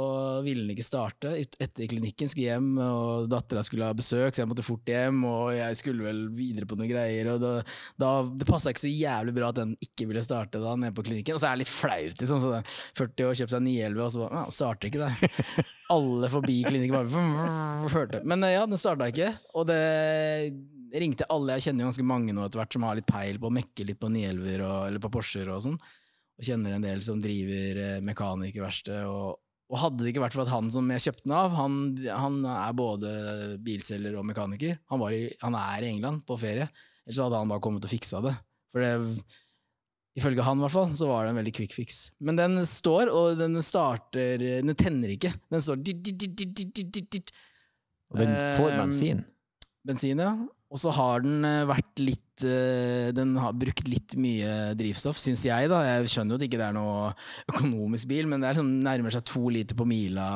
ville 0.44 0.66
den 0.66 0.74
ikke 0.74 0.84
starte. 0.84 1.32
Etter 1.40 1.86
klinikken 1.88 2.28
skulle 2.28 2.51
hjem, 2.51 2.74
og 2.84 3.30
dattera 3.32 3.62
skulle 3.64 3.86
ha 3.88 3.96
besøk, 3.96 4.34
så 4.36 4.42
jeg 4.42 4.51
måtte 4.51 4.64
fort 4.66 4.90
hjem. 4.90 5.22
Og 5.24 5.55
jeg 5.57 5.78
skulle 5.78 6.05
vel 6.05 6.18
videre 6.36 6.68
på 6.68 6.76
noen 6.76 6.90
greier, 6.90 7.30
og 7.32 7.38
da, 7.40 7.53
da, 7.96 8.11
det 8.28 8.48
passa 8.48 8.74
ikke 8.74 8.82
så 8.82 8.92
jævlig 8.92 9.32
bra 9.38 9.48
at 9.55 9.61
den 9.62 9.72
ikke 9.80 10.05
ville 10.11 10.24
starte 10.24 10.61
da 10.61 10.74
nede 10.76 10.92
på 10.96 11.07
klinikken. 11.07 11.38
Og 11.38 11.40
så 11.40 11.48
er 11.48 11.57
det 11.57 11.64
litt 11.64 11.72
flaut, 11.72 12.20
liksom. 12.20 12.42
Så 12.42 12.51
det 12.53 12.59
er 12.61 12.74
40 13.01 13.30
år, 13.30 13.38
kjøpt 13.40 13.55
seg 13.55 13.64
911, 13.64 14.03
og 14.05 14.12
så 14.12 14.24
bare, 14.24 14.42
ja, 14.42 14.57
starter 14.59 14.90
ikke 14.90 15.07
det. 15.07 15.32
Alle 15.96 16.30
forbi 16.34 16.59
klinikken 16.68 16.98
bare 16.98 17.88
hørte. 17.94 18.20
Men 18.28 18.44
eh, 18.44 18.53
ja, 18.59 18.66
den 18.68 18.82
starta 18.84 19.09
ikke. 19.09 19.32
Og 19.57 19.64
det 19.70 19.80
ringte 21.01 21.26
alle. 21.30 21.57
Jeg 21.57 21.68
kjenner 21.68 21.84
jo 21.84 21.90
ganske 21.90 22.07
mange 22.07 22.34
nå 22.34 22.44
etter 22.44 22.61
hvert 22.61 22.74
som 22.74 22.84
har 22.86 22.98
litt 22.98 23.09
peil 23.09 23.40
på 23.40 23.48
å 23.48 23.55
mekke 23.55 23.86
litt 23.86 24.01
på 24.01 24.11
911 24.11 24.64
og, 24.66 24.78
eller 24.90 25.03
på 25.03 25.11
Porscher 25.14 25.51
og 25.55 25.64
sånn. 25.64 25.80
Og 26.41 26.47
kjenner 26.49 26.72
en 26.78 26.84
del 26.86 27.03
som 27.05 27.20
driver 27.20 27.80
eh, 27.84 27.99
mekanikerverksted. 28.07 29.03
Og, 29.11 29.36
og 29.70 29.78
hadde 29.82 30.03
det 30.07 30.14
ikke 30.14 30.22
vært 30.24 30.34
for 30.38 30.47
at 30.47 30.53
han 30.55 30.70
som 30.72 30.88
jeg 30.95 31.05
kjøpte 31.05 31.26
den 31.28 31.34
av, 31.36 31.53
han, 31.59 31.74
han 32.09 32.38
er 32.49 32.72
både 32.78 33.11
bilselger 33.62 34.16
og 34.18 34.24
mekaniker. 34.26 34.78
Han, 34.91 35.03
var 35.05 35.14
i, 35.14 35.26
han 35.45 35.55
er 35.61 35.84
i 35.84 35.93
England 35.93 36.24
på 36.26 36.38
ferie. 36.41 36.66
Ellers 37.05 37.20
hadde 37.22 37.38
han 37.43 37.53
bare 37.53 37.62
kommet 37.64 37.84
og 37.86 37.93
fiksa 37.93 38.24
det. 38.24 38.34
For 38.72 38.82
det 38.84 38.97
Ifølge 40.18 40.43
han, 40.43 40.59
i 40.59 40.64
hvert 40.64 40.74
fall, 40.74 40.88
så 40.99 41.07
var 41.07 41.22
det 41.22 41.30
en 41.30 41.36
veldig 41.38 41.53
quick 41.55 41.70
fix. 41.72 41.99
Men 42.26 42.34
den 42.36 42.57
står, 42.66 43.09
og 43.14 43.36
den 43.38 43.55
starter 43.62 44.43
Den 44.43 44.72
tenner 44.74 45.12
ikke. 45.14 45.30
Den 45.55 45.62
står 45.62 45.78
dit, 45.86 46.01
dit, 46.03 47.05
dit. 47.14 47.30
Og 48.11 48.18
den 48.18 48.32
får 48.59 48.72
Eh, 48.72 48.80
bensin. 48.80 49.20
bensin, 49.86 50.18
ja. 50.18 50.32
Og 50.71 50.79
så 50.79 50.93
har 50.95 51.25
den 51.25 51.45
eh, 51.47 51.66
vært 51.68 52.03
litt 52.03 52.45
eh, 52.47 53.11
Den 53.14 53.35
har 53.43 53.57
brukt 53.59 53.89
litt 53.91 54.14
mye 54.21 54.73
drivstoff, 54.79 55.18
syns 55.18 55.43
jeg, 55.47 55.71
da. 55.71 55.83
Jeg 55.87 56.12
skjønner 56.12 56.35
jo 56.35 56.39
at 56.39 56.45
det 56.45 56.51
ikke 56.51 56.62
er 56.68 56.77
noe 56.77 57.11
økonomisk 57.51 58.11
bil, 58.11 58.31
men 58.31 58.45
det 58.45 58.55
sånn, 58.59 58.77
nærmer 58.87 59.14
seg 59.14 59.27
to 59.29 59.51
liter 59.51 59.79
på 59.79 59.87
mila, 59.89 60.29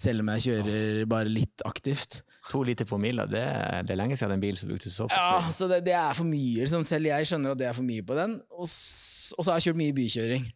selv 0.00 0.24
om 0.24 0.32
jeg 0.32 0.46
kjører 0.48 1.04
bare 1.10 1.32
litt 1.32 1.64
aktivt. 1.68 2.22
To 2.48 2.62
liter 2.64 2.88
på 2.88 2.96
mila, 2.98 3.26
det, 3.28 3.42
det 3.84 3.92
er 3.92 4.00
lenge 4.00 4.16
siden 4.16 4.38
en 4.38 4.42
bil 4.42 4.56
som 4.58 4.70
brukte 4.72 4.90
såpass 4.90 5.20
Ja, 5.20 5.52
så 5.52 5.68
det, 5.70 5.82
det 5.86 5.92
er 5.92 6.16
for 6.16 6.26
mye. 6.26 6.64
Liksom. 6.64 6.86
Selv 6.88 7.10
jeg 7.12 7.28
skjønner 7.28 7.52
at 7.52 7.60
det 7.60 7.68
er 7.68 7.76
for 7.76 7.86
mye 7.86 8.06
på 8.06 8.16
den. 8.16 8.38
Og 8.56 8.64
så 8.70 9.44
har 9.44 9.60
jeg 9.60 9.68
kjørt 9.68 9.82
mye 9.82 9.96
bykjøring. 10.00 10.48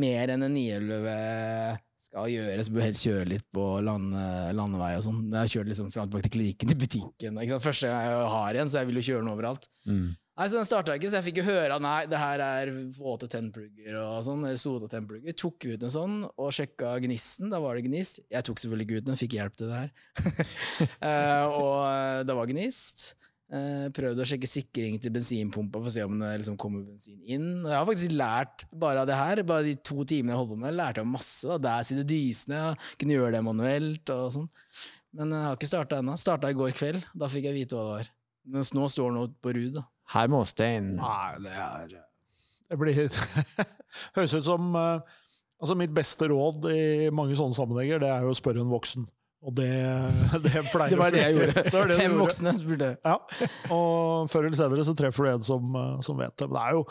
Mer 0.00 0.32
enn 0.32 0.46
en 0.46 0.54
911 0.54 1.82
skal 2.14 2.30
gjøre, 2.30 2.62
så 2.62 2.72
bør 2.72 2.80
du 2.80 2.86
helst 2.86 3.06
kjøre 3.08 3.30
litt 3.32 3.46
på 3.54 3.62
lande, 3.82 4.24
landevei 4.54 4.92
og 4.98 5.06
sånn. 5.08 5.22
Jeg 5.32 5.40
har 5.40 5.54
kjørt 5.56 5.70
liksom 5.72 5.88
fram 5.90 6.04
og 6.06 6.12
tilbake 6.12 6.28
til 6.28 6.34
klinikken, 6.36 6.70
til 6.70 6.78
butikken. 6.78 7.40
Ikke 7.42 7.56
sant? 7.56 7.64
Første 7.64 7.90
gang 7.90 8.04
jeg 8.06 8.28
har 8.34 8.58
en, 8.60 8.70
så 8.70 8.78
jeg 8.80 8.90
vil 8.90 9.00
jo 9.00 9.08
kjøre 9.08 9.24
den 9.24 9.32
overalt. 9.32 9.66
Mm. 9.88 10.12
Nei, 10.34 10.46
så 10.50 10.58
Den 10.58 10.66
starta 10.66 10.94
ikke, 10.98 11.10
så 11.10 11.20
jeg 11.20 11.26
fikk 11.28 11.36
jo 11.38 11.46
høre 11.46 11.76
at 11.76 11.82
nei, 11.82 11.98
det 12.10 12.18
her 12.18 12.42
er 12.42 12.70
våte 12.96 13.28
tennplugger 13.30 13.98
og 14.00 14.16
sånn. 14.26 14.46
eller 14.46 14.90
tennplugger. 14.90 15.36
Tok 15.38 15.66
ut 15.70 15.86
en 15.86 15.94
sånn 15.94 16.16
og 16.26 16.54
sjekka 16.54 16.96
gnisten. 17.04 17.52
Da 17.54 17.60
var 17.62 17.78
det 17.78 17.86
gnist. 17.86 18.22
Jeg 18.30 18.46
tok 18.46 18.62
selvfølgelig 18.62 18.88
ikke 18.88 19.02
ut 19.02 19.10
den, 19.10 19.20
fikk 19.20 19.36
hjelp 19.38 19.58
til 19.58 19.70
det 19.70 19.82
her. 19.82 19.92
uh, 21.02 21.46
og 21.62 21.78
eh, 21.86 22.24
det 22.26 22.38
var 22.38 22.50
gnist. 22.50 23.06
Eh, 23.54 23.86
prøvde 23.94 24.24
å 24.24 24.26
sjekke 24.26 24.48
sikring 24.50 24.96
til 24.98 25.12
bensinpumpa 25.14 25.78
for 25.78 25.86
å 25.86 25.92
se 25.94 26.02
om 26.02 26.16
det 26.18 26.30
liksom 26.40 26.56
kommer 26.58 26.82
bensin 26.88 27.20
inn. 27.22 27.46
Og 27.62 27.68
jeg 27.70 27.76
har 27.78 27.86
faktisk 27.86 28.16
lært 28.16 28.64
bare 28.74 29.04
av 29.04 29.10
det 29.10 29.18
her, 29.18 29.42
bare 29.46 29.66
de 29.68 29.74
to 29.78 30.02
timene 30.10 30.32
jeg 30.34 30.40
holdt 30.40 30.52
på 30.56 30.58
med, 30.64 30.74
lærte 30.74 31.02
jeg 31.04 31.10
masse. 31.12 31.46
da. 31.52 31.58
Der 31.68 31.86
sitter 31.86 32.08
dysene, 32.08 32.62
jeg 32.72 32.98
kunne 33.02 33.18
gjøre 33.18 33.36
det 33.36 33.42
manuelt 33.46 34.14
og 34.16 34.24
sånn. 34.34 34.48
Men 35.14 35.36
jeg 35.36 35.46
har 35.46 35.58
ikke 35.58 35.70
starta 35.70 36.00
ennå. 36.02 36.16
Starta 36.18 36.50
i 36.50 36.56
går 36.58 36.74
kveld. 36.74 37.04
Da 37.14 37.30
fikk 37.30 37.46
jeg 37.46 37.58
vite 37.60 37.78
hva 37.78 37.84
det 37.84 37.98
var. 38.00 38.10
Mens 38.56 38.72
nå 38.74 38.88
står 38.90 39.14
den 39.14 39.36
på 39.44 39.54
rud. 39.54 39.76
da. 39.78 39.84
Her 40.14 40.32
må 40.32 40.42
Stein 40.44 40.90
Nei, 40.98 41.36
det 41.40 41.52
er 41.54 41.92
Det 42.68 42.76
blir 42.76 42.98
Høres 44.18 44.34
ut 44.34 44.44
som 44.44 44.74
eh, 44.76 45.14
Altså, 45.62 45.76
mitt 45.78 45.94
beste 45.96 46.26
råd 46.28 46.66
i 46.74 46.80
mange 47.14 47.36
sånne 47.38 47.56
sammenhenger, 47.56 48.02
det 48.02 48.10
er 48.10 48.26
jo 48.26 48.34
å 48.34 48.36
spørre 48.36 48.60
en 48.60 48.72
voksen. 48.72 49.06
Og 49.44 49.52
det, 49.58 49.68
det 50.44 50.62
pleier 50.72 50.94
Det 50.94 50.98
var 51.00 51.12
det 51.12 51.20
jeg 51.20 51.34
gjorde. 51.36 51.64
Det 51.66 51.74
var 51.76 51.90
det 51.90 51.96
Fem 52.00 52.14
voksne 52.16 52.52
spurte. 52.56 52.86
Ja, 53.04 53.16
og 53.74 54.30
før 54.32 54.46
eller 54.48 54.56
senere 54.56 54.84
så 54.88 54.94
treffer 54.96 55.26
du 55.26 55.32
en 55.34 55.44
som, 55.44 55.74
eh, 55.76 55.98
som 56.06 56.16
vet 56.16 56.32
det. 56.40 56.48
Men 56.48 56.56
det 56.56 56.62
er 56.64 56.78
jo 56.78 56.84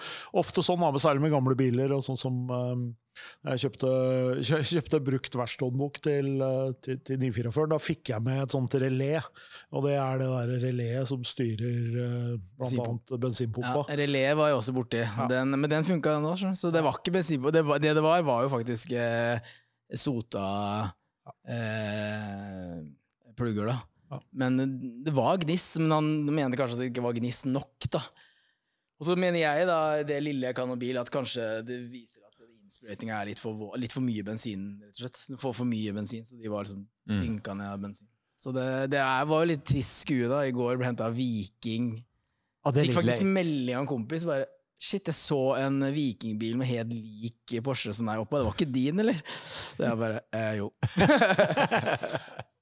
ofte 0.44 0.62
sånn, 0.66 0.78
med- 0.84 1.02
særlig 1.02 1.24
med 1.26 1.34
gamle 1.34 1.56
biler. 1.58 1.96
og 1.98 2.04
sånn 2.06 2.20
som 2.20 2.44
eh, 2.54 2.84
Jeg 3.50 3.64
kjøpte, 3.66 3.90
kjøpte 4.74 5.00
brukt 5.10 5.36
verkstedbok 5.38 5.98
til, 6.06 6.30
eh, 6.46 6.72
til, 6.86 7.02
til 7.10 7.20
944. 7.26 7.68
Da 7.74 7.82
fikk 7.82 8.14
jeg 8.14 8.26
med 8.30 8.44
et 8.46 8.54
sånt 8.54 8.78
relé. 8.86 9.12
Og 9.74 9.86
det 9.90 9.98
er 9.98 10.22
det 10.22 10.30
der 10.38 10.56
reléet 10.68 11.10
som 11.10 11.26
styrer 11.26 11.92
bl.a. 11.98 12.38
blant 12.38 12.70
Bensinpump. 12.70 12.90
annet 12.94 13.14
Ja, 13.18 13.22
bensinpumpa. 13.28 13.86
relé 13.98 14.26
var 14.38 14.54
jeg 14.54 14.62
også 14.62 14.78
borti, 14.78 15.02
den, 15.34 15.58
men 15.58 15.70
den 15.74 15.84
funka 15.90 16.20
den 16.20 16.30
også. 16.30 16.54
Så 16.62 16.70
det 16.74 16.86
var 16.86 17.02
ikke 17.02 17.18
bensinpumpa. 17.18 17.54
Det, 17.58 17.66
det 17.88 17.96
det 17.98 18.06
var, 18.06 18.22
var 18.30 18.46
jo 18.46 18.54
faktisk 18.54 18.94
eh, 18.94 19.42
sota 19.94 20.92
eh, 21.50 22.82
plugger, 23.38 23.70
da. 23.72 23.78
Ja. 24.14 24.20
Men 24.38 24.60
det 25.04 25.14
var 25.16 25.40
gniss, 25.42 25.72
men 25.82 25.92
han 25.96 26.10
mente 26.30 26.60
kanskje 26.60 26.78
at 26.78 26.84
det 26.86 26.92
ikke 26.92 27.06
var 27.08 27.16
gniss 27.18 27.44
nok, 27.50 27.88
da. 27.94 28.02
Og 29.02 29.08
så 29.08 29.16
mener 29.20 29.42
jeg, 29.42 29.66
da, 29.68 29.80
det 30.08 30.20
lille 30.24 30.48
jeg 30.52 30.56
kan 30.58 30.70
om 30.70 30.80
bil, 30.80 31.00
at 31.02 31.10
kanskje 31.12 31.48
det 31.68 31.80
viser 31.92 32.22
at 32.28 32.38
innsprøytinga 32.46 33.18
er 33.20 33.32
litt 33.32 33.42
for, 33.42 33.74
litt 33.82 33.96
for 33.96 34.06
mye 34.06 34.24
bensin, 34.28 34.68
rett 34.84 34.94
og 34.96 35.02
slett. 35.04 35.22
Du 35.34 35.38
får 35.42 35.56
for 35.58 35.68
mye 35.70 35.96
bensin, 35.98 36.24
så 36.28 36.38
de 36.40 36.52
var 36.54 36.68
liksom 36.68 36.86
Mm. 37.04 37.18
dynka 37.20 37.52
ned 37.60 37.68
av 37.68 37.82
bensin. 37.84 38.08
Så 38.40 38.54
det, 38.56 38.64
det 38.94 39.00
er, 39.04 39.26
var 39.28 39.42
jo 39.44 39.50
litt 39.50 39.66
trist 39.68 40.06
skue, 40.06 40.30
da. 40.32 40.38
I 40.48 40.54
går 40.56 40.78
ble 40.80 40.86
henta 40.88 41.10
Viking. 41.12 41.90
Ah, 42.64 42.72
det 42.72 42.80
er 42.86 42.88
Fikk 42.94 42.96
faktisk 43.02 43.26
melding 43.28 43.76
av 43.76 43.82
en 43.84 43.90
kompis. 43.90 44.24
bare 44.24 44.46
Shit, 44.84 45.08
jeg 45.08 45.16
så 45.16 45.40
en 45.62 45.80
vikingbil 45.96 46.58
med 46.60 46.68
helt 46.68 46.92
lik 46.92 47.54
Porsche 47.64 47.94
som 47.96 48.10
der 48.10 48.20
oppe. 48.20 48.36
Det 48.36 48.48
var 48.50 48.58
ikke 48.58 48.74
din, 48.74 49.00
eller? 49.00 49.22
Det 49.78 49.88
er 49.88 50.02
bare 50.02 50.20
eh, 50.36 50.58
Jo. 50.60 50.74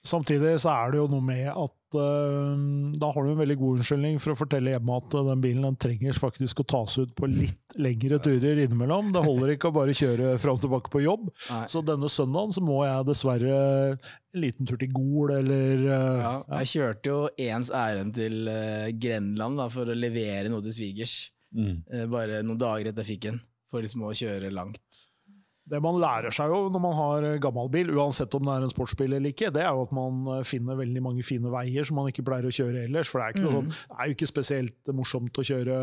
Samtidig 0.00 0.54
så 0.62 0.70
er 0.72 0.92
det 0.92 1.00
jo 1.02 1.08
noe 1.12 1.20
med 1.20 1.48
at 1.50 1.96
uh, 1.98 2.60
da 2.96 3.10
har 3.12 3.26
du 3.26 3.32
en 3.34 3.40
veldig 3.42 3.56
god 3.60 3.80
unnskyldning 3.80 4.14
for 4.22 4.32
å 4.32 4.38
fortelle 4.38 4.72
hjemme 4.72 4.94
at 4.96 5.12
eh, 5.12 5.26
den 5.26 5.42
bilen 5.44 5.66
den 5.66 5.76
trenger 5.84 6.16
faktisk 6.16 6.62
å 6.62 6.66
tas 6.72 6.94
ut 7.02 7.12
på 7.18 7.28
litt 7.28 7.76
lengre 7.76 8.16
turer 8.24 8.62
innimellom. 8.62 9.10
Det 9.12 9.20
holder 9.26 9.52
ikke 9.52 9.68
å 9.68 9.76
bare 9.76 9.96
kjøre 9.96 10.38
fram 10.40 10.56
og 10.56 10.62
tilbake 10.64 10.92
på 10.94 11.02
jobb. 11.04 11.26
Nei. 11.50 11.66
Så 11.68 11.82
denne 11.84 12.08
søndagen 12.08 12.56
så 12.56 12.64
må 12.64 12.78
jeg 12.86 13.08
dessverre 13.10 13.58
en 13.92 14.40
liten 14.40 14.70
tur 14.70 14.80
til 14.80 14.94
Gol, 14.94 15.34
eller 15.36 15.84
uh, 15.84 16.22
Ja, 16.24 16.32
jeg 16.62 16.72
kjørte 16.72 17.12
jo 17.12 17.20
ens 17.50 17.68
ærend 17.68 18.16
til 18.16 18.48
uh, 18.48 18.88
Grenland 18.96 19.60
da, 19.60 19.68
for 19.74 19.92
å 19.92 19.98
levere 20.06 20.48
noe 20.48 20.64
til 20.64 20.78
svigers. 20.78 21.18
Mm. 21.56 21.78
Eh, 21.90 22.08
bare 22.10 22.42
noen 22.46 22.60
dager 22.60 22.90
etter 22.90 23.06
jeg 23.06 23.16
fikk 23.16 23.24
den. 23.28 23.40
For 23.70 23.84
liksom 23.84 24.02
å 24.06 24.16
kjøre 24.16 24.50
langt. 24.54 24.82
Det 25.70 25.78
man 25.82 26.00
lærer 26.02 26.34
seg 26.34 26.50
jo 26.50 26.64
når 26.72 26.82
man 26.82 26.96
har 26.98 27.26
gammel 27.42 27.68
bil, 27.70 27.92
uansett 27.94 28.32
om 28.34 28.42
det 28.48 28.56
er 28.56 28.64
en 28.66 28.72
sportsbil 28.72 29.12
eller 29.14 29.30
ikke, 29.30 29.52
det 29.54 29.62
er 29.62 29.70
jo 29.70 29.84
at 29.86 29.92
man 29.94 30.24
eh, 30.34 30.46
finner 30.48 30.78
veldig 30.80 31.02
mange 31.04 31.26
fine 31.26 31.52
veier 31.52 31.86
som 31.86 32.00
man 32.00 32.10
ikke 32.10 32.26
pleier 32.26 32.48
å 32.48 32.54
kjøre 32.54 32.86
ellers. 32.88 33.10
For 33.12 33.22
det 33.22 33.28
er, 33.28 33.36
ikke 33.36 33.46
noe 33.46 33.56
sånn, 33.58 33.72
det 33.74 33.98
er 33.98 34.10
jo 34.10 34.18
ikke 34.18 34.30
spesielt 34.32 34.94
morsomt 34.96 35.38
å 35.42 35.46
kjøre, 35.46 35.78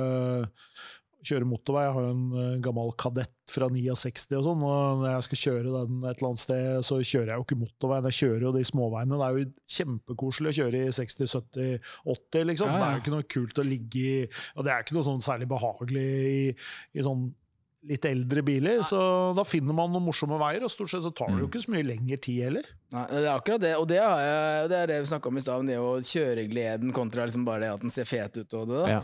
kjøre 1.28 1.47
motorvei. 1.49 1.86
Jeg 1.88 1.95
har 1.95 2.05
jo 2.07 2.13
en 2.15 2.25
eh, 2.41 2.59
gammel 2.65 2.91
kadett 2.99 3.34
fra 3.51 3.69
69 3.71 4.36
og 4.39 4.45
sånn, 4.47 4.65
og 4.67 5.01
når 5.01 5.13
jeg 5.13 5.25
skal 5.28 5.41
kjøre 5.43 5.73
den 5.78 5.97
et 6.03 6.19
eller 6.19 6.30
annet 6.30 6.43
sted, 6.43 6.67
så 6.88 6.99
kjører 6.99 7.32
jeg 7.32 7.41
jo 7.41 7.47
ikke 7.47 7.59
motorveien, 7.63 8.09
jeg 8.09 8.19
kjører 8.19 8.45
jo 8.47 8.53
de 8.57 8.67
småveiene. 8.71 9.17
Det 9.21 9.28
er 9.28 9.39
jo 9.39 9.49
kjempekoselig 9.78 10.53
å 10.53 10.57
kjøre 10.59 10.84
i 10.84 10.93
60, 10.99 11.34
70, 11.38 11.89
80, 12.17 12.47
liksom. 12.51 12.71
Ja, 12.71 12.78
ja. 12.78 12.80
Det 12.80 12.88
er 12.88 12.95
jo 12.95 13.03
ikke 13.05 13.17
noe 13.17 13.32
kult 13.38 13.63
å 13.63 13.67
ligge 13.67 14.05
i, 14.05 14.21
og 14.55 14.67
det 14.67 14.73
er 14.73 14.86
ikke 14.86 14.97
noe 14.99 15.07
sånn 15.07 15.23
særlig 15.23 15.49
behagelig 15.51 16.07
i, 16.07 16.39
i 16.97 17.05
sånn 17.05 17.28
litt 17.88 18.05
eldre 18.09 18.41
biler, 18.43 18.82
så 18.88 18.99
da 19.38 19.43
finner 19.47 19.75
man 19.75 19.91
noen 19.93 20.05
morsomme 20.07 20.38
veier, 20.41 20.65
og 20.65 20.71
stort 20.71 20.91
sett 20.91 21.05
så 21.05 21.11
tar 21.15 21.32
det 21.32 21.43
jo 21.43 21.49
ikke 21.49 21.61
så 21.63 21.71
mye 21.71 21.86
lengre 21.88 22.17
tid 22.23 22.41
heller. 22.47 22.67
Nei, 22.95 23.03
det 23.13 23.21
er 23.21 23.30
akkurat 23.32 23.63
det, 23.63 23.73
og 23.80 23.86
det, 23.89 23.99
har 24.01 24.23
jeg, 24.23 24.65
det 24.71 24.80
er 24.80 24.91
det 24.91 24.97
vi 25.03 25.11
snakka 25.13 25.32
om 25.32 25.39
i 25.39 25.43
stad, 25.43 25.63
om 25.63 25.69
det 25.69 25.78
å 25.80 25.93
kjøregleden 26.01 26.95
kontra 26.95 27.28
liksom 27.28 27.45
bare 27.47 27.63
det 27.63 27.71
at 27.78 27.86
den 27.86 27.93
ser 27.93 28.09
fet 28.09 28.39
ut. 28.39 28.57
Og 28.59 28.67
det, 28.71 28.82
da. 28.82 28.97
Ja. 28.97 28.99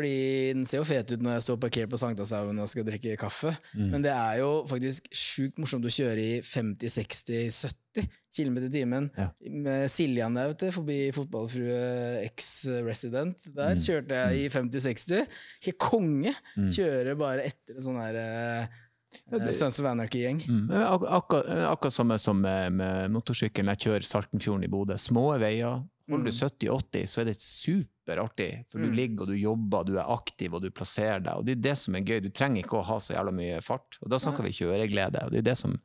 Fordi 0.00 0.52
den 0.56 0.64
ser 0.64 0.80
jo 0.80 0.86
fet 0.88 1.12
ut 1.12 1.20
når 1.20 1.34
jeg 1.36 1.42
står 1.44 1.58
parkert 1.60 1.90
på 1.92 1.98
Sankthanshaugen 2.00 2.56
og 2.64 2.68
skal 2.72 2.86
drikke 2.88 3.18
kaffe, 3.20 3.50
Mm. 3.76 3.90
men 3.92 4.02
det 4.06 4.12
er 4.16 4.38
jo 4.40 4.64
faktisk 4.66 5.10
sjukt 5.12 5.58
morsomt 5.60 5.84
å 5.84 5.92
kjøre 5.92 6.18
i 6.24 6.40
50-60-70 6.40 8.06
km 8.34 8.56
i 8.64 8.70
timen. 8.72 9.08
Ja. 9.18 9.28
Med 9.50 9.90
Siljan 9.90 10.34
der, 10.38 10.48
vet 10.52 10.62
du, 10.62 10.70
forbi 10.72 10.98
fotballfrue 11.12 12.24
ex-resident. 12.24 13.44
Der 13.54 13.74
Mm. 13.74 13.82
kjørte 13.84 14.14
jeg 14.14 14.44
i 14.44 14.48
50-60. 14.48 15.26
Helt 15.66 15.78
konge! 15.78 16.32
Mm. 16.56 16.70
Kjører 16.72 17.16
bare 17.18 17.44
etter 17.50 17.76
en 17.76 17.82
sånn 17.82 18.00
her 18.00 18.16
uh, 18.16 19.50
Sons 19.52 19.80
of 19.80 19.86
Anarchy-gjeng. 19.90 20.40
Mm. 20.46 20.70
Ak 20.70 21.02
akkurat 21.02 21.46
akkurat 21.74 21.92
samme 21.92 22.18
som 22.18 22.40
med, 22.40 22.72
med 22.72 23.10
motorsykkelen. 23.10 23.74
Jeg 23.74 23.84
kjører 23.88 24.06
Saltenfjorden 24.06 24.64
i 24.64 24.68
Bodø. 24.70 24.94
Små 24.96 25.36
veier. 25.38 25.82
Holder 26.10 26.30
du 26.30 26.36
70-80, 26.36 27.06
så 27.08 27.20
er 27.22 27.30
det 27.30 27.36
superartig. 27.40 28.50
For 28.70 28.78
du 28.82 28.86
Mm. 28.90 28.96
ligger 28.96 29.22
og 29.22 29.28
du 29.28 29.36
jobber, 29.38 29.84
du 29.86 29.96
er 29.98 30.10
aktiv 30.10 30.54
og 30.54 30.62
du 30.62 30.70
plasserer 30.70 31.22
deg. 31.22 31.34
Og 31.38 31.44
det 31.46 31.58
er 31.58 31.64
det 31.70 31.78
som 31.78 31.94
er 31.94 32.00
gøy. 32.06 32.20
Du 32.22 32.30
trenger 32.30 32.62
ikke 32.64 32.78
å 32.80 32.84
ha 32.84 32.98
så 32.98 33.14
jævla 33.14 33.32
mye 33.32 33.60
fart. 33.62 33.98
Og 34.02 34.10
da 34.10 34.16
snakker 34.18 34.42
vi 34.44 34.50
kjøreglede. 34.58 35.24
Og 35.26 35.30
det 35.32 35.38
er 35.44 35.50
det 35.52 35.58
som 35.58 35.76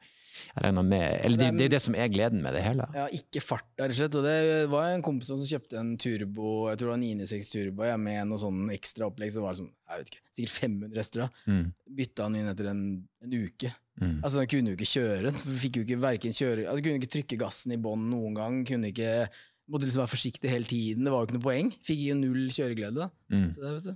jeg 0.55 0.63
regner 0.65 0.83
med 0.83 1.21
Eller 1.23 1.37
det, 1.39 1.57
det 1.57 1.65
er 1.65 1.69
det 1.69 1.81
som 1.81 1.95
er 1.95 2.09
gleden 2.11 2.41
med 2.43 2.53
det 2.53 2.61
hele. 2.65 2.85
Ja, 2.93 3.05
ikke 3.07 3.39
fart, 3.41 3.69
rett 3.79 3.93
og 3.93 3.95
slett. 3.95 4.15
Og 4.19 4.23
det 4.25 4.69
var 4.69 4.89
en 4.91 5.01
kompis 5.01 5.27
som 5.31 5.37
kjøpte 5.39 5.77
en 5.79 5.93
turbo, 5.97 6.67
jeg 6.69 6.77
tror 6.77 6.89
det 6.89 6.91
var 6.91 6.99
en 6.99 7.05
996 7.23 7.49
turbo, 7.53 7.85
ja, 7.87 7.95
med 7.95 8.27
noe 8.27 8.37
sånn 8.41 8.65
ekstra 8.75 9.07
opplegg. 9.07 9.31
Så 9.31 9.41
var 9.41 9.53
det 9.55 9.61
som, 9.61 9.69
jeg 9.89 9.97
vet 10.03 10.11
ikke, 10.11 10.21
sikkert 10.35 10.55
500 10.59 10.99
hester. 10.99 11.29
Mm. 11.47 11.65
Bytta 12.01 12.23
han 12.27 12.35
inn 12.35 12.51
etter 12.51 12.67
en, 12.73 12.83
en 13.23 13.31
uke. 13.45 13.71
Mm. 14.01 14.17
Altså, 14.25 14.41
han 14.43 14.47
kunne 14.51 14.73
jo 14.73 14.75
ikke 14.75 14.91
kjøre. 14.91 15.31
Fikk 15.63 15.77
jo 15.79 15.85
ikke 15.87 16.01
verken 16.03 16.35
kjøre 16.35 16.65
altså, 16.67 16.83
Kunne 16.83 16.99
ikke 16.99 17.13
trykke 17.15 17.37
gassen 17.39 17.71
i 17.71 17.77
bånn 17.79 18.09
noen 18.11 18.35
gang. 18.35 18.57
Kunne 18.67 18.91
ikke 18.91 19.29
Måtte 19.71 19.85
liksom 19.87 20.03
være 20.05 20.13
forsiktig 20.13 20.49
hele 20.49 20.63
tiden. 20.69 21.03
Det 21.03 21.11
var 21.11 21.23
jo 21.23 21.25
ikke 21.29 21.39
noe 21.39 21.47
poeng. 21.49 21.71
Fikk 21.83 22.01
jo 22.09 22.15
null 22.19 22.47
kjøreglede. 22.53 23.09
Mm. 23.33 23.47
Så 23.51 23.61
det, 23.63 23.71
vet 23.79 23.83
du. 23.83 23.95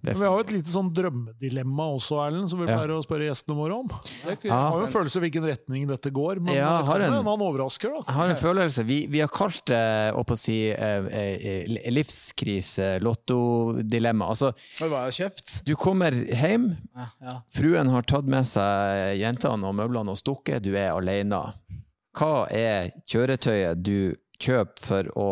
Vi 0.00 0.14
har 0.16 0.32
jo 0.32 0.40
et 0.40 0.52
lite 0.54 0.72
sånn 0.72 0.86
drømmedilemma 0.96 1.84
også, 1.92 2.16
Erlend, 2.24 2.48
som 2.48 2.58
vi 2.58 2.64
Ja. 2.70 2.78
pleier 2.78 2.94
å 2.96 3.02
spørre 3.04 3.26
gjestene 3.28 3.52
våre 3.54 3.74
om. 3.82 3.88
Jeg 4.24 4.38
Ja. 4.48 4.70
har 4.70 4.78
jo 4.80 4.86
en 4.86 4.92
følelse 4.94 5.16
av 5.16 5.22
hvilken 5.26 5.44
retning 5.44 5.86
dette 5.86 6.08
går, 6.10 6.40
men 6.40 6.54
Ja, 6.54 6.78
det 6.78 6.86
har 6.86 6.98
kan 6.98 7.02
en- 7.02 7.12
hende 7.12 7.28
han 7.28 7.40
overrasker. 7.44 7.90
da. 7.92 8.00
Jeg 8.08 8.14
har 8.16 8.28
en 8.30 8.36
følelse. 8.36 8.86
Vi, 8.86 9.06
vi 9.12 9.18
har 9.20 9.28
kalt 9.28 9.60
det 9.66 10.14
å 10.16 10.24
på 10.24 10.38
si, 10.38 10.70
eh, 10.70 11.04
eh, 11.04 11.90
livskrise, 11.92 12.98
lottodilemma. 13.04 14.26
Altså, 14.32 14.54
hva 14.80 14.88
har 15.02 15.10
jeg 15.10 15.20
kjøpt? 15.30 15.64
du 15.66 15.74
kommer 15.76 16.12
hjem, 16.12 16.78
Ja, 16.96 17.06
ja. 17.20 17.40
fruen 17.52 17.90
har 17.90 18.02
tatt 18.02 18.24
med 18.24 18.44
seg 18.46 19.18
jentene 19.20 19.64
og 19.68 19.74
møblene 19.74 20.08
og 20.08 20.16
stukket, 20.16 20.62
du 20.62 20.74
er 20.76 20.92
alene. 20.96 21.52
Hva 22.16 22.46
er 22.50 22.90
kjøretøyet 23.06 23.82
du 23.82 24.16
kjøper 24.40 24.86
for 24.86 25.10
å 25.18 25.28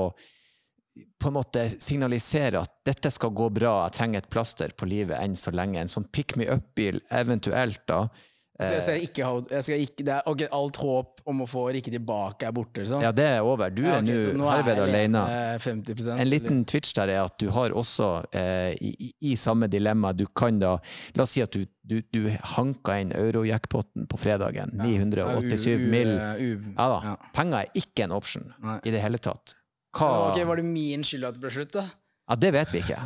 på 1.19 1.31
en 1.31 1.37
måte 1.37 1.65
signalisere 1.71 2.61
at 2.63 2.73
dette 2.87 3.11
skal 3.15 3.35
gå 3.35 3.49
bra, 3.55 3.85
jeg 3.87 3.97
trenger 3.99 4.23
et 4.23 4.31
plaster 4.31 4.75
på 4.75 4.87
livet 4.91 5.19
enn 5.19 5.37
så 5.39 5.53
lenge. 5.55 5.81
En 5.83 5.91
sånn 5.91 6.09
pick 6.15 6.37
me 6.39 6.49
up-bil, 6.51 7.01
eventuelt 7.15 7.83
da. 7.91 8.05
Så 8.59 8.73
jeg 8.75 8.83
skal 8.83 9.03
ikke 9.07 9.27
jeg 9.53 9.63
skal 9.63 9.83
ikke, 9.85 10.05
det 10.05 10.13
er, 10.17 10.23
ok, 10.27 10.41
Alt 10.51 10.77
håp 10.83 11.21
om 11.31 11.43
å 11.45 11.47
få 11.47 11.61
Rikke 11.77 11.93
tilbake 11.95 12.49
er 12.49 12.55
borte, 12.57 12.81
liksom? 12.83 13.05
Ja, 13.05 13.13
det 13.15 13.27
er 13.37 13.47
over. 13.47 13.71
Du 13.71 13.85
Ja, 13.85 14.01
er 14.01 14.03
ok, 14.03 14.09
så 14.25 14.33
nå 14.35 14.49
er 14.51 14.57
herved 14.63 14.81
alene. 14.83 15.21
50% 15.63 16.19
En 16.25 16.29
liten 16.29 16.65
twitch 16.67 16.91
der 16.97 17.13
er 17.15 17.21
at 17.29 17.37
du 17.39 17.51
har 17.55 17.71
også, 17.71 18.09
eh, 18.35 18.73
i, 18.83 19.13
i- 19.31 19.37
samme 19.39 19.69
dilemma, 19.71 20.11
du 20.13 20.25
kan 20.35 20.59
da 20.59 20.73
La 21.15 21.23
oss 21.23 21.37
si 21.37 21.43
at 21.45 21.53
du, 21.55 21.67
du, 21.87 22.01
du 22.11 22.27
hanka 22.57 22.99
inn 22.99 23.13
eurojackpoten 23.15 24.09
på 24.11 24.19
fredagen. 24.19 24.75
987 24.75 25.87
mil. 25.93 26.11
Ja 26.19 26.89
da. 26.97 26.99
Ja. 27.13 27.17
Penger 27.39 27.61
er 27.63 27.71
ikke 27.79 28.09
en 28.09 28.17
option 28.19 28.51
Nei. 28.65 28.81
i 28.85 28.91
det 28.91 29.01
hele 29.07 29.19
tatt. 29.23 29.55
Hva 29.97 30.11
Ok, 30.33 30.43
Var 30.51 30.57
det 30.57 30.65
min 30.67 31.07
skyld 31.07 31.25
at 31.31 31.39
det 31.39 31.41
ble 31.47 31.51
slutt, 31.55 31.73
da? 31.79 31.87
Ja, 32.29 32.35
det 32.37 32.53
vet 32.59 32.75
vi 32.75 32.83
ikke. 32.83 32.99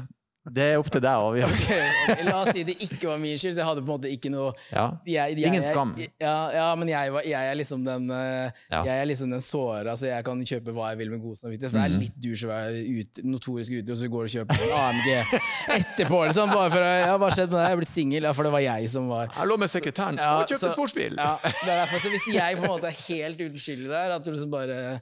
Det 0.43 0.63
er 0.73 0.79
opp 0.81 0.89
til 0.91 0.99
deg 1.05 1.15
å 1.23 1.27
avgjøre. 1.31 1.49
Ok, 1.55 1.69
ok, 2.11 2.23
La 2.27 2.33
oss 2.43 2.49
si 2.51 2.65
det 2.67 2.75
ikke 2.83 3.07
var 3.13 3.19
min 3.23 3.37
skyld, 3.39 3.53
så 3.55 3.61
jeg 3.63 3.67
hadde 3.69 3.83
på 3.85 3.93
en 3.93 3.95
måte 3.95 4.11
ikke 4.11 4.31
noe 4.33 4.49
Ja. 4.73 4.89
jeg, 5.07 5.37
jeg, 5.39 5.47
Ingen 5.47 5.63
jeg- 5.63 5.71
skam. 5.71 5.93
Ja, 6.19 6.51
ja 6.51 6.65
men 6.75 6.89
jeg, 6.91 7.13
var- 7.15 7.23
jeg 7.23 7.51
er 7.53 7.55
liksom 7.55 7.85
den 7.87 8.11
eh, 8.11 8.51
Ja. 8.73 8.81
Jeg 8.83 9.03
er 9.03 9.07
liksom 9.07 9.31
den 9.31 9.41
såra, 9.41 9.95
så 9.95 10.07
jeg 10.11 10.25
kan 10.27 10.43
kjøpe 10.43 10.75
hva 10.75 10.89
jeg 10.91 10.99
vil 10.99 11.11
med 11.11 11.23
god 11.23 11.37
samvittighet. 11.39 11.71
For 11.71 11.79
det 11.79 11.91
Mhm. 11.91 11.95
er 11.95 12.03
litt 12.03 12.19
douche 12.19 12.43
å 12.43 12.51
være 12.51 12.83
ut, 12.99 13.23
notorisk 13.25 13.71
ute, 13.79 13.91
og 13.95 13.97
så 14.03 14.09
går 14.11 14.27
du 14.27 14.27
og 14.27 14.35
kjøper 14.35 14.55
en 14.67 14.75
AMG 14.83 15.09
etterpå, 15.79 16.19
liksom. 16.27 16.51
Bare 16.51 16.71
for 16.75 16.79
å, 16.83 16.91
ja, 17.07 17.15
hva 17.23 17.31
skjedde 17.31 17.51
med 17.55 17.61
deg? 17.63 17.69
Jeg 17.69 17.73
er 17.73 17.81
blitt 17.85 17.95
singel. 17.95 18.23
Ja, 18.23 18.33
for 18.33 18.43
det 18.43 18.53
var 18.53 18.61
jeg 18.67 18.89
som 18.89 19.07
var 19.09 19.29
Jeg 19.31 19.47
lå 19.47 19.59
med 19.63 19.71
sekretæren 19.71 20.19
Ja, 20.19 20.41
og 20.41 20.49
kjøpte 20.51 20.59
så- 20.67 20.75
sportsbil! 20.75 21.15
Ja, 21.23 21.37
det 21.45 21.71
er 21.71 21.87
derfor. 21.87 21.99
Så 22.03 22.11
hvis 22.11 22.27
jeg 22.35 22.57
på 22.59 22.65
en 22.67 22.71
måte 22.75 22.91
er 22.91 22.99
helt 23.07 23.39
uskyldig 23.39 23.89
der, 23.95 24.11
at 24.19 24.25
du 24.25 24.33
liksom 24.33 24.51
bare 24.51 25.01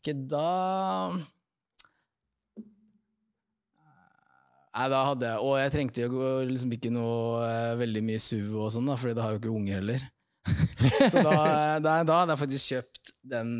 Ok, 0.00 0.14
da 0.26 1.20
Nei, 4.70 4.86
da 4.92 5.00
hadde 5.08 5.26
jeg 5.26 5.42
Og 5.42 5.56
jeg 5.58 5.72
trengte 5.74 6.04
jo 6.04 6.24
liksom 6.46 6.72
ikke 6.76 6.92
noe 6.94 7.40
eh, 7.42 7.72
veldig 7.80 8.02
mye 8.06 8.20
SUV 8.22 8.52
og 8.54 8.68
sånn, 8.76 8.86
da, 8.86 8.94
Fordi 9.00 9.16
da 9.18 9.24
har 9.26 9.34
jo 9.34 9.40
ikke 9.42 9.54
unger 9.54 9.80
heller. 9.80 10.04
så 11.12 11.24
da, 11.26 11.34
da, 11.82 11.94
da 12.06 12.20
hadde 12.22 12.36
jeg 12.36 12.40
faktisk 12.44 12.70
kjøpt 12.74 13.10
den 13.34 13.56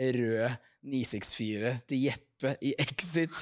røde 0.00 0.50
964 0.86 1.72
til 1.90 2.04
Jeppe 2.06 2.52
i 2.64 2.70
Exit. 2.80 3.34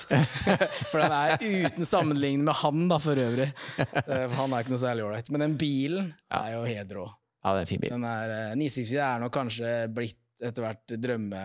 For 0.91 0.99
den 1.03 1.15
er 1.15 1.37
uten 1.69 1.87
sammenligning 1.87 2.47
med 2.49 2.57
han, 2.65 2.87
da, 2.91 2.97
for 3.03 3.21
øvrig. 3.23 3.47
Eh, 3.79 4.25
For 4.25 4.35
han 4.41 4.55
er 4.57 4.65
ikke 4.65 4.75
noe 4.75 4.83
særlig 4.83 5.05
ålreit. 5.07 5.29
Men 5.35 5.45
den 5.45 5.55
bilen 5.61 6.09
er 6.35 6.57
jo 6.57 6.65
helt 6.67 6.97
rå. 6.99 7.05
Ja, 7.45 7.53
det 7.55 7.61
er 7.61 7.63
en 7.63 7.71
fin 7.71 7.85
bil. 7.85 7.93
Den 7.95 8.09
er, 8.09 8.33
eh, 8.35 8.57
964 8.59 9.05
er 9.05 9.23
nok 9.23 9.37
kanskje 9.37 9.75
blitt 9.95 10.19
etter 10.49 10.63
hvert 10.63 10.97
drømme... 11.03 11.39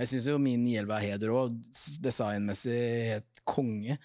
Jeg 0.00 0.10
syns 0.10 0.26
jo 0.30 0.36
min 0.42 0.62
911 0.66 0.96
er 0.96 1.06
helt 1.10 1.28
rå. 1.30 1.40
Designmessig 2.02 2.82
helt 3.12 3.40
konge. 3.46 3.96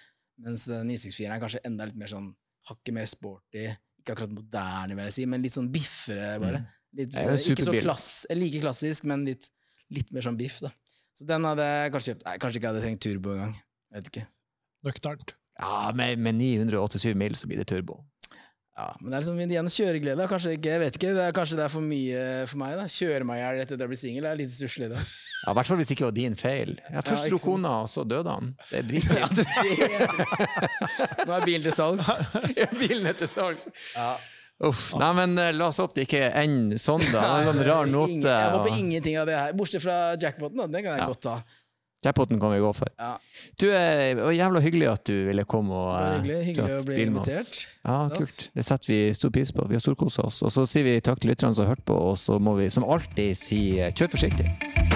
Mens 0.42 0.68
eh, 0.72 0.84
964 0.88 1.32
er 1.36 1.42
kanskje 1.44 1.64
enda 1.68 1.88
litt 1.88 1.98
mer 2.00 2.12
sånn 2.12 2.30
hakket 2.70 2.96
mer 2.96 3.10
sporty. 3.10 3.66
Ikke 4.02 4.16
akkurat 4.16 4.34
moderne, 4.34 4.98
vil 4.98 5.10
jeg 5.10 5.18
si, 5.18 5.26
men 5.30 5.44
litt 5.46 5.56
sånn 5.56 5.70
biffere, 5.74 6.36
bare. 6.42 6.64
Litt, 6.98 7.14
Det 7.14 7.24
er 7.24 7.38
ikke 7.54 7.68
så 7.68 7.76
klass, 7.78 8.08
like 8.36 8.62
klassisk, 8.64 9.06
men 9.08 9.26
litt, 9.30 9.48
litt 9.94 10.10
mer 10.16 10.26
sånn 10.26 10.40
biff, 10.40 10.60
da. 10.64 10.72
Så 11.16 11.28
den 11.28 11.46
hadde 11.46 11.68
jeg 11.68 11.94
kanskje 11.94 12.14
kjøpt. 12.14 12.26
Nei, 12.28 12.38
kanskje 12.42 12.60
ikke 12.60 12.68
jeg 12.68 12.74
hadde 12.74 12.84
trengt 12.86 13.04
turbo 13.06 13.36
engang. 13.36 13.54
Vet 13.96 14.10
ikke. 14.10 14.24
Nøkternt. 14.88 15.36
Ja, 15.62 15.92
med, 15.96 16.22
med 16.24 16.40
987 16.40 17.14
mil 17.20 17.36
så 17.38 17.50
blir 17.52 17.62
det 17.62 17.68
turbo. 17.70 18.00
Ja, 18.78 18.86
men 19.02 19.12
det 19.12 19.18
er 19.18 19.22
liksom 19.26 19.40
igjen 19.44 19.68
kjøreglede. 19.76 20.26
Kanskje 20.32 20.54
ikke, 20.56 20.70
jeg 20.72 20.80
vet 20.82 20.96
ikke, 20.98 21.10
det 21.18 21.24
er, 21.28 21.34
kanskje 21.36 21.58
det 21.60 21.66
er 21.66 21.74
for 21.74 21.84
mye 21.84 22.22
for 22.48 22.62
meg. 22.62 22.78
da 22.80 22.86
Kjøre 22.90 23.28
meg 23.28 23.38
i 23.38 23.44
hjel 23.44 23.60
etter 23.66 23.76
at 23.78 23.84
jeg 23.84 23.92
blir 23.92 24.00
singel 24.00 24.30
er 24.32 24.40
litt 24.40 24.54
stusslig. 24.54 24.88
Ja, 24.96 25.52
I 25.52 25.56
hvert 25.58 25.68
fall 25.72 25.80
hvis 25.82 25.92
ikke 25.92 26.06
det 26.06 26.10
var 26.12 26.18
din 26.20 26.36
feil. 26.40 26.72
Jeg 26.88 27.04
først 27.10 27.28
dro 27.34 27.40
kona, 27.44 27.72
og 27.84 27.90
så 27.92 28.06
døde 28.08 28.30
han. 28.32 28.52
Det 28.70 28.80
er 28.80 28.88
dritfint. 28.92 29.42
Nå 31.26 31.34
er 31.36 31.46
bilen 31.48 31.66
til 31.66 31.74
salgs. 31.76 32.08
Bilen 32.80 33.10
er 33.12 33.18
til 33.20 33.30
salgs. 33.32 33.68
Ja. 33.96 34.14
Uff. 34.62 34.92
Nei, 35.02 35.08
men 35.18 35.32
eh, 35.42 35.50
la 35.58 35.72
oss 35.72 35.80
håpe 35.82 35.96
det 35.98 36.04
ikke 36.06 36.28
ender 36.38 36.78
sånn, 36.78 37.02
da. 37.10 37.22
Det 37.26 37.48
er 37.48 37.48
en 37.56 37.64
rar 37.66 37.88
note. 37.90 38.20
Jeg 38.22 38.52
håper 38.54 38.76
ingenting 38.78 39.16
av 39.18 39.26
det 39.30 39.40
her. 39.40 39.56
Bortsett 39.58 39.82
fra 39.82 39.96
jackpoten, 40.22 40.60
da. 40.62 40.68
Den 40.70 40.86
kan 40.86 40.94
jeg 40.94 41.02
Ja. 41.02 41.08
godt 41.10 41.24
ta. 41.26 41.38
Jackpoten 42.02 42.40
kan 42.42 42.52
vi 42.52 42.60
gå 42.64 42.72
for. 42.74 42.88
Ja, 42.98 43.18
Du, 43.62 43.68
eh, 43.70 44.16
Det 44.16 44.24
var 44.24 44.32
jævla 44.32 44.60
hyggelig 44.60 44.88
at 44.90 45.04
du 45.06 45.14
ville 45.28 45.44
komme 45.46 45.74
og 45.74 45.92
bare 45.92 46.16
eh, 46.16 46.22
hyggelig 46.22 46.46
hyggelig 46.46 46.80
å 46.80 46.86
bli 46.86 47.02
invitert. 47.06 47.68
Ja, 47.86 48.10
kult. 48.10 48.50
Det 48.56 48.66
setter 48.66 48.94
vi 48.94 49.14
stor 49.14 49.30
pris 49.30 49.52
på. 49.52 49.68
Vi 49.70 49.78
har 49.78 49.84
storkosa 49.86 50.26
oss. 50.26 50.42
Og 50.42 50.52
så 50.52 50.66
sier 50.66 50.84
vi 50.84 51.00
takk 51.02 51.22
til 51.22 51.30
lytterne 51.34 51.54
som 51.54 51.66
har 51.66 51.76
hørt 51.76 51.86
på, 51.86 51.94
og 51.94 52.18
så 52.18 52.40
må 52.42 52.58
vi 52.58 52.70
som 52.74 52.84
alltid 52.90 53.38
si 53.38 53.80
eh, 53.80 53.94
kjør 53.94 54.16
forsiktig. 54.18 54.91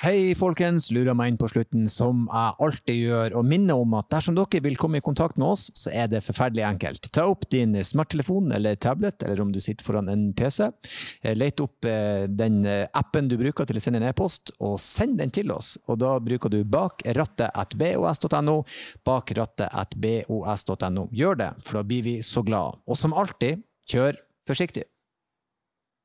Hei, 0.00 0.32
folkens. 0.32 0.86
Lurer 0.96 1.12
meg 1.12 1.28
inn 1.28 1.36
på 1.36 1.44
slutten, 1.52 1.82
som 1.92 2.22
jeg 2.24 2.54
alltid 2.64 2.96
gjør, 3.02 3.34
og 3.36 3.44
minner 3.44 3.76
om 3.82 3.92
at 3.98 4.06
dersom 4.08 4.32
dere 4.38 4.62
vil 4.64 4.78
komme 4.80 4.96
i 4.96 5.04
kontakt 5.04 5.36
med 5.36 5.50
oss, 5.50 5.66
så 5.76 5.90
er 5.92 6.06
det 6.08 6.22
forferdelig 6.24 6.62
enkelt. 6.64 7.10
Ta 7.12 7.26
opp 7.28 7.44
din 7.52 7.76
smarttelefon 7.84 8.48
eller 8.56 8.78
tablet, 8.80 9.20
eller 9.20 9.42
om 9.44 9.52
du 9.52 9.60
sitter 9.60 9.84
foran 9.84 10.08
en 10.08 10.32
PC. 10.32 10.70
Eh, 11.20 11.36
Let 11.36 11.60
opp 11.60 11.84
eh, 11.84 12.24
den 12.32 12.64
eh, 12.64 12.88
appen 12.96 13.28
du 13.28 13.36
bruker 13.42 13.68
til 13.68 13.76
å 13.76 13.82
sende 13.84 14.00
en 14.00 14.08
e-post, 14.08 14.54
og 14.64 14.80
send 14.80 15.20
den 15.20 15.28
til 15.36 15.52
oss. 15.52 15.76
Og 15.84 16.00
da 16.00 16.14
bruker 16.16 16.48
du 16.48 16.64
bakrattet.bos.no, 16.64 18.56
bakrattet.bos.no. 19.04 21.04
Gjør 21.12 21.44
det, 21.44 21.52
for 21.60 21.76
da 21.76 21.84
blir 21.92 22.08
vi 22.08 22.16
så 22.24 22.40
glad. 22.40 22.80
Og 22.88 22.96
som 22.96 23.12
alltid, 23.12 23.60
kjør 23.92 24.16
forsiktig. 24.48 24.88